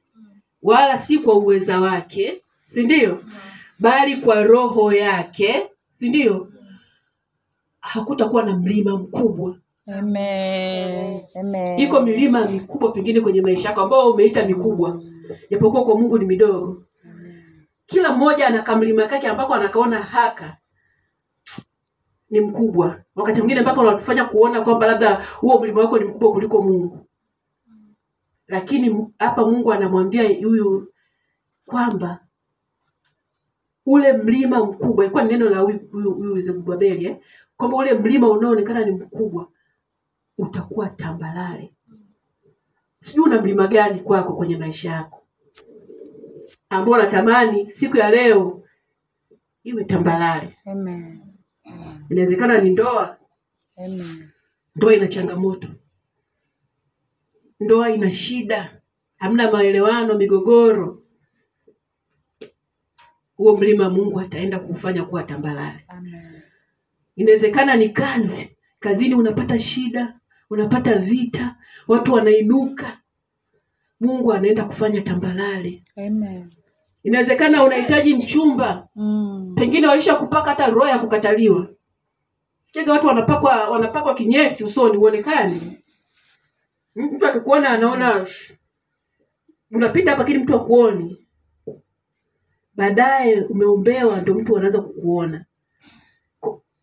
wala 0.64 0.98
si 0.98 1.20
kwa 1.20 1.36
uweza 1.38 1.80
wake, 1.82 2.42
si 2.74 2.84
ndio? 2.84 3.24
Bali 3.80 4.18
kwa 4.18 4.44
roho 4.44 4.94
yake, 4.94 5.70
si 6.00 6.10
ndio? 6.10 6.48
Hakutakuwa 7.80 8.44
na 8.44 8.58
mlima 8.58 8.98
mkubwa 8.98 9.58
Amen. 9.98 11.22
Amen. 11.40 11.80
iko 11.80 12.02
milima 12.02 12.46
mikubwa 12.48 12.92
pengine 12.92 13.22
kwenye 13.22 13.42
maisha 13.42 13.70
yako 13.70 13.82
ambao 13.82 14.12
umeita 14.12 14.46
mikubwa 14.46 15.02
japokuwa 15.50 15.86
kwa 15.86 15.96
mungu 16.00 16.18
ni 16.18 16.26
midogo 16.26 16.84
kila 17.86 18.14
mmoja 18.14 18.48
ana 18.48 18.62
kamlima 18.62 19.08
kake 19.08 19.28
ambako 19.28 19.54
anakaona 19.54 20.02
haka 20.02 20.58
ni 22.30 22.42
mkubwa 22.42 23.02
wakati 23.16 23.40
mwingine 23.40 23.62
mpaka 23.62 23.82
unatufanya 23.82 24.26
kuona 24.26 24.62
kwamba 24.62 24.88
labda 24.88 25.26
huo 25.40 25.60
mlima 25.60 25.82
wako 25.82 25.98
ni 26.00 26.06
mkubwa 26.06 26.32
kuliko 26.32 26.62
mungu 26.62 27.06
lakini 28.48 29.08
hapa 29.20 29.46
mungu 29.46 29.74
anamwambia 29.74 30.24
huyu 30.28 30.94
kwamba 31.66 32.20
ule 33.86 34.14
mlima 34.14 34.66
mkubwa 34.66 35.06
ilikuwa 35.06 35.24
ni 35.24 35.30
neno 35.32 35.50
la 35.50 35.60
huyu 35.60 36.42
zerubabeli 36.42 37.06
eh? 37.06 37.18
kwamba 37.58 37.78
ule 37.78 37.94
mlima 37.94 38.30
unaoonekana 38.30 38.86
ni 38.86 38.92
mkubwa 38.92 39.48
utakuwa 40.38 40.90
tambalale 40.90 41.74
sijui 43.02 43.26
una 43.26 43.42
mlima 43.42 43.68
gani 43.68 44.00
kwako 44.00 44.34
kwenye 44.34 44.58
maisha 44.58 44.92
yako 44.92 45.24
ambao 46.70 46.94
unatamani 46.94 47.70
siku 47.70 47.98
ya 47.98 48.10
leo 48.12 48.64
iwe 49.64 49.84
tambalale 49.84 50.58
Amen. 50.66 51.20
inawezekana 52.10 52.58
ni 52.62 52.70
ndoa 52.70 53.18
Amen. 53.78 54.30
ndoa 54.76 54.94
ina 54.94 55.08
changamoto 55.08 55.68
ndoa 57.64 57.90
ina 57.90 58.12
shida 58.12 58.82
hamna 59.18 59.52
maelewano 59.52 60.14
migogoro 60.18 61.00
huo 63.38 63.58
mlima 63.58 63.90
mungu 63.90 64.20
ataenda 64.20 64.60
kufanya 64.60 65.04
kuwa 65.04 65.24
tambalale 65.24 65.86
inawezekana 67.16 67.76
ni 67.76 67.90
kazi 67.90 68.58
kazini 68.80 69.16
unapata 69.16 69.60
shida 69.60 70.20
unapata 70.50 70.96
vita 70.96 71.56
watu 71.88 72.14
wanainuka 72.14 72.98
mungu 74.00 74.34
anaenda 74.34 74.64
kufanya 74.64 75.02
tambalale 75.02 75.84
Amen. 75.98 76.54
inawezekana 77.04 77.64
unahitaji 77.64 78.16
mchumba 78.16 78.88
Mm. 78.96 79.56
pengine 79.56 79.88
walishakupaka 79.88 80.50
hata 80.50 80.68
roho 80.68 80.88
ya 80.88 81.00
kukataliwa. 81.00 81.68
Sikiaga 82.64 82.92
watu 82.94 83.08
wanapakwa 83.08 83.70
wanapakwa 83.70 84.16
kinyesi 84.16 84.64
usoni 84.64 84.98
uonekani 84.98 85.78
mtu 86.96 87.28
akikuona 87.28 87.70
anaona 87.70 88.26
"Shh, 88.26 88.54
unapita 89.72 90.12
hapa 90.12 90.24
lakini 90.24 90.44
mtu 90.44 90.56
akuoni 90.56 91.28
baadaye 92.76 93.42
umeombewa 93.42 94.22
ndio 94.22 94.34
mtu 94.36 94.58
anaanza 94.58 94.82
kukuona. 94.82 95.46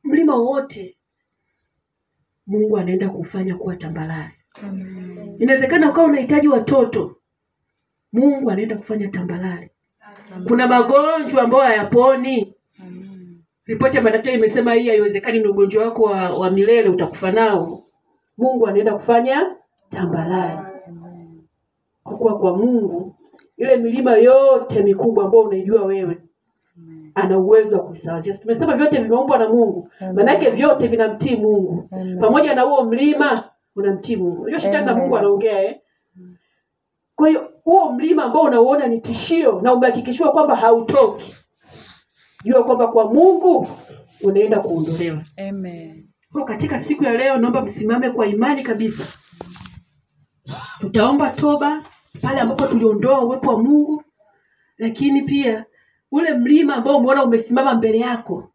Mlima 0.05 0.37
wote 0.37 0.97
mungu 2.47 2.77
anaenda 2.79 3.09
kufanya 3.09 3.57
kuwa 3.57 3.77
tambalale 3.77 4.31
Amen. 4.69 5.37
inawezekana 5.39 5.91
ukawa 5.91 6.07
unahitaji 6.09 6.49
watoto 6.49 7.17
mungu 8.13 8.51
anaenda 8.51 8.77
kufanya 8.79 9.09
tambalale 9.09 9.71
kuna 10.49 10.67
magonjwa 10.69 11.43
ambayo 11.43 11.65
hayaponi. 11.65 12.55
Ripoti 13.65 13.97
ya 13.97 14.03
madaktari 14.03 14.37
imesema 14.37 14.75
hii 14.75 14.89
haiwezekani 14.89 15.39
ni 15.39 15.47
ugonjwa 15.47 15.85
wako 15.85 16.03
wa, 16.03 16.31
wa 16.31 16.51
milele 16.51 16.89
utakufa 16.89 17.33
nao. 17.33 17.87
Mungu 18.39 18.67
anaenda 18.67 18.95
kufanya 18.95 19.57
tambalale 19.91 20.59
kwa 22.03 22.17
kuwa 22.19 22.39
kwa 22.39 22.57
mungu 22.57 23.17
ile 23.57 23.77
milima 23.77 24.17
yote 24.17 24.83
mikubwa 24.83 25.25
ambayo 25.25 25.43
unaijua 25.45 25.85
wewe 25.85 26.19
ana 27.15 27.39
uwezo 27.39 27.77
wa 27.77 27.85
kuisawazisha. 27.85 28.39
Tumesema 28.39 28.77
vyote 28.77 29.03
vimeumbwa 29.03 29.39
na 29.39 29.49
mungu. 29.49 29.89
Maanake 30.15 30.51
vyote 30.51 30.87
vinamtii 30.87 31.37
mungu. 31.37 31.89
Pamoja 32.21 32.55
na 32.55 32.63
huo 32.63 32.85
mlima 32.85 33.45
unamtii 33.77 34.17
mungu. 34.17 34.43
Unajua 34.43 34.61
shetani 34.61 34.87
na 34.87 34.95
mungu 34.95 35.17
anaongea 35.17 35.63
eh? 35.65 35.81
kwa 37.15 37.29
hiyo 37.29 37.51
huo 37.65 37.93
mlima 37.93 38.25
ambao 38.25 38.43
unauona 38.43 38.87
ni 38.87 39.01
tishio 39.01 39.61
na 39.61 39.75
umehakikishiwa 39.75 40.33
kwamba 40.33 40.57
hautoki. 40.57 41.35
Jua 42.45 42.65
kwamba 42.65 42.87
kwa 42.89 43.05
mungu 43.15 43.69
unaenda 44.23 44.61
kuondolewa. 44.61 45.23
Amen. 45.49 46.09
kwa 46.33 46.45
katika 46.45 46.81
siku 46.81 47.05
ya 47.05 47.17
leo 47.17 47.37
naomba 47.39 47.61
msimame 47.63 48.11
kwa 48.11 48.27
imani 48.27 48.63
kabisa 48.63 49.05
tutaomba 50.81 51.31
toba 51.31 51.83
pale 52.23 52.41
ambapo 52.41 52.67
tuliondoa 52.67 53.21
uwepo 53.25 53.51
wa 53.51 53.63
mungu. 53.63 54.05
Lakini 54.79 55.23
pia 55.23 55.65
ule 56.13 56.35
mlima 56.35 56.75
ambao 56.75 56.97
umeona 56.97 57.25
umesimama 57.25 57.75
mbele 57.75 57.99
yako 57.99 58.53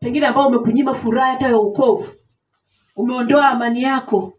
pengine 0.00 0.26
ambao 0.26 0.48
umekunyima 0.48 0.94
furaha 0.94 1.30
hata 1.32 1.48
ya 1.48 1.58
ukovu 1.58 2.08
umeondoa 2.96 3.48
amani 3.48 3.82
yako 3.82 4.32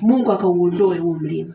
mungu 0.00 0.32
akauondoe 0.32 0.98
huo 0.98 1.14
mlima. 1.14 1.54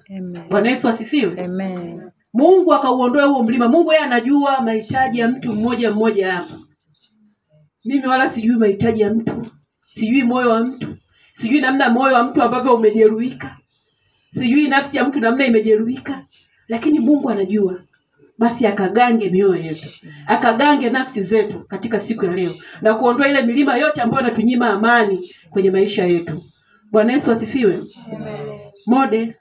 Bwana 0.49 0.69
yesu 0.69 0.87
asifiwe. 0.89 1.45
Amen. 1.45 2.01
mungu 2.33 2.73
akauondoe 2.73 3.23
huo 3.25 3.43
mlima. 3.43 3.67
Mungu 3.67 3.91
yeye 3.93 4.03
anajua 4.05 4.61
mahitaji 4.61 5.19
ya 5.19 5.27
mtu 5.27 5.53
mmoja 5.53 5.91
mmoja 5.91 6.31
hapa. 6.33 6.53
Mimi 7.85 8.07
wala 8.07 8.29
sijui 8.29 8.55
mahitaji 8.55 9.01
ya 9.01 9.13
mtu. 9.13 9.41
Sijui 9.79 10.23
moyo 10.23 10.49
wa 10.49 10.59
mtu. 10.61 10.87
Sijui 11.33 11.61
namna 11.61 11.89
moyo 11.89 12.13
wa 12.15 12.23
mtu 12.23 12.41
ambavyo 12.43 12.75
umejeruhika 12.75 13.57
sijui 14.33 14.67
nafsi 14.67 14.97
ya 14.97 15.05
mtu 15.05 15.19
namna 15.19 15.45
imejeruhika 15.45 16.23
lakini 16.67 16.99
mungu 16.99 17.29
anajua. 17.29 17.81
Basi 18.37 18.67
akagange 18.67 19.29
mioyo 19.29 19.55
yetu 19.55 19.87
akagange 20.27 20.89
nafsi 20.89 21.23
zetu 21.23 21.59
katika 21.59 21.99
siku 21.99 22.25
ya 22.25 22.33
leo 22.33 22.51
na 22.81 22.93
kuondoa 22.93 23.27
ile 23.29 23.41
milima 23.41 23.77
yote 23.77 24.01
ambayo 24.01 24.23
inatunyima 24.27 24.69
amani 24.69 25.19
kwenye 25.49 25.71
maisha 25.71 26.05
yetu. 26.05 26.41
Bwana 26.91 27.13
yesu 27.13 27.31
asifiwe. 27.31 27.83
Mode 28.87 29.35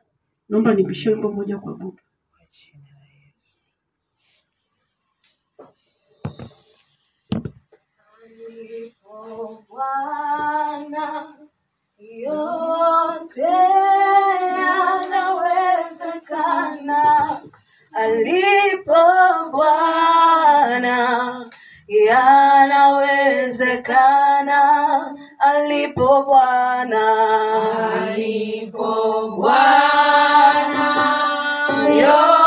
naomba 0.49 0.74
nibishie 0.74 1.12
wimbo 1.12 1.32
mmoja 1.32 1.59
kwa 1.59 1.74
budu 1.74 1.99
Bwana, 9.68 11.36
yote 12.01 13.43
yanawezekana 14.59 17.03
alipo 17.93 18.95
Bwana, 19.53 20.97
yanawezekana 21.89 24.61
alipo 25.39 26.23
Bwana, 26.23 27.07
alipo 28.03 29.29
Bwana, 29.37 30.89
yote 31.89 32.39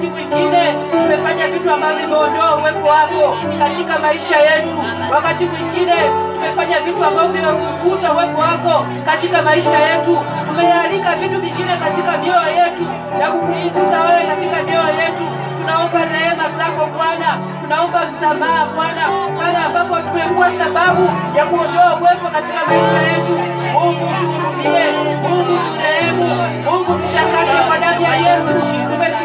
Wakati 0.00 0.12
mwingine 0.12 0.74
tumefanya 0.90 1.48
vitu 1.48 1.70
ambavyo 1.70 1.98
vimeondoa 1.98 2.56
uwepo 2.56 2.86
wako 2.88 3.36
katika 3.58 3.98
maisha 3.98 4.36
yetu. 4.36 4.78
Wakati 5.14 5.44
mwingine 5.44 5.94
tumefanya 6.34 6.80
vitu 6.80 7.04
ambavyo 7.04 7.32
vimepunguza 7.32 8.12
uwepo 8.14 8.40
wako 8.40 8.86
katika 9.04 9.42
maisha 9.42 9.78
yetu. 9.78 10.18
Tumealika 10.46 11.14
vitu 11.16 11.40
vingine 11.40 11.76
katika 11.84 12.18
mioyo 12.18 12.48
yetu 12.60 12.84
na 13.18 13.30
kukufukuza 13.30 14.00
wewe 14.06 14.22
katika 14.32 14.62
mioyo 14.62 14.92
yetu. 15.02 15.24
Tunaomba 15.58 16.00
rehema 16.04 16.44
zako 16.58 16.86
Bwana, 16.96 17.28
tunaomba 17.62 18.00
msamaha 18.10 18.66
Bwana, 18.74 19.04
pale 19.40 19.56
ambapo 19.66 19.94
tumekuwa 20.08 20.46
sababu 20.64 21.02
ya 21.36 21.44
kuondoa 21.46 21.96
uwepo 22.00 22.26
katika 22.36 22.60
maisha 22.68 23.00
yetu. 23.10 23.34
Mungu 23.72 24.06
tuhurumie, 24.20 24.84
Mungu 25.22 25.58
turehemu, 25.66 26.24
Mungu 26.64 26.92
tutakase 27.02 27.58
kwa 27.68 27.78
damu 27.78 28.00
ya 28.02 28.14
Yesu. 28.16 28.54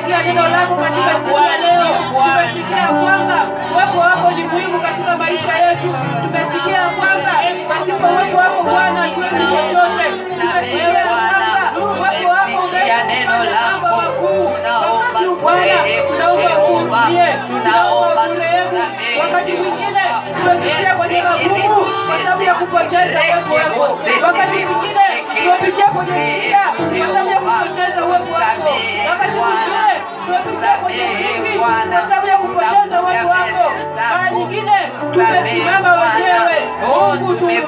Tumesikia 0.06 0.34
neno 0.34 0.48
lako 0.50 0.76
katika 0.76 1.10
siku 1.10 1.38
ya 1.38 1.58
leo, 1.58 1.88
tumesikia 2.10 2.88
kwamba 2.88 3.38
uwepo 3.74 3.98
wako 4.00 4.32
ni 4.32 4.44
muhimu 4.44 4.82
katika 4.82 5.18
maisha 5.18 5.54
yetu. 5.58 5.90
Tumesikia 6.24 6.82
kwamba 6.98 7.32
pasipo 7.70 8.08
uwepo 8.08 8.38
wako 8.38 8.64
Bwana 8.64 9.02
hatuwezi 9.02 9.48
chochote. 9.52 10.06
Tumesikia 10.42 11.06
kwamba 11.06 11.72
uwepo 12.00 12.30
wako 12.30 12.62
mambo 13.82 14.02
makuu. 14.02 14.46
Wakati 14.96 15.26
Bwana 15.42 15.76
tunaomba 16.08 16.50
uturudie, 16.64 17.28
tunaomba 17.48 18.24
uturehemu. 18.24 18.82
Wakati 19.22 19.52
mwingine 19.54 19.95
tumepitia 20.38 20.96
kwenye 20.96 21.22
magumu 21.22 21.86
kwa 22.08 22.18
sababu 22.24 22.42
ya 22.44 22.54
kupoteza 22.56 23.20
uwepo 23.50 23.54
wako. 23.56 24.00
Wakati 24.26 24.66
mwingine 24.66 25.06
tumepitia 25.44 25.86
kwenye 25.86 26.42
shida 26.42 26.64
kwa 26.78 27.08
sababu 27.08 27.30
ya 27.30 27.40
kupoteza 27.40 28.06
uwepo 28.06 28.34
wako. 28.34 28.72
Wakati 29.10 29.38
mwingine 29.40 29.92
tumepitia 30.26 30.74
kwenye 30.84 31.06
dhiki 31.20 31.60
kwa 31.60 32.02
sababu 32.10 32.28
ya 32.28 32.38
kupoteza 32.38 33.02
uwepo 33.04 33.28
wako. 33.30 33.66
Mara 33.96 34.32
nyingine 34.32 34.78
tumesimama 35.14 35.92
wenyewe. 36.04 36.58
Mungu 36.88 37.34
tuhurumie 37.40 37.62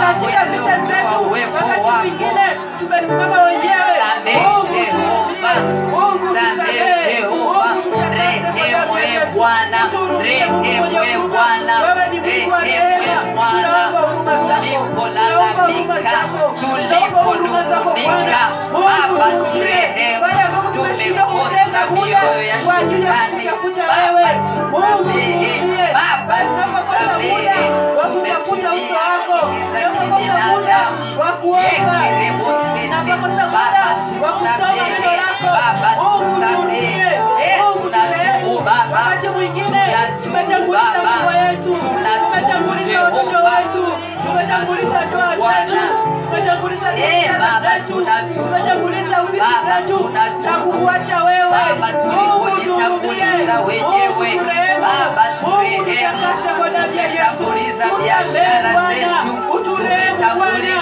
katika 0.00 0.40
vita 0.50 0.74
zetu. 0.88 1.32
Wakati 1.54 1.90
mwingine 2.00 2.46
tumesimama 2.78 3.42
wenyewe. 3.42 3.94
Mungu 4.34 4.66
tuhurumie. 4.90 5.54
Mungu 5.90 6.26
tusamehe. 6.28 7.22
Mungu 8.40 9.26
Bwana, 9.34 9.78
kwa 10.88 11.28
Bwana, 11.28 11.74
zako 17.70 17.90
Bwana. 18.04 18.38
Ambapo 20.34 20.72
tumeshindwa 20.74 21.24
kutenga 21.26 21.86
muda 21.90 22.20
kwa 22.64 22.76
ajili 22.76 23.06
ya 23.06 23.12
kutafuta 23.30 23.82
lako 23.86 24.20
Mungu 24.22 24.32
tuhurumie. 24.42 25.52
Tunapokosa 26.44 27.18
muda 27.22 27.56
wa 27.98 28.04
kutafuta 28.08 28.68
uso 28.74 28.94
wako. 28.94 29.38
Tunapokosa 29.72 30.46
muda 30.46 30.78
wa 31.20 31.32
kuomba. 31.32 31.98
Tunapokosa 32.32 33.42
Wakati 38.66 39.28
mwingine 39.28 39.82
tumetanguliza 40.24 41.02
mambo 41.04 41.30
yetu, 41.32 41.76
tumetanguliza 41.82 43.02
watoto 43.04 43.38
wetu, 43.48 43.84
tumetanguliza 44.26 45.04
ndoa 45.06 45.52
zetu, 45.66 45.76
tumetanguliza 46.30 46.92
biashara 46.92 47.50
zetu, 47.62 47.94
tumetanguliza 48.34 49.22
ofisi 49.22 49.42
zetu 49.66 50.08
na 50.44 50.58
kukuacha 50.58 51.24
wewe. 51.24 51.58
Mungu 52.12 52.50
tuhurumie, 52.64 53.24
Mungu 53.82 54.22
turehemu, 54.38 54.86
Mungu 55.42 55.84
tutakase 55.84 56.50
kwa 56.58 56.70
damu 56.70 56.94
ya 56.96 57.06
Yesu. 57.06 57.44
Utusamehe 57.94 58.72
Bwana, 58.72 59.10
uturehemu 59.54 60.18
Bwana, 60.36 60.76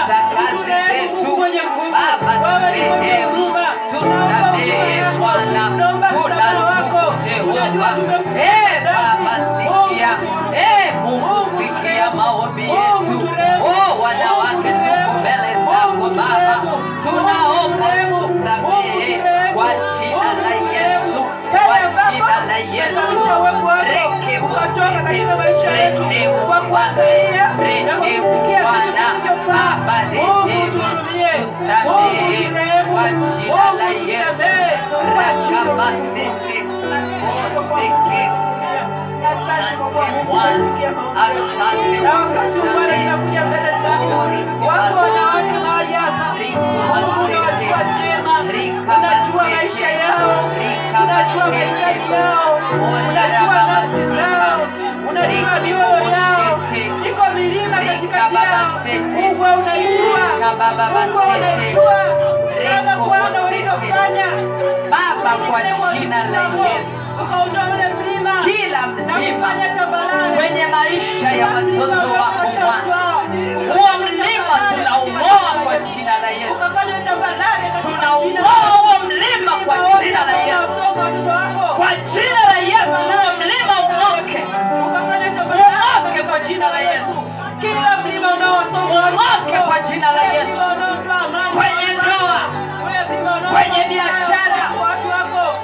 uturehemu 0.55 1.37
mwenye 1.37 1.61
nguvu. 1.63 1.97
Wewe 2.45 2.73
ni 2.77 2.89
mwenye 2.89 3.25
huruma, 3.25 3.67
tunaomba 3.91 4.49
huruma 4.49 4.91
yako, 5.01 5.30
Yesu. 23.31 23.39
utaonyesha 23.39 23.39
uwepo 23.39 23.67
wako, 23.67 24.47
ukatoka 24.47 25.03
katika 25.03 25.37
maisha 25.37 25.71
yetu 25.71 26.03
kwa 26.47 26.61
kuangalia 26.61 27.49
na 27.85 27.97
kwa 27.97 28.07
kusikia 28.07 28.59
vitu 28.59 28.63
Bwana, 28.63 29.07
Mungu 30.15 30.73
tuhurumie. 30.73 31.33
Mungu 31.85 32.37
turehemu. 32.51 32.97
Mungu 33.47 33.71
tusamehe 33.71 34.79
kwa 35.15 35.35
jina 35.49 35.73
la 35.75 35.91
Yesu. 35.91 36.31
Unajua 48.99 49.45
maisha 49.49 49.91
yao. 49.91 50.51
Unajua 51.05 51.47
mahitaji 51.47 52.13
yao. 52.13 52.61
Unajua 53.11 53.63
nafsi 53.69 54.17
zao. 54.17 54.61
Unajua 55.11 55.61
mioyo 55.61 56.11
yao. 56.11 56.61
Iko 57.09 57.25
milima 57.35 57.77
yao. 57.81 58.81
Mungu 59.15 59.43
unaijua. 59.43 60.21
Mungu 60.81 61.19
unaijua. 61.19 62.01
Kama 62.77 63.05
Bwana 63.07 63.43
ulivyofanya. 63.47 64.27
Baba, 64.91 65.37
kwa 65.47 65.61
jina 65.93 66.31
la 66.31 66.41
Yesu, 66.43 66.89
Ukaondoa 67.23 67.65
ule. 67.75 68.10
Kila 68.45 68.87
mlima 68.87 69.55
kwenye 70.37 70.67
maisha 70.67 71.33
ya 71.33 71.47
watoto 71.47 71.93
wako 72.13 72.47
Bwana, 72.61 72.97
huo 73.75 73.99
mlima 73.99 74.57
tunaumoa 74.75 75.53
kwa 75.65 75.77
jina 75.79 76.19
la 76.19 76.31
Yesu, 76.31 76.55
tunaung'oa 77.83 78.53
huo 78.53 78.99
mlima 79.07 79.53
kwa 79.65 79.77
jina 80.03 80.25
la 80.25 80.37
Yesu, 80.37 80.83
kwa 81.77 81.95
jina 82.13 82.43
la 82.51 82.59
Yesu, 82.59 82.97
huo 82.97 83.33
mlima 83.39 83.75
umoke, 83.89 84.43
umoke 84.75 86.23
kwa 86.29 86.41
jina 86.41 86.69
la 86.71 86.81
Yesu, 86.81 87.23
kila 87.61 87.97
mlima 88.05 88.29
unaosonga. 88.35 89.61
Kwa 89.67 89.81
jina 89.81 90.13
la 90.13 90.23
Yesu, 90.23 90.61
kwenye 91.55 91.93
ndoa, 91.95 92.41
kwenye 93.53 93.85
biashara, 93.89 94.63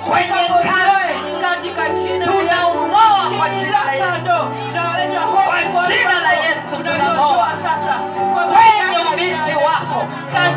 kwenye 0.08 0.48
kazi, 0.48 0.85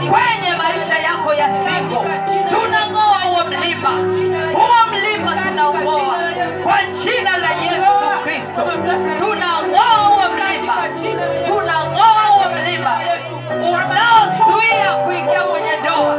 kwenye 0.09 0.55
maisha 0.57 0.97
yako 0.99 1.33
ya 1.33 1.49
singo, 1.49 2.05
tunang'oa 2.49 3.21
huo 3.23 3.43
mlima, 3.47 3.89
huo 4.53 4.87
mlima 4.91 5.35
tunaung'oa 5.43 6.17
kwa 6.63 6.77
jina 7.03 7.37
la 7.37 7.49
Yesu 7.49 8.23
Kristo, 8.23 8.63
tunang'oa 9.19 10.07
huo 10.07 10.23
mlima, 10.35 10.75
tunang'oa 11.47 12.25
huo 12.27 12.45
mlima 12.51 12.99
unaozuia 13.59 14.93
kuingia 15.05 15.41
kwenye 15.43 15.75
ndoa, 15.81 16.15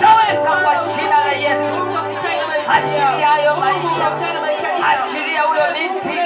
toweka 0.00 0.50
kwa 0.64 0.74
jina 0.96 1.24
la 1.24 1.32
Yesu. 1.32 1.86
Achilia 2.72 3.26
hayo 3.26 3.56
maisha, 3.56 4.06
achilia 4.92 5.42
huyo 5.42 5.62
binti. 5.74 6.18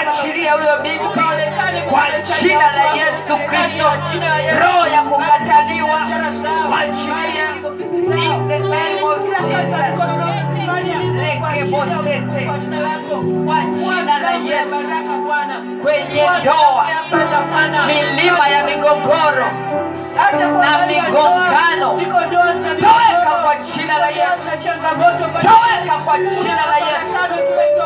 Achilia 0.00 0.52
huyo 0.52 0.78
binti. 0.82 1.20
Kwa 1.90 2.06
jina 2.42 2.72
la 2.72 2.84
Yesu 2.94 3.36
Kristo, 3.48 3.84
roho 4.60 4.86
ya 4.86 5.02
achilia 6.78 7.48
in 7.56 8.48
the 8.48 8.58
name 8.58 9.02
of 9.04 9.24
jesus 9.24 9.46
rekebosete 11.20 12.44
kwa 13.44 13.64
jina 13.64 14.18
la 14.18 14.30
yesu 14.34 14.74
kwenye 15.82 16.22
ndoa 16.42 16.86
milima 17.86 18.48
ya 18.48 18.64
migogoro 18.64 19.46
na 20.60 20.86
migongano 20.86 22.00
toweka 22.80 23.30
kwa 23.44 23.56
jina 23.56 23.98
la 23.98 24.08
yesu. 24.08 24.42
Toweka 25.42 25.98
kwa 26.04 26.18
jina 26.18 26.66
la 26.66 26.76
yesu 26.76 27.16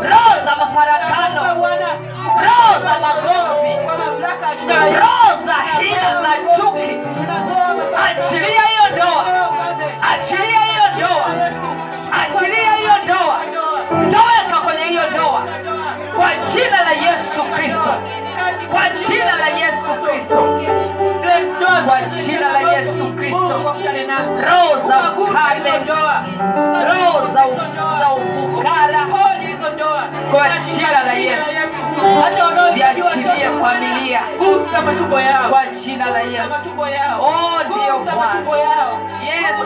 roho 0.03 0.45
za 0.45 0.57
mafarakano. 0.57 1.55
Roho 2.43 2.81
za 2.83 2.99
magomvi 3.01 3.75
roho 5.01 5.45
za 5.47 5.55
hila 5.81 6.23
za 6.23 6.57
chuki. 6.57 6.97
Achilia 8.07 8.63
ndoa. 8.97 9.51
Achilia 10.13 10.61
hiyo 10.61 10.85
ndoa. 10.97 11.27
Achilia 12.23 12.73
hiyo 12.73 12.93
ndoa. 13.05 13.41
Toweka 13.91 14.61
kwenye 14.65 14.85
hiyo 14.85 15.11
ndoa. 15.11 15.43
Kwa 16.17 16.31
jina 16.53 16.83
la 16.83 16.91
yesu 16.93 17.43
kristo. 17.57 17.95
Kwa 18.71 18.83
jina 19.09 19.37
la 19.37 19.49
yesu 19.49 20.03
kristo 20.07 20.61
kwa 21.87 22.01
jina 22.03 22.53
la 22.53 22.73
yesu 22.73 23.13
kristo. 23.17 23.75
Roho 24.47 24.89
za 24.89 25.13
ukame 25.19 25.71
roho 26.89 27.27
za, 27.35 27.47
ufukara. 28.15 29.07
Kwa 30.31 30.49
jina 30.77 31.03
la 31.05 31.13
yesu. 31.13 31.45
viachilie 32.75 33.51
familia. 33.63 34.21
Kwa 35.51 35.67
jina 35.67 36.11
la 36.11 36.21
yesu. 36.21 36.55
oh 37.21 37.63
ndio 37.65 37.99
bwana. 37.99 38.41
yes 39.25 39.57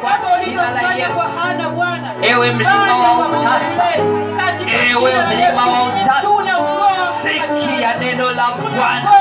kwa 0.00 0.12
jina 0.44 0.70
la 0.70 0.92
yesu. 0.94 1.12
Ewe 2.22 2.50
mlima 2.52 2.96
wa 2.98 3.26
utasa. 3.28 3.88
Ewe 4.90 5.12
mlima 5.26 5.66
wa 5.66 5.82
utasa. 5.82 6.22
Sikia 7.22 7.94
neno 7.94 8.30
la 8.32 8.46
bwana. 8.76 9.12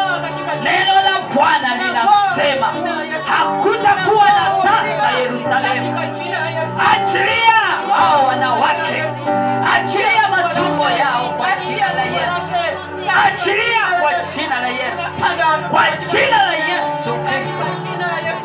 neno 0.64 1.01
bwana 1.42 1.76
linasema 1.76 2.68
hakutakuwa 3.28 4.26
na 4.26 4.62
tasa 4.64 5.12
yerusalemu. 5.20 6.00
Achilia 6.92 7.62
hao 7.98 8.26
wanawake. 8.28 9.04
Achilia 9.76 10.30
matumbo 10.32 10.90
yao 10.90 11.34
kwa 11.38 11.48
jina 11.68 11.94
la 11.94 12.04
yesu. 12.04 12.52
Achilia 13.26 14.02
kwa 14.02 14.12
jina 14.36 14.62
la 14.62 14.68
yesu. 14.68 15.02
Kwa 15.72 15.84
jina 16.12 16.46
la 16.46 16.54
yesu 16.54 17.14
kristo 17.14 17.66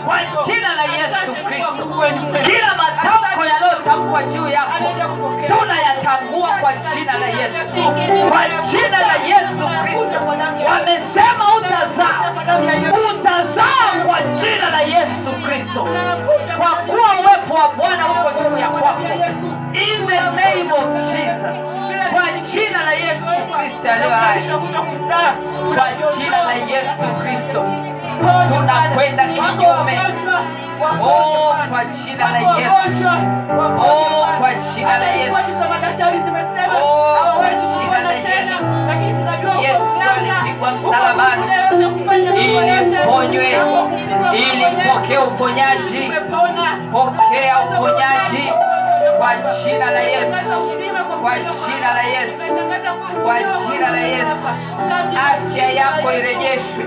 kwa 0.06 0.18
jina 0.46 0.74
la 0.74 0.82
yesu 0.84 1.32
kristo. 1.46 1.72
Kila 2.44 2.74
matamko 2.74 3.44
yanayotamkwa 3.44 4.22
juu 4.22 4.48
yako 4.48 4.72
tunayatangua 5.48 6.48
kwa 6.60 6.72
jina 6.72 7.18
la 7.18 7.26
yesu. 7.26 7.82
Kwa 8.28 8.42
jina 8.70 8.98
la 9.00 9.14
yesu 9.14 9.64
kristo. 9.82 10.18
Wamesema 10.68 11.44
utazaa. 11.58 12.32
Utazaa 13.10 14.04
kwa 14.06 14.18
jina 14.22 14.70
la 14.70 14.80
yesu 14.80 15.30
kristo. 15.46 15.88
Kwa 16.58 16.68
kuwa 16.70 17.08
uwepo 17.20 17.54
wa 17.54 17.68
bwana 17.68 18.06
uko 18.10 18.32
juu 18.42 18.58
ya 18.58 18.68
kwako. 18.68 19.02
In 19.72 20.06
the 20.06 20.20
name 20.20 20.72
of 20.72 21.12
jesus. 21.12 21.56
Kwa 22.12 22.24
jina 22.52 22.84
la 22.84 22.92
yesu 22.92 23.24
kristo 23.58 23.90
aliye 23.92 24.10
hai. 24.10 24.42
Kwa 25.74 25.88
jina 26.18 26.44
la 26.44 26.52
yesu 26.54 27.06
kristo 27.22 27.64
tunakwenda 28.48 29.24
kinyume. 29.26 30.00
oh 31.02 31.54
kwa 31.70 31.84
jina 31.84 32.30
la 32.32 32.38
yesu. 32.38 33.08
oh 33.78 34.26
kwa 34.38 34.54
jina 34.54 34.98
la 34.98 35.06
yesu. 35.06 35.36
oh 36.82 37.36
kwa 37.36 37.50
jina 37.50 38.00
la 38.02 38.12
yesu. 38.12 38.56
yesu 39.62 40.00
alipigwa 40.16 40.70
msalabani 40.72 41.42
ili 42.36 42.72
mponywe 43.04 43.50
ili 44.34 44.66
mpokee 44.66 45.18
uponyaji. 45.18 46.12
Pokea 46.92 47.58
uponyaji. 47.60 48.52
kwa 49.18 49.30
jina 49.64 49.90
la 49.90 50.00
yesu 50.00 50.36
kwa 51.22 51.34
jina 51.38 51.94
la 51.94 52.02
yesu. 52.02 52.42
Kwa 53.24 53.36
jina 53.42 53.90
la 53.90 54.00
yesu. 54.00 54.46
Afya 55.16 55.70
yako 55.72 56.12
irejeshwe. 56.12 56.84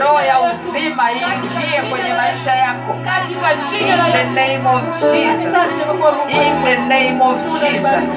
Roho 0.00 0.20
ya 0.20 0.40
uzima 0.40 1.12
iingie 1.12 1.82
kwenye 1.90 2.14
maisha 2.14 2.54
yako. 2.54 2.94
In 3.80 4.12
the 4.12 4.24
name 4.24 4.66
of 4.68 4.82
jesus. 5.00 5.54
In 6.28 6.64
the 6.64 6.76
name 6.76 7.20
of 7.22 7.60
jesus. 7.60 8.08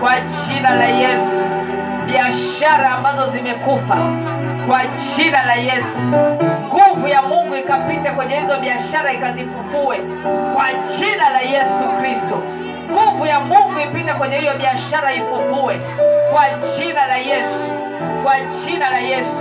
Kwa 0.00 0.20
jina 0.20 0.74
la 0.74 0.84
yesu. 0.84 1.40
Biashara 2.06 2.90
ambazo 2.90 3.30
zimekufa. 3.30 3.96
Kwa 4.66 4.80
jina 4.86 5.44
la 5.44 5.54
yesu. 5.54 5.98
Nguvu 6.66 7.08
ya 7.08 7.22
mungu 7.22 7.56
ikapite 7.56 8.10
kwenye 8.10 8.36
hizo 8.40 8.56
biashara 8.60 9.12
ikazifufue. 9.12 9.98
Kwa 10.54 10.66
jina 10.98 11.30
la 11.30 11.40
yesu 11.40 11.88
kristo 12.00 12.42
nguvu 12.90 13.26
ya 13.26 13.40
mungu 13.40 13.80
ipite 13.84 14.14
kwenye 14.14 14.36
hiyo 14.38 14.54
biashara 14.54 15.12
ifufue 15.14 15.80
kwa 16.32 16.44
jina 16.78 17.06
la 17.06 17.16
yesu 17.16 17.64
kwa 18.22 18.34
jina 18.40 18.90
la 18.90 18.98
yesu. 18.98 19.36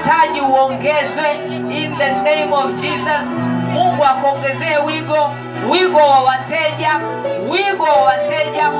Mtaji 0.00 0.40
uongezwe 0.40 1.30
in 1.70 1.96
the 1.96 2.08
name 2.10 2.52
of 2.52 2.74
jesus. 2.74 3.26
Mungu 3.72 4.04
akuongezee 4.04 4.76
wigo 4.86 5.30
wigo 5.70 5.98
wa 5.98 6.20
wateja 6.20 7.00
wigo 7.50 7.84
wa 7.84 8.02
wateja 8.04 8.70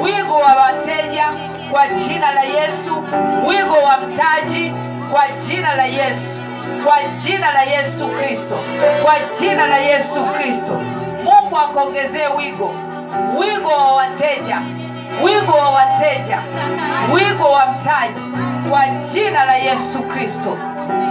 wigo 0.00 0.34
wa 0.38 0.54
wateja. 0.54 1.24
Kwa 1.70 1.88
jina 1.88 2.32
la 2.34 2.42
yesu 2.42 3.04
wigo 3.46 3.74
wa 3.74 3.96
mtaji. 4.00 4.72
Kwa 5.12 5.28
jina 5.46 5.74
la 5.74 5.84
yesu 5.84 6.28
kwa 6.84 7.02
jina 7.04 7.52
la 7.52 7.62
yesu 7.62 8.08
kristo 8.08 8.58
kwa 9.02 9.14
jina 9.40 9.66
la 9.66 9.78
yesu 9.78 10.24
kristo. 10.36 10.72
Mungu 11.24 11.58
akuongezee 11.58 12.26
wigo 12.36 12.74
wigo 13.38 13.68
wa 13.68 13.92
wateja 13.94 14.58
wigo 15.24 15.52
wa 15.52 15.70
wateja 15.70 16.38
wigo 17.12 17.50
wa 17.52 17.66
mtaji. 17.66 18.20
Kwa 18.70 18.86
jina 18.86 19.44
la 19.44 19.54
yesu 19.56 20.02
kristo. 20.02 20.58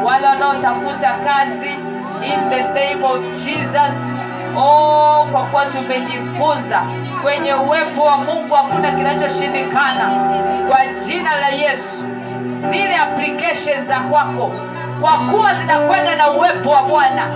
Wale 0.04 0.28
wanaotafuta 0.28 1.14
kazi 1.26 1.70
in 2.24 2.49
the 2.49 2.64
name 2.64 3.06
of 3.06 3.20
jesus. 3.45 3.95
Oh 4.58 5.28
kwa 5.32 5.43
kuwa 5.45 5.66
tumejifunza 5.66 6.82
kwenye 7.22 7.54
uwepo 7.54 8.04
wa 8.04 8.18
mungu 8.18 8.54
hakuna 8.56 8.91
kinachoshindikana. 8.91 10.10
Kwa 10.70 10.86
jina 11.08 11.38
la 11.39 11.49
yesu 11.49 12.06
zile 12.72 12.95
application 12.97 13.86
za 13.88 13.99
kwako 13.99 14.52
kwa 15.02 15.12
kuwa 15.18 15.54
zinakwenda 15.54 16.16
na 16.16 16.32
uwepo 16.32 16.70
wa 16.70 16.84
bwana 16.84 17.28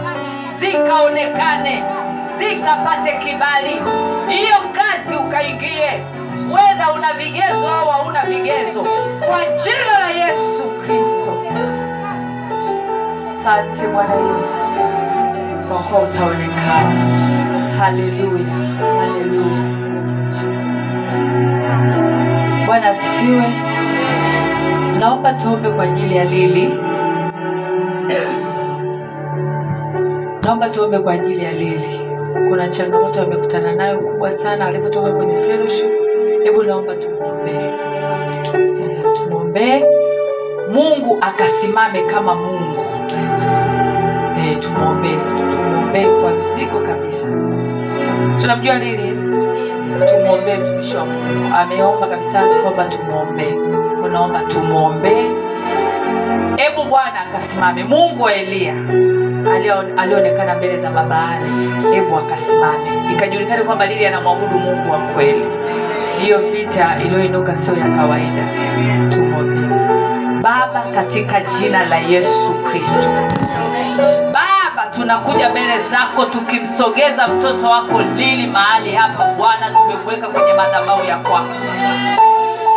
zikaonekane 0.60 1.84
zikapate 2.38 3.12
kibali. 3.18 3.74
Hiyo 4.30 4.56
kazi 4.74 5.16
ukaingie 5.28 6.04
wedha 6.52 6.92
una 6.96 7.14
vigezo 7.14 7.68
au 7.70 7.90
hauna 7.90 8.26
vigezo 8.26 8.82
kwa 9.28 9.40
jina 9.64 10.00
la 10.00 10.10
yesu 10.26 10.64
kristo. 10.86 11.34
Asante 13.40 13.88
bwana 13.88 14.14
yesu 14.16 14.54
kwa 15.68 15.78
kuwa 15.80 16.02
utaonekana. 16.02 17.18
Haleluya 17.80 18.54
haleluya. 19.00 19.76
Bwana 22.66 22.90
asifiwe. 22.90 23.46
Naomba 25.00 25.34
tuombe 25.34 25.70
kwa 25.70 25.84
ajili 25.84 26.16
ya 26.18 26.24
lili. 26.24 26.80
Naomba 30.44 30.70
tuombe 30.70 31.00
kwa 31.00 31.14
ajili 31.14 31.44
ya 31.44 31.52
lili 31.52 32.02
kuna 32.50 32.70
changamoto 32.70 33.22
amekutana 33.22 33.76
nayo 33.76 34.00
kubwa 34.00 34.32
sana 34.32 34.66
alivyotoka 34.66 35.12
kwenye 35.12 35.36
fellowship. 35.36 35.90
Hebu 36.44 36.64
naomba 36.64 36.96
tumwombee. 36.96 37.72
Tumwombee. 39.16 39.84
Mungu 40.72 41.18
akasimame 41.22 42.02
kama 42.02 42.36
mungu. 42.36 42.86
Eh, 44.40 44.60
tumwombee 44.60 45.18
tumwombee 45.52 46.06
kwa 46.22 46.32
mzigo 46.32 46.80
kabisa. 46.80 47.28
Tunamjua 48.42 48.76
lili 48.76 49.12
tumwombee 50.06 50.58
mtumishi 50.58 50.98
wa 50.98 51.06
mungu. 51.06 51.56
Ameomba 51.56 52.08
kabisa 52.08 52.44
kwamba 52.64 52.86
tumwombee. 52.86 53.54
Unaomba 54.04 54.44
tumwombee. 54.44 55.26
Hebu 56.56 56.84
bwana 56.90 57.22
akasimame. 57.22 57.84
Mungu 57.84 58.24
wa 58.24 58.34
eliya 58.34 58.74
alio- 59.52 59.94
alionekana 59.98 60.56
mbele 60.56 60.78
za 60.78 60.90
baba 60.90 61.30
ale 61.30 61.50
hebu 61.96 62.18
akasimame. 62.18 63.14
Ikajulikana 63.14 63.64
kwamba 63.64 63.86
lili 63.86 64.06
anamwabudu 64.06 64.60
mungu 64.60 64.92
wa 64.92 64.98
kweli. 65.00 65.46
Hiyo 66.22 66.38
vita 66.38 66.98
iliyoinuka 67.06 67.56
sio 67.56 67.76
ya 67.78 67.90
kawaida. 67.90 68.44
Tumwombe 69.10 69.76
baba 70.42 70.82
katika 70.96 71.42
jina 71.42 71.86
la 71.86 71.96
yesu 71.98 72.54
kristo. 72.54 73.10
Baba 74.34 74.88
tunakuja 74.96 75.50
mbele 75.50 75.74
zako 75.92 76.26
tukimsogeza 76.26 77.28
mtoto 77.28 77.70
wako 77.70 78.02
lili 78.02 78.48
mahali 78.48 78.92
hapa. 78.96 79.26
Bwana 79.38 79.70
tumekuweka 79.72 80.28
kwenye 80.28 80.54
madhabau 80.54 81.06
ya 81.06 81.18
kwako. 81.18 81.54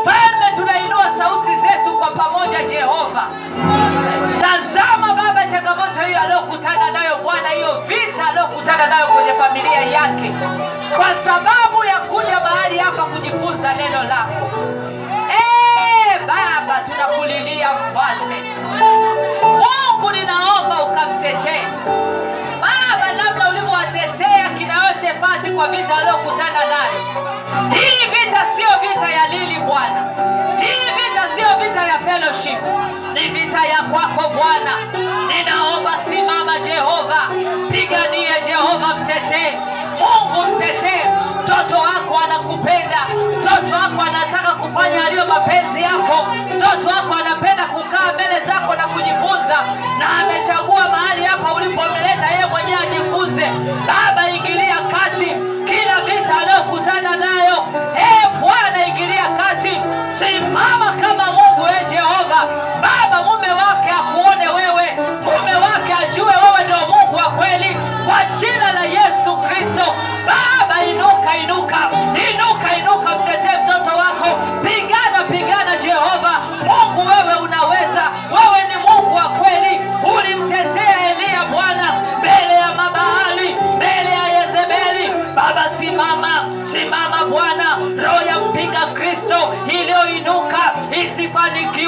Falme 0.04 0.56
tunainua 0.56 1.04
sauti 1.18 1.50
zetu 1.50 1.98
kwa 1.98 2.10
pamoja 2.10 2.62
jehova. 2.62 3.22
Tazama 4.40 5.14
changamoto 5.62 6.00
hiyo 6.06 6.20
aliyokutana 6.20 6.90
nayo 6.90 7.16
bwana 7.22 7.48
hiyo 7.48 7.80
vita 7.86 8.28
aliyokutana 8.28 8.86
nayo 8.86 9.06
kwenye 9.06 9.32
familia 9.32 9.80
yake 9.80 10.32
kwa 10.96 11.14
sababu 11.14 11.84
ya 11.84 11.98
kuja 11.98 12.40
mahali 12.40 12.78
hapa 12.78 13.02
kujifunza 13.04 13.74
neno 13.74 14.02
lako. 14.02 14.48
Eh, 15.30 16.20
baba 16.26 16.80
tunakulilia 16.80 17.68
mfalme. 17.72 18.42
Mungu 19.42 20.10
ninaomba 20.12 20.82
ukamtetee. 20.82 21.66
Baba 22.60 23.12
namna 23.12 23.48
ulivyowatetea 23.48 24.48
kinayoshepati 24.58 25.50
kwa 25.50 25.68
vita 25.68 25.94
waliokutana 25.94 26.58
nayo. 26.66 27.00
Hii 27.70 28.06
vita 28.06 28.46
sio 28.56 28.68
vita 28.88 29.10
ya 29.10 29.28
lili 29.28 29.60
bwana. 29.60 30.04
Hii 30.60 30.90
vita 30.96 31.07
vita 31.60 31.82
ya 31.86 31.98
fellowship. 31.98 32.58
Ni 33.14 33.28
vita 33.28 33.64
ya 33.66 33.82
kwako 33.82 34.28
bwana. 34.34 34.72
Ninaomba 35.28 35.98
simama 36.04 36.58
jehova. 36.58 37.20
Piganie 37.70 38.34
jehova 38.46 38.94
mtetee. 38.96 39.52
Mungu 40.00 40.56
mtetee. 40.56 41.04
Mtoto 41.44 41.76
wako 41.82 42.18
anakupenda. 42.24 43.00
Mtoto 43.40 43.74
wako 43.76 44.02
anataka 44.02 44.50
kufanya 44.54 45.06
aliyo 45.06 45.26
mapenzi 45.26 45.82
yako. 45.82 46.26
Mtoto 46.56 46.88
wako 46.96 47.14
anapenda 47.14 47.64
kukaa 47.64 48.12
mbele 48.14 48.40
zako 48.46 48.74
na 48.74 48.86
kujifunza. 48.88 49.58
Na 49.98 50.06
amechagua 50.20 50.88
mahali 50.88 51.24
hapa 51.24 51.54
ulipomleta 51.54 52.26
yeye 52.32 52.46
mwenyewe 52.46 52.78
ajifunze. 52.82 53.46
Baba 53.86 54.30
ingilia 54.30 54.76
kati. 54.76 55.30
Kila 55.68 56.00
vita 56.00 56.34
anayokutana 56.42 57.16
nayo 57.16 57.56
e 57.96 58.27
bwana 58.40 58.86
ingilia 58.86 59.24
kati. 59.36 59.80
Simama 60.18 60.92
kama 61.00 61.26
mungu 61.32 61.66
e 61.80 61.84
jehova. 61.90 62.40
Baba 62.82 63.22
mume 63.22 63.50
wake 63.50 63.90
akuone 63.90 64.48
wewe. 64.48 64.86
Mume 65.24 65.54
wake 65.54 65.92
ajue 66.02 66.24
wewe 66.44 66.64
ndio 66.64 66.78
mungu 66.88 67.16
wa 67.16 67.30
kweli. 67.30 67.76
Kwa 68.06 68.24
jina 68.40 68.72
la 68.72 68.84
yesu 68.84 69.36
kristo. 69.36 69.86
Baba 70.26 70.84
inuka 70.84 71.36
inuka. 71.36 71.78
Inuka 72.30 72.76
inuka 72.78 73.10
mtetee 73.18 73.56
mtoto 73.64 73.96
wako. 73.96 74.28
Pigana 74.62 75.24
pigana 75.30 75.76
jehova. 75.76 76.32
Mungu 76.68 77.08
wewe 77.10 77.34
unaweza. 77.40 78.04
Wewe 78.30 78.60
ni 78.68 78.76
mungu 78.86 79.14
wa 79.14 79.28
kweli. 79.28 79.80
Ulimtetea 80.16 81.10
eliya 81.10 81.44
bwana 81.44 81.77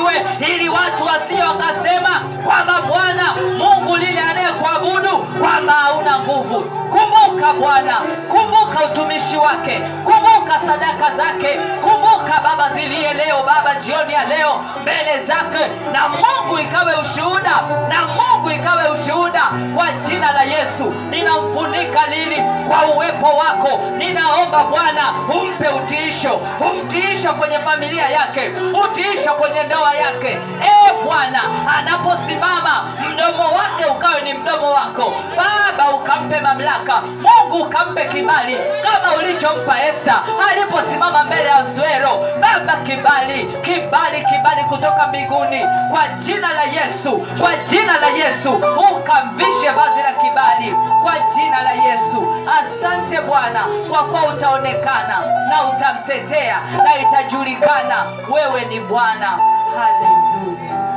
isifanikiwe 0.01 0.48
ili 0.55 0.68
watu 0.68 1.05
wasio 1.05 1.44
wakasema 1.44 2.20
kwamba 2.44 2.82
bwana 2.82 3.34
mungu 3.59 3.96
lile 3.96 4.20
anayekuabudu 4.20 5.18
kwamba 5.40 5.72
hauna 5.72 6.18
nguvu. 6.18 6.61
Kumbuka 6.64 7.53
bwana 7.53 7.94
kumbuka 8.30 8.59
utumishi 8.79 9.37
wake. 9.37 9.81
Kumbuka 10.05 10.59
sadaka 10.66 11.11
zake. 11.16 11.61
Kumbuka 11.83 12.41
baba 12.45 12.68
zilie 12.75 13.12
leo 13.14 13.43
baba 13.47 13.75
jioni 13.75 14.12
ya 14.12 14.25
leo 14.25 14.64
mbele 14.83 15.18
zake. 15.25 15.64
Na 15.93 16.09
mungu 16.09 16.59
ikawe 16.59 16.93
ushuhuda 16.95 17.51
na 17.89 18.07
mungu 18.07 18.51
ikawe 18.51 18.89
ushuhuda 18.91 19.43
kwa 19.77 19.93
jina 19.93 20.33
la 20.33 20.43
yesu. 20.43 20.85
Ninamfunika 21.11 22.07
lili 22.07 22.43
kwa 22.68 22.95
uwepo 22.95 23.27
wako. 23.27 23.81
Ninaomba 23.99 24.64
bwana 24.64 25.12
umpe 25.35 25.68
utiisho. 25.68 26.41
Umtiisho 26.73 27.33
kwenye 27.33 27.59
familia 27.59 28.09
yake. 28.09 28.51
Utiisho 28.85 29.33
kwenye 29.33 29.62
ndoa 29.62 29.95
yake. 29.95 30.39
E 30.64 30.93
bwana 31.05 31.41
anaposimama 31.79 32.85
mdomo 33.12 33.45
wake 33.45 33.85
ukawe 33.97 34.21
ni 34.21 34.35
mdomo 34.35 34.71
wako. 34.73 35.12
Baba 35.37 35.91
ukampe 35.91 36.41
mamlaka. 36.41 37.01
Mungu 37.01 37.62
ukampe 37.62 38.05
kibali 38.05 38.57
kama 38.82 39.14
ulichompa 39.16 39.82
esta 39.82 40.22
aliposimama 40.50 41.24
mbele 41.24 41.44
ya 41.44 41.56
Azuero. 41.56 42.26
baba 42.40 42.76
kibali 42.76 43.44
kibali 43.62 44.24
kibali 44.24 44.64
kutoka 44.68 45.06
mbinguni. 45.08 45.61
Kwa 45.90 46.08
jina 46.08 46.52
la 46.52 46.62
yesu 46.62 47.12
kwa 47.40 47.56
jina 47.56 48.00
la 48.00 48.06
yesu 48.08 48.52
ukamvishe 48.96 49.70
vazi 49.70 50.00
la 50.02 50.12
kibali. 50.12 50.74
Kwa 51.02 51.14
jina 51.34 51.62
la 51.62 51.72
yesu 51.72 52.26
asante 52.61 53.20
bwana 53.20 53.66
kwa 53.90 54.04
kuwa 54.04 54.26
utaonekana 54.34 55.18
na 55.48 55.64
utamtetea 55.64 56.61
na 56.84 56.98
itajulikana 56.98 58.06
wewe 58.30 58.64
ni 58.64 58.80
bwana. 58.80 59.38
Haleluya 59.76 60.89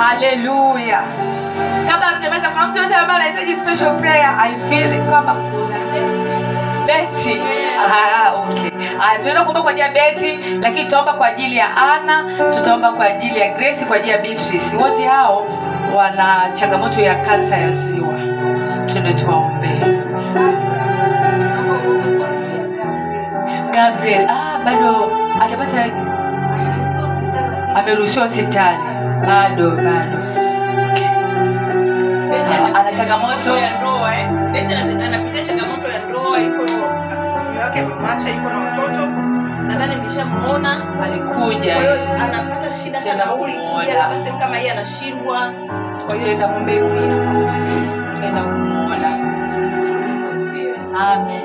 haleluya 0.00 1.02
kabla 1.88 2.06
hatujamaliza 2.06 2.48
kuna 2.48 2.66
mtu 2.66 2.78
yote 2.78 2.94
ambaye 2.94 3.20
anahitaji 3.20 3.56
special 3.56 3.96
prayer? 4.00 4.34
I 4.40 4.52
feel 4.68 5.10
kama 5.10 5.34
kuna 5.34 5.78
beti. 6.86 7.40
Ah, 7.86 8.32
okay. 8.34 8.70
ah, 9.00 9.18
tunaenda 9.18 9.42
kuomba 9.44 9.62
kwa 9.62 9.70
ajili 9.70 9.80
ya 9.86 9.92
beti 9.92 10.36
lakini 10.60 10.84
tutaomba 10.84 11.12
kwa 11.12 11.26
ajili 11.26 11.56
ya 11.56 11.76
ana 11.76 12.24
tutaomba 12.54 12.92
kwa 12.92 13.06
ajili 13.06 13.40
ya 13.40 13.48
grace 13.54 13.84
kwa 13.84 13.96
ajili 13.96 14.10
ya 14.12 14.18
beatrice. 14.18 14.76
Wote 14.76 15.04
hao 15.06 15.46
wana 15.96 16.50
changamoto 16.54 17.00
ya 17.00 17.14
kansa 17.14 17.56
ya 17.56 17.70
ziwa. 17.72 18.14
Tuende 18.86 19.14
tuwaombee 19.14 19.80
gabriel. 23.72 24.26
Ah, 24.30 24.58
bado 24.64 25.10
hajapata 25.38 25.84
ameruhusiwa 27.74 28.26
hospitali 28.26 28.78
bado 29.26 29.70
bado. 29.70 30.18
Ah, 32.50 32.78
ana- 32.80 32.92
changamoto 32.96 33.56
ya 33.56 33.70
ndoa 33.78 34.14
eh. 34.14 34.26
Anapitia 35.06 35.42
changamoto 35.46 35.88
ya 35.88 35.98
ndoa, 36.10 36.40
iko 36.40 36.62
yake 37.60 37.80
amemwacha, 37.80 38.28
yuko 38.34 38.50
na 38.50 38.60
mtoto. 38.60 39.06
Nadhani 39.66 39.96
mlishamuona. 39.96 40.86
alikuja. 41.02 41.74
Kwa 41.74 41.82
hiyo 41.82 41.94
anapata 42.18 42.72
shida 42.72 43.00
za 43.00 43.14
nauli 43.14 43.52
kuja, 43.52 43.94
labda 43.98 44.18
sehemu 44.18 44.38
kama 44.38 44.56
hii 44.56 44.68
anashindwa. 44.68 45.52
Kwa 46.06 46.14
hiyo 46.16 46.34
tumwombee 46.40 46.78
pia. 46.78 47.16
tuenda 48.20 48.42
kumuona 48.42 49.10
amen 50.94 51.42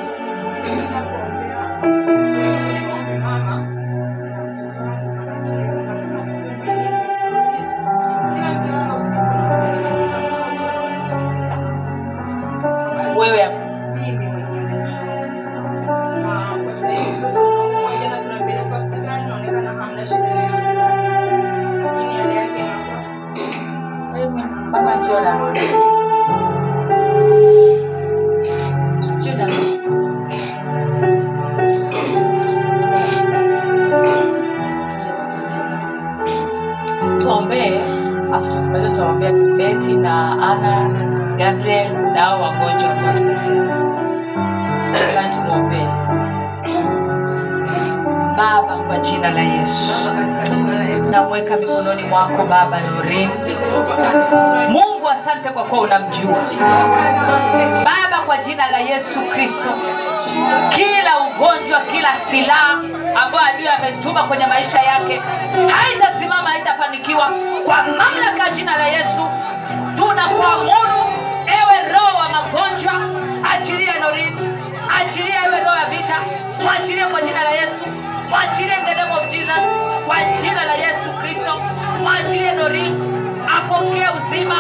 juu. 56.21 56.35
Baba, 57.85 58.17
kwa 58.25 58.37
jina 58.37 58.71
la 58.71 58.77
Yesu 58.79 59.21
Kristo, 59.21 59.69
kila 60.75 61.19
ugonjwa, 61.19 61.81
kila 61.91 62.09
silaha 62.31 62.71
ambayo 63.23 63.45
adui 63.53 63.67
ametuma 63.67 64.23
kwenye 64.23 64.45
maisha 64.45 64.79
yake 64.81 65.21
haitasimama, 65.75 66.49
haitafanikiwa 66.49 67.29
kwa 67.65 67.83
mamlaka 67.83 68.43
ya 68.43 68.49
jina 68.49 68.77
la 68.77 68.87
Yesu. 68.87 69.29
Tunakuamuru 69.97 71.03
ewe 71.47 71.91
roho 71.93 72.17
wa 72.17 72.29
magonjwa, 72.29 72.93
achilie 73.53 73.93
Norin, 74.01 74.33
achilie 74.99 75.33
ewe 75.45 75.59
roho 75.59 75.75
ya 75.77 75.85
vita, 75.85 76.15
mwachilie 76.63 77.05
kwa 77.05 77.21
jina 77.21 77.43
la 77.43 77.49
Yesu, 77.51 77.85
mwachilie 78.29 78.73
in 78.79 78.85
the 78.85 78.93
name 78.95 79.11
of 79.11 79.31
Jesus, 79.31 79.61
kwa 80.07 80.15
jina 80.41 80.65
la 80.65 80.73
Yesu 80.73 81.09
Kristo, 81.21 81.61
mwachilie 82.03 82.51
Norin 82.51 82.95
apokee 83.57 84.07
uzima 84.17 84.55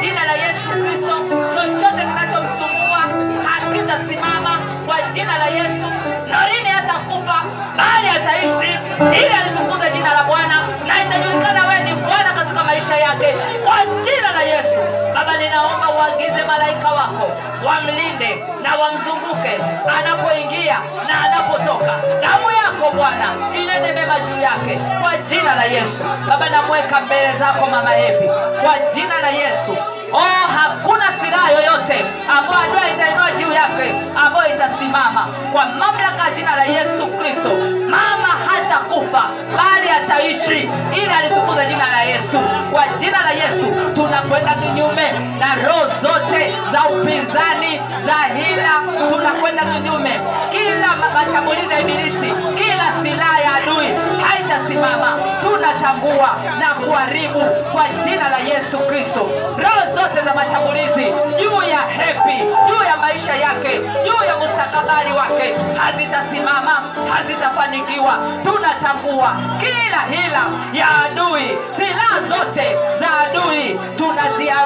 jina 0.00 0.24
la 0.24 0.32
Yesu 0.32 0.68
Kristo. 0.82 1.14
Chochote 1.54 2.02
kinachomsumbua 2.06 3.02
hakitasimama 3.50 4.60
kwa 4.86 5.02
jina 5.02 5.38
la 5.38 5.46
Yesu. 5.46 5.86
Norini 6.32 6.68
hatakufa 6.68 7.42
bali 7.76 8.08
ataishi, 8.08 8.72
ili 9.16 9.34
alitukuze 9.34 9.90
jina 9.90 10.14
la 10.14 10.24
Bwana 10.24 10.68
na 10.86 11.04
itajulikana 11.04 11.66
wewe 11.66 11.80
ni 11.84 11.94
Bwana 11.94 12.32
katika 12.32 12.64
maisha 12.64 12.96
yake 12.96 13.34
kwa 13.64 13.76
jina 14.04 14.32
la 14.32 14.42
Yesu. 14.42 14.80
Baba, 15.14 15.36
ninaomba 15.38 15.90
uagize 15.90 16.44
malaika 16.46 16.90
wako 16.90 17.30
wamlinde 17.66 18.44
wamzunguke 18.76 19.60
anapoingia 19.98 20.78
na 21.08 21.20
anapotoka. 21.24 21.92
Damu 22.22 22.50
yako 22.50 22.96
Bwana 22.96 23.34
inene 23.54 23.92
mema 23.92 24.20
juu 24.20 24.40
yake 24.42 24.78
kwa 25.02 25.16
jina 25.16 25.54
la 25.54 25.64
Yesu. 25.64 26.02
Baba, 26.28 26.50
namweka 26.50 27.00
mbele 27.00 27.32
zako 27.38 27.66
mama 27.66 27.96
Evi 27.96 28.28
kwa 28.62 28.74
jina 28.94 29.20
la 29.20 29.30
Yesu. 29.30 29.76
Oh, 30.12 30.46
hakuna 30.56 31.12
silaha 31.20 31.50
yoyote 31.50 32.04
ambayo 32.28 32.60
adui 32.62 32.90
itainua 32.94 33.30
juu 33.32 33.52
yake 33.52 33.94
ambayo 34.16 34.54
itasimama 34.54 35.28
kwa 35.52 35.64
mamlaka 35.66 36.28
ya 36.28 36.34
jina 36.36 36.56
la 36.56 36.64
Yesu 36.64 37.06
Kristo. 37.06 37.50
Mama 38.90 39.30
bali 39.56 39.88
ataishi, 39.90 40.68
ili 40.96 41.12
alitukuza 41.18 41.64
jina 41.66 41.90
la 41.90 42.02
Yesu. 42.02 42.38
Kwa 42.72 42.84
jina 43.00 43.22
la 43.22 43.30
Yesu 43.30 43.66
tunakwenda 43.94 44.54
kinyume 44.54 45.12
na 45.38 45.54
roho 45.54 45.86
zote 46.02 46.54
za 46.72 46.84
upinzani, 46.84 47.80
za 48.06 48.14
hila, 48.36 48.70
tunakwenda 49.10 49.62
kinyume 49.64 50.20
kila 50.52 50.96
ma- 50.96 51.10
mashambulizi 51.24 51.70
ya 51.72 51.80
ibilisi, 51.80 52.32
kila 52.58 52.84
silaha 53.02 53.40
ya 53.40 53.54
adui 53.54 53.88
haitasimama. 54.28 55.11
Tunatambua 55.82 56.30
na 56.58 56.74
kuharibu 56.74 57.40
kwa 57.72 57.88
jina 58.04 58.28
la 58.28 58.38
Yesu 58.38 58.78
Kristo 58.78 59.20
roho 59.58 59.94
zote 60.00 60.20
za 60.24 60.34
mashambulizi 60.34 61.12
juu 61.40 61.62
ya 61.70 61.78
Hepi, 61.80 62.38
juu 62.68 62.84
ya 62.84 62.96
maisha 62.96 63.34
yake, 63.36 63.78
juu 64.04 64.24
ya 64.26 64.36
mustakabali 64.36 65.12
wake 65.12 65.54
hazitasimama, 65.78 66.82
hazitafanikiwa. 67.14 68.18
Tunatambua 68.44 69.36
kila 69.60 70.00
hila 70.22 70.44
ya 70.72 70.88
adui, 71.04 71.58
silaha 71.76 72.20
zote 72.28 72.76
za 73.00 73.08
adui 73.20 73.80
tunazia 73.98 74.56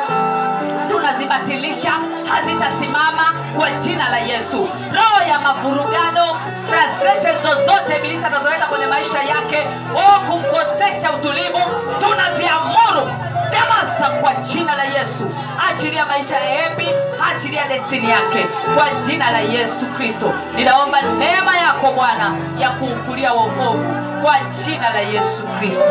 tunazibatilisha 1.06 1.92
hazitasimama 2.28 3.34
kwa 3.56 3.70
jina 3.70 4.08
la 4.10 4.18
Yesu. 4.18 4.68
Roho 4.92 5.28
ya 5.30 5.40
mavurugano, 5.40 6.40
frustration 6.68 7.34
zozote 7.42 7.96
ibilisi 7.98 8.24
anazoenda 8.24 8.66
kwenye 8.66 8.86
maisha 8.86 9.22
yake, 9.22 9.58
o 9.94 10.20
kumkosesha 10.30 11.12
utulivu, 11.16 11.58
tunaziamuru 12.00 13.12
damasa 13.52 14.10
kwa 14.20 14.34
jina 14.34 14.74
la 14.76 14.84
Yesu. 14.84 15.30
Achilia 15.70 16.06
maisha 16.06 16.36
ya 16.40 16.62
Hepi, 16.62 16.88
achilia 17.30 17.68
destini 17.68 18.10
yake 18.10 18.46
kwa 18.74 18.86
jina 19.06 19.30
la 19.30 19.38
Yesu 19.40 19.86
Kristo. 19.96 20.32
Ninaomba 20.56 21.02
neema 21.02 21.56
yako 21.58 21.92
Bwana 21.92 22.34
ya 22.58 22.70
kuukulia 22.70 23.32
wokovu 23.32 23.84
kwa 24.22 24.36
jina 24.64 24.90
la 24.90 25.00
Yesu 25.00 25.42
Kristo. 25.58 25.84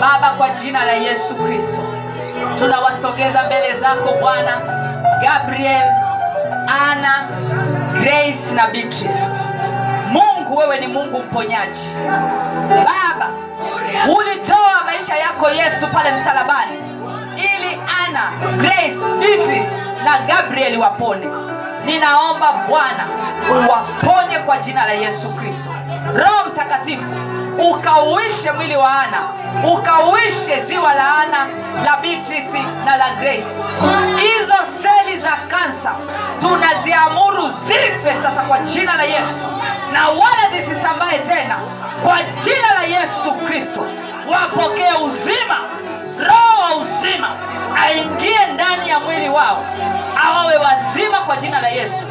Baba, 0.00 0.30
kwa 0.30 0.50
jina 0.50 0.84
la 0.84 0.92
Yesu 0.92 1.34
Kristo 1.34 1.89
tunawasogeza 2.58 3.42
mbele 3.42 3.80
zako 3.80 4.12
Bwana 4.20 4.52
Gabriel, 5.22 5.92
Ana, 6.90 7.28
Grace 8.02 8.54
na 8.54 8.66
Beatrice. 8.66 9.18
Mungu, 10.12 10.56
wewe 10.56 10.80
ni 10.80 10.86
Mungu 10.86 11.18
mponyaji. 11.18 11.80
Baba, 12.68 13.28
ulitoa 14.18 14.84
maisha 14.86 15.16
yako 15.16 15.50
Yesu 15.50 15.86
pale 15.86 16.10
msalabani 16.20 16.76
ili 17.36 17.80
Ana, 18.06 18.30
Grace, 18.56 18.96
Beatrice 19.20 19.68
na 20.04 20.18
Gabriel 20.18 20.76
wapone. 20.78 21.26
Ninaomba 21.84 22.52
Bwana 22.68 23.06
uwaponye 23.66 24.38
kwa 24.38 24.56
jina 24.58 24.84
la 24.86 24.92
Yesu 24.92 25.34
Kristo. 25.36 25.70
Roho 26.16 26.48
Mtakatifu 26.52 27.04
ukauishe 27.58 28.52
mwili 28.52 28.76
wa 28.76 29.00
Ana, 29.00 29.18
ukauishe 29.74 30.64
ziwa 30.68 30.94
la 30.94 31.16
Ana, 31.18 31.46
la 31.84 31.96
Beatrice 31.96 32.62
na 32.84 32.96
la 32.96 33.10
Grace. 33.10 33.54
Hizo 34.16 34.54
seli 34.82 35.18
za 35.20 35.30
kansa 35.48 35.92
tunaziamuru 36.40 37.50
zife 37.66 38.14
sasa 38.22 38.42
kwa 38.42 38.58
jina 38.58 38.96
la 38.96 39.02
Yesu, 39.04 39.38
na 39.92 40.08
wala 40.08 40.50
zisisambae 40.52 41.18
tena 41.18 41.56
kwa 42.04 42.22
jina 42.22 42.74
la 42.74 42.82
Yesu 43.00 43.32
Kristo. 43.46 43.86
Wapokee 44.32 44.92
uzima, 45.04 45.56
roho 46.18 46.62
wa 46.62 46.76
uzima 46.76 47.28
aingie 47.84 48.46
ndani 48.54 48.88
ya 48.88 49.00
mwili 49.00 49.28
wao, 49.28 49.64
awawe 50.26 50.56
wazima 50.56 51.18
kwa 51.18 51.36
jina 51.36 51.60
la 51.60 51.68
Yesu. 51.68 52.04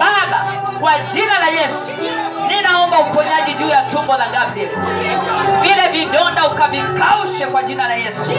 Baba, 0.00 0.44
kwa 0.80 0.98
jina 0.98 1.38
la 1.38 1.46
Yesu 1.48 1.92
ninaomba 2.48 2.98
uponyaji 3.00 3.54
juu 3.54 3.68
ya 3.68 3.82
tumbo 3.82 4.16
la 4.16 4.28
Gabriel, 4.28 4.70
vile 5.62 5.88
vidonda 5.92 6.46
ukavikaushe 6.46 7.46
kwa 7.46 7.62
jina 7.62 7.88
la 7.88 7.94
Yesu, 7.94 8.32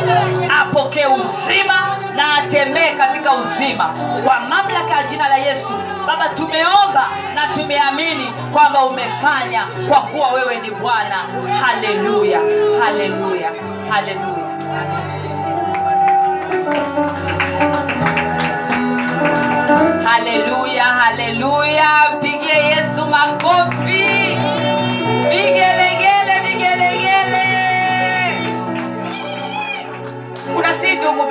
apokee 0.61 1.05
uzima 1.05 1.97
na 2.15 2.35
atembee 2.35 2.91
katika 2.97 3.33
uzima 3.33 3.85
kwa 4.25 4.39
mamlaka 4.39 4.93
ya 4.97 5.03
jina 5.03 5.29
la 5.29 5.37
Yesu. 5.37 5.69
Baba, 6.07 6.29
tumeomba 6.29 7.07
na 7.35 7.47
tumeamini 7.47 8.33
kwamba 8.53 8.85
umefanya, 8.85 9.63
kwa 9.89 10.01
kuwa 10.01 10.29
wewe 10.31 10.55
ni 10.59 10.71
Bwana. 10.71 11.17
Haleluya, 11.61 12.39
haleluya, 12.79 13.51
haleluya. 13.89 14.43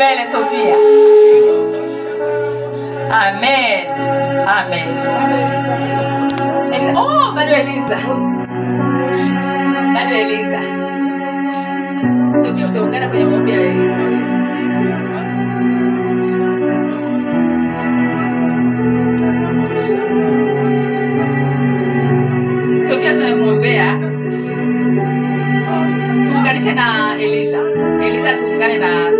Mbele, 0.03 0.27
Sofia. 0.33 0.75
Amen, 3.11 3.87
amen. 4.59 4.89
And- 6.75 6.97
Oh, 6.99 7.33
bado 7.37 7.53
Eliza, 7.55 7.97
bado 9.95 10.15
Eliza. 10.15 10.61
Sofia, 12.43 12.67
utaungana 12.67 13.09
kwenye 13.09 13.25
maombi 13.25 13.51
ya 13.51 13.61
Eliza. 13.61 14.03
Sofia 22.89 23.13
tunamwombea, 23.15 23.99
tuunganishe 26.27 26.73
na 26.75 27.17
Eliza. 27.21 27.59
Eliza 28.07 28.35
tuungane 28.35 28.79
na 28.79 29.12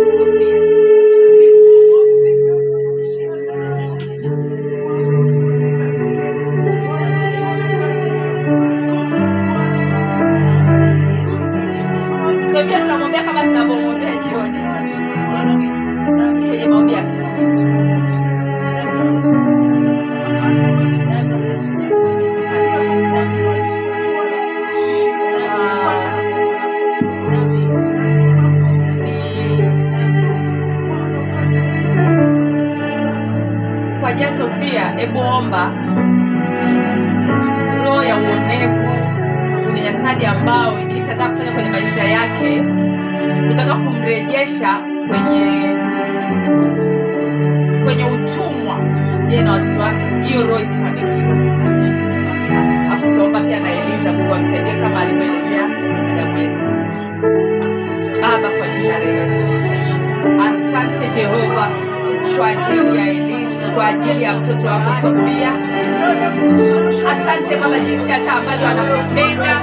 Ambavyo 68.37 68.67
anakupenda, 68.67 69.55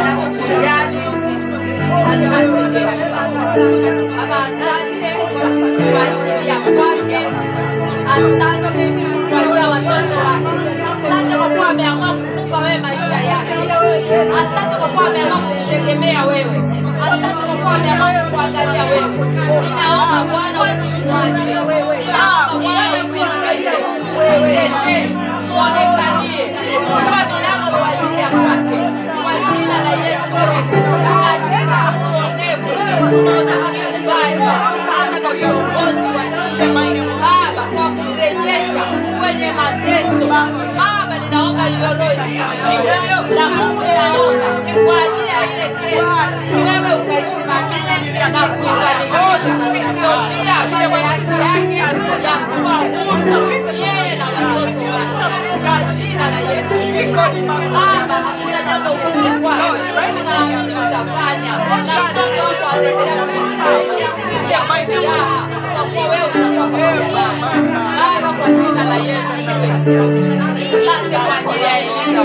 anakukujali. 0.00 0.98
Asante 1.92 2.26
Baba, 4.16 4.38
asante 4.44 5.10
kwa 5.92 6.02
ajili 6.02 6.48
ya 6.48 6.56
kwake, 6.56 7.20
asante 8.06 8.84
kwa 9.30 9.38
ajili 9.40 9.56
ya 9.60 9.68
watoto 9.68 10.16
wake, 10.26 10.56
asante 11.06 11.36
kwa 11.38 11.48
kuwa 11.48 11.68
ameamua 11.68 12.08
kukupa 12.14 12.58
wewe 12.58 12.78
maisha 12.78 13.16
yake, 13.30 13.54
asante 14.42 14.76
kwa 14.78 14.88
kuwa 14.88 15.06
ameamua 15.08 15.38
kukutegemea 15.38 16.24
wewe, 16.26 16.58
asante 17.02 17.34
kwa 17.46 17.54
kuwa 17.56 17.74
ameamua 17.74 18.10
kukuangalia 18.24 18.84
wewe. 18.84 19.08
Ninaomba 19.62 20.24
Bwana 20.30 20.62
usimwache, 20.62 21.44
ninaomba 21.44 22.58
Bwana 22.60 23.04
usimwache, 23.04 23.76
mtetee, 24.18 25.06
hata 33.12 33.62
na 54.42 55.28
kwa 55.62 55.94
jina 55.94 56.30
la 56.30 56.40
Yesu. 56.40 56.74
Baba, 57.72 58.14
hakuna 58.14 58.62
jambo 58.68 58.90
gumu 58.90 59.40
kwako, 59.42 59.76
naamini 60.24 60.72
utafanya, 60.72 61.52
na 61.52 62.02
mtoto 62.02 62.42
wako 62.42 62.66
ataendelea 62.72 63.24
kuishi 63.24 63.56
maisha 63.62 64.08
ya 64.50 64.60
furaha, 64.84 65.48
kwa 65.74 65.84
kuwa 65.84 66.04
wewe 66.08 66.26
utakuwa 66.30 66.66
pamoja 66.68 67.08
naye. 67.08 67.40
Baba, 67.98 68.32
kwa 68.38 68.48
jina 68.48 68.84
la 68.84 68.96
Yesu 68.96 69.32
Kristo, 69.46 70.02
asante 70.76 71.16
kwa 71.16 71.34
ajili 71.38 71.64
ya 71.64 71.78
Eliza. 71.80 72.22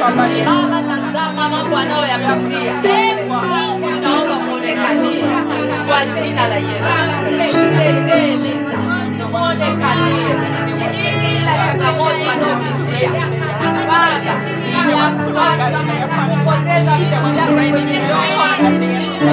Baba, 0.00 0.82
tazama 0.82 1.48
mambo 1.48 1.76
anayoyapitia. 1.76 2.72
Mungu, 2.74 3.90
naomba 4.02 4.34
muonekanie 4.34 5.24
kwa 5.88 6.04
jina 6.06 6.48
la 6.48 6.56
Yesu. 6.56 6.94
Mtetee 7.58 8.36
Eliza, 9.28 9.30
muonekanie 9.30 10.34
kila 11.20 11.58
changamoto 11.58 12.30
anaopitia 12.30 13.10
Baba, 14.84 15.16
kupoteza 16.28 16.92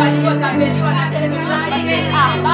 alivyotapeliwa 0.04 0.94
na. 0.94 1.06
Baba, 2.14 2.54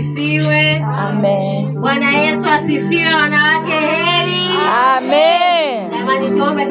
asifiwe. 0.00 0.84
Amen. 0.98 1.74
Bwana 1.80 2.10
Yesu 2.10 2.48
asifiwe. 2.50 3.14
Wanawake 3.14 3.72
heri. 3.72 4.48
Amen. 4.96 5.90
Jamani, 5.90 6.30
tuombe 6.38 6.64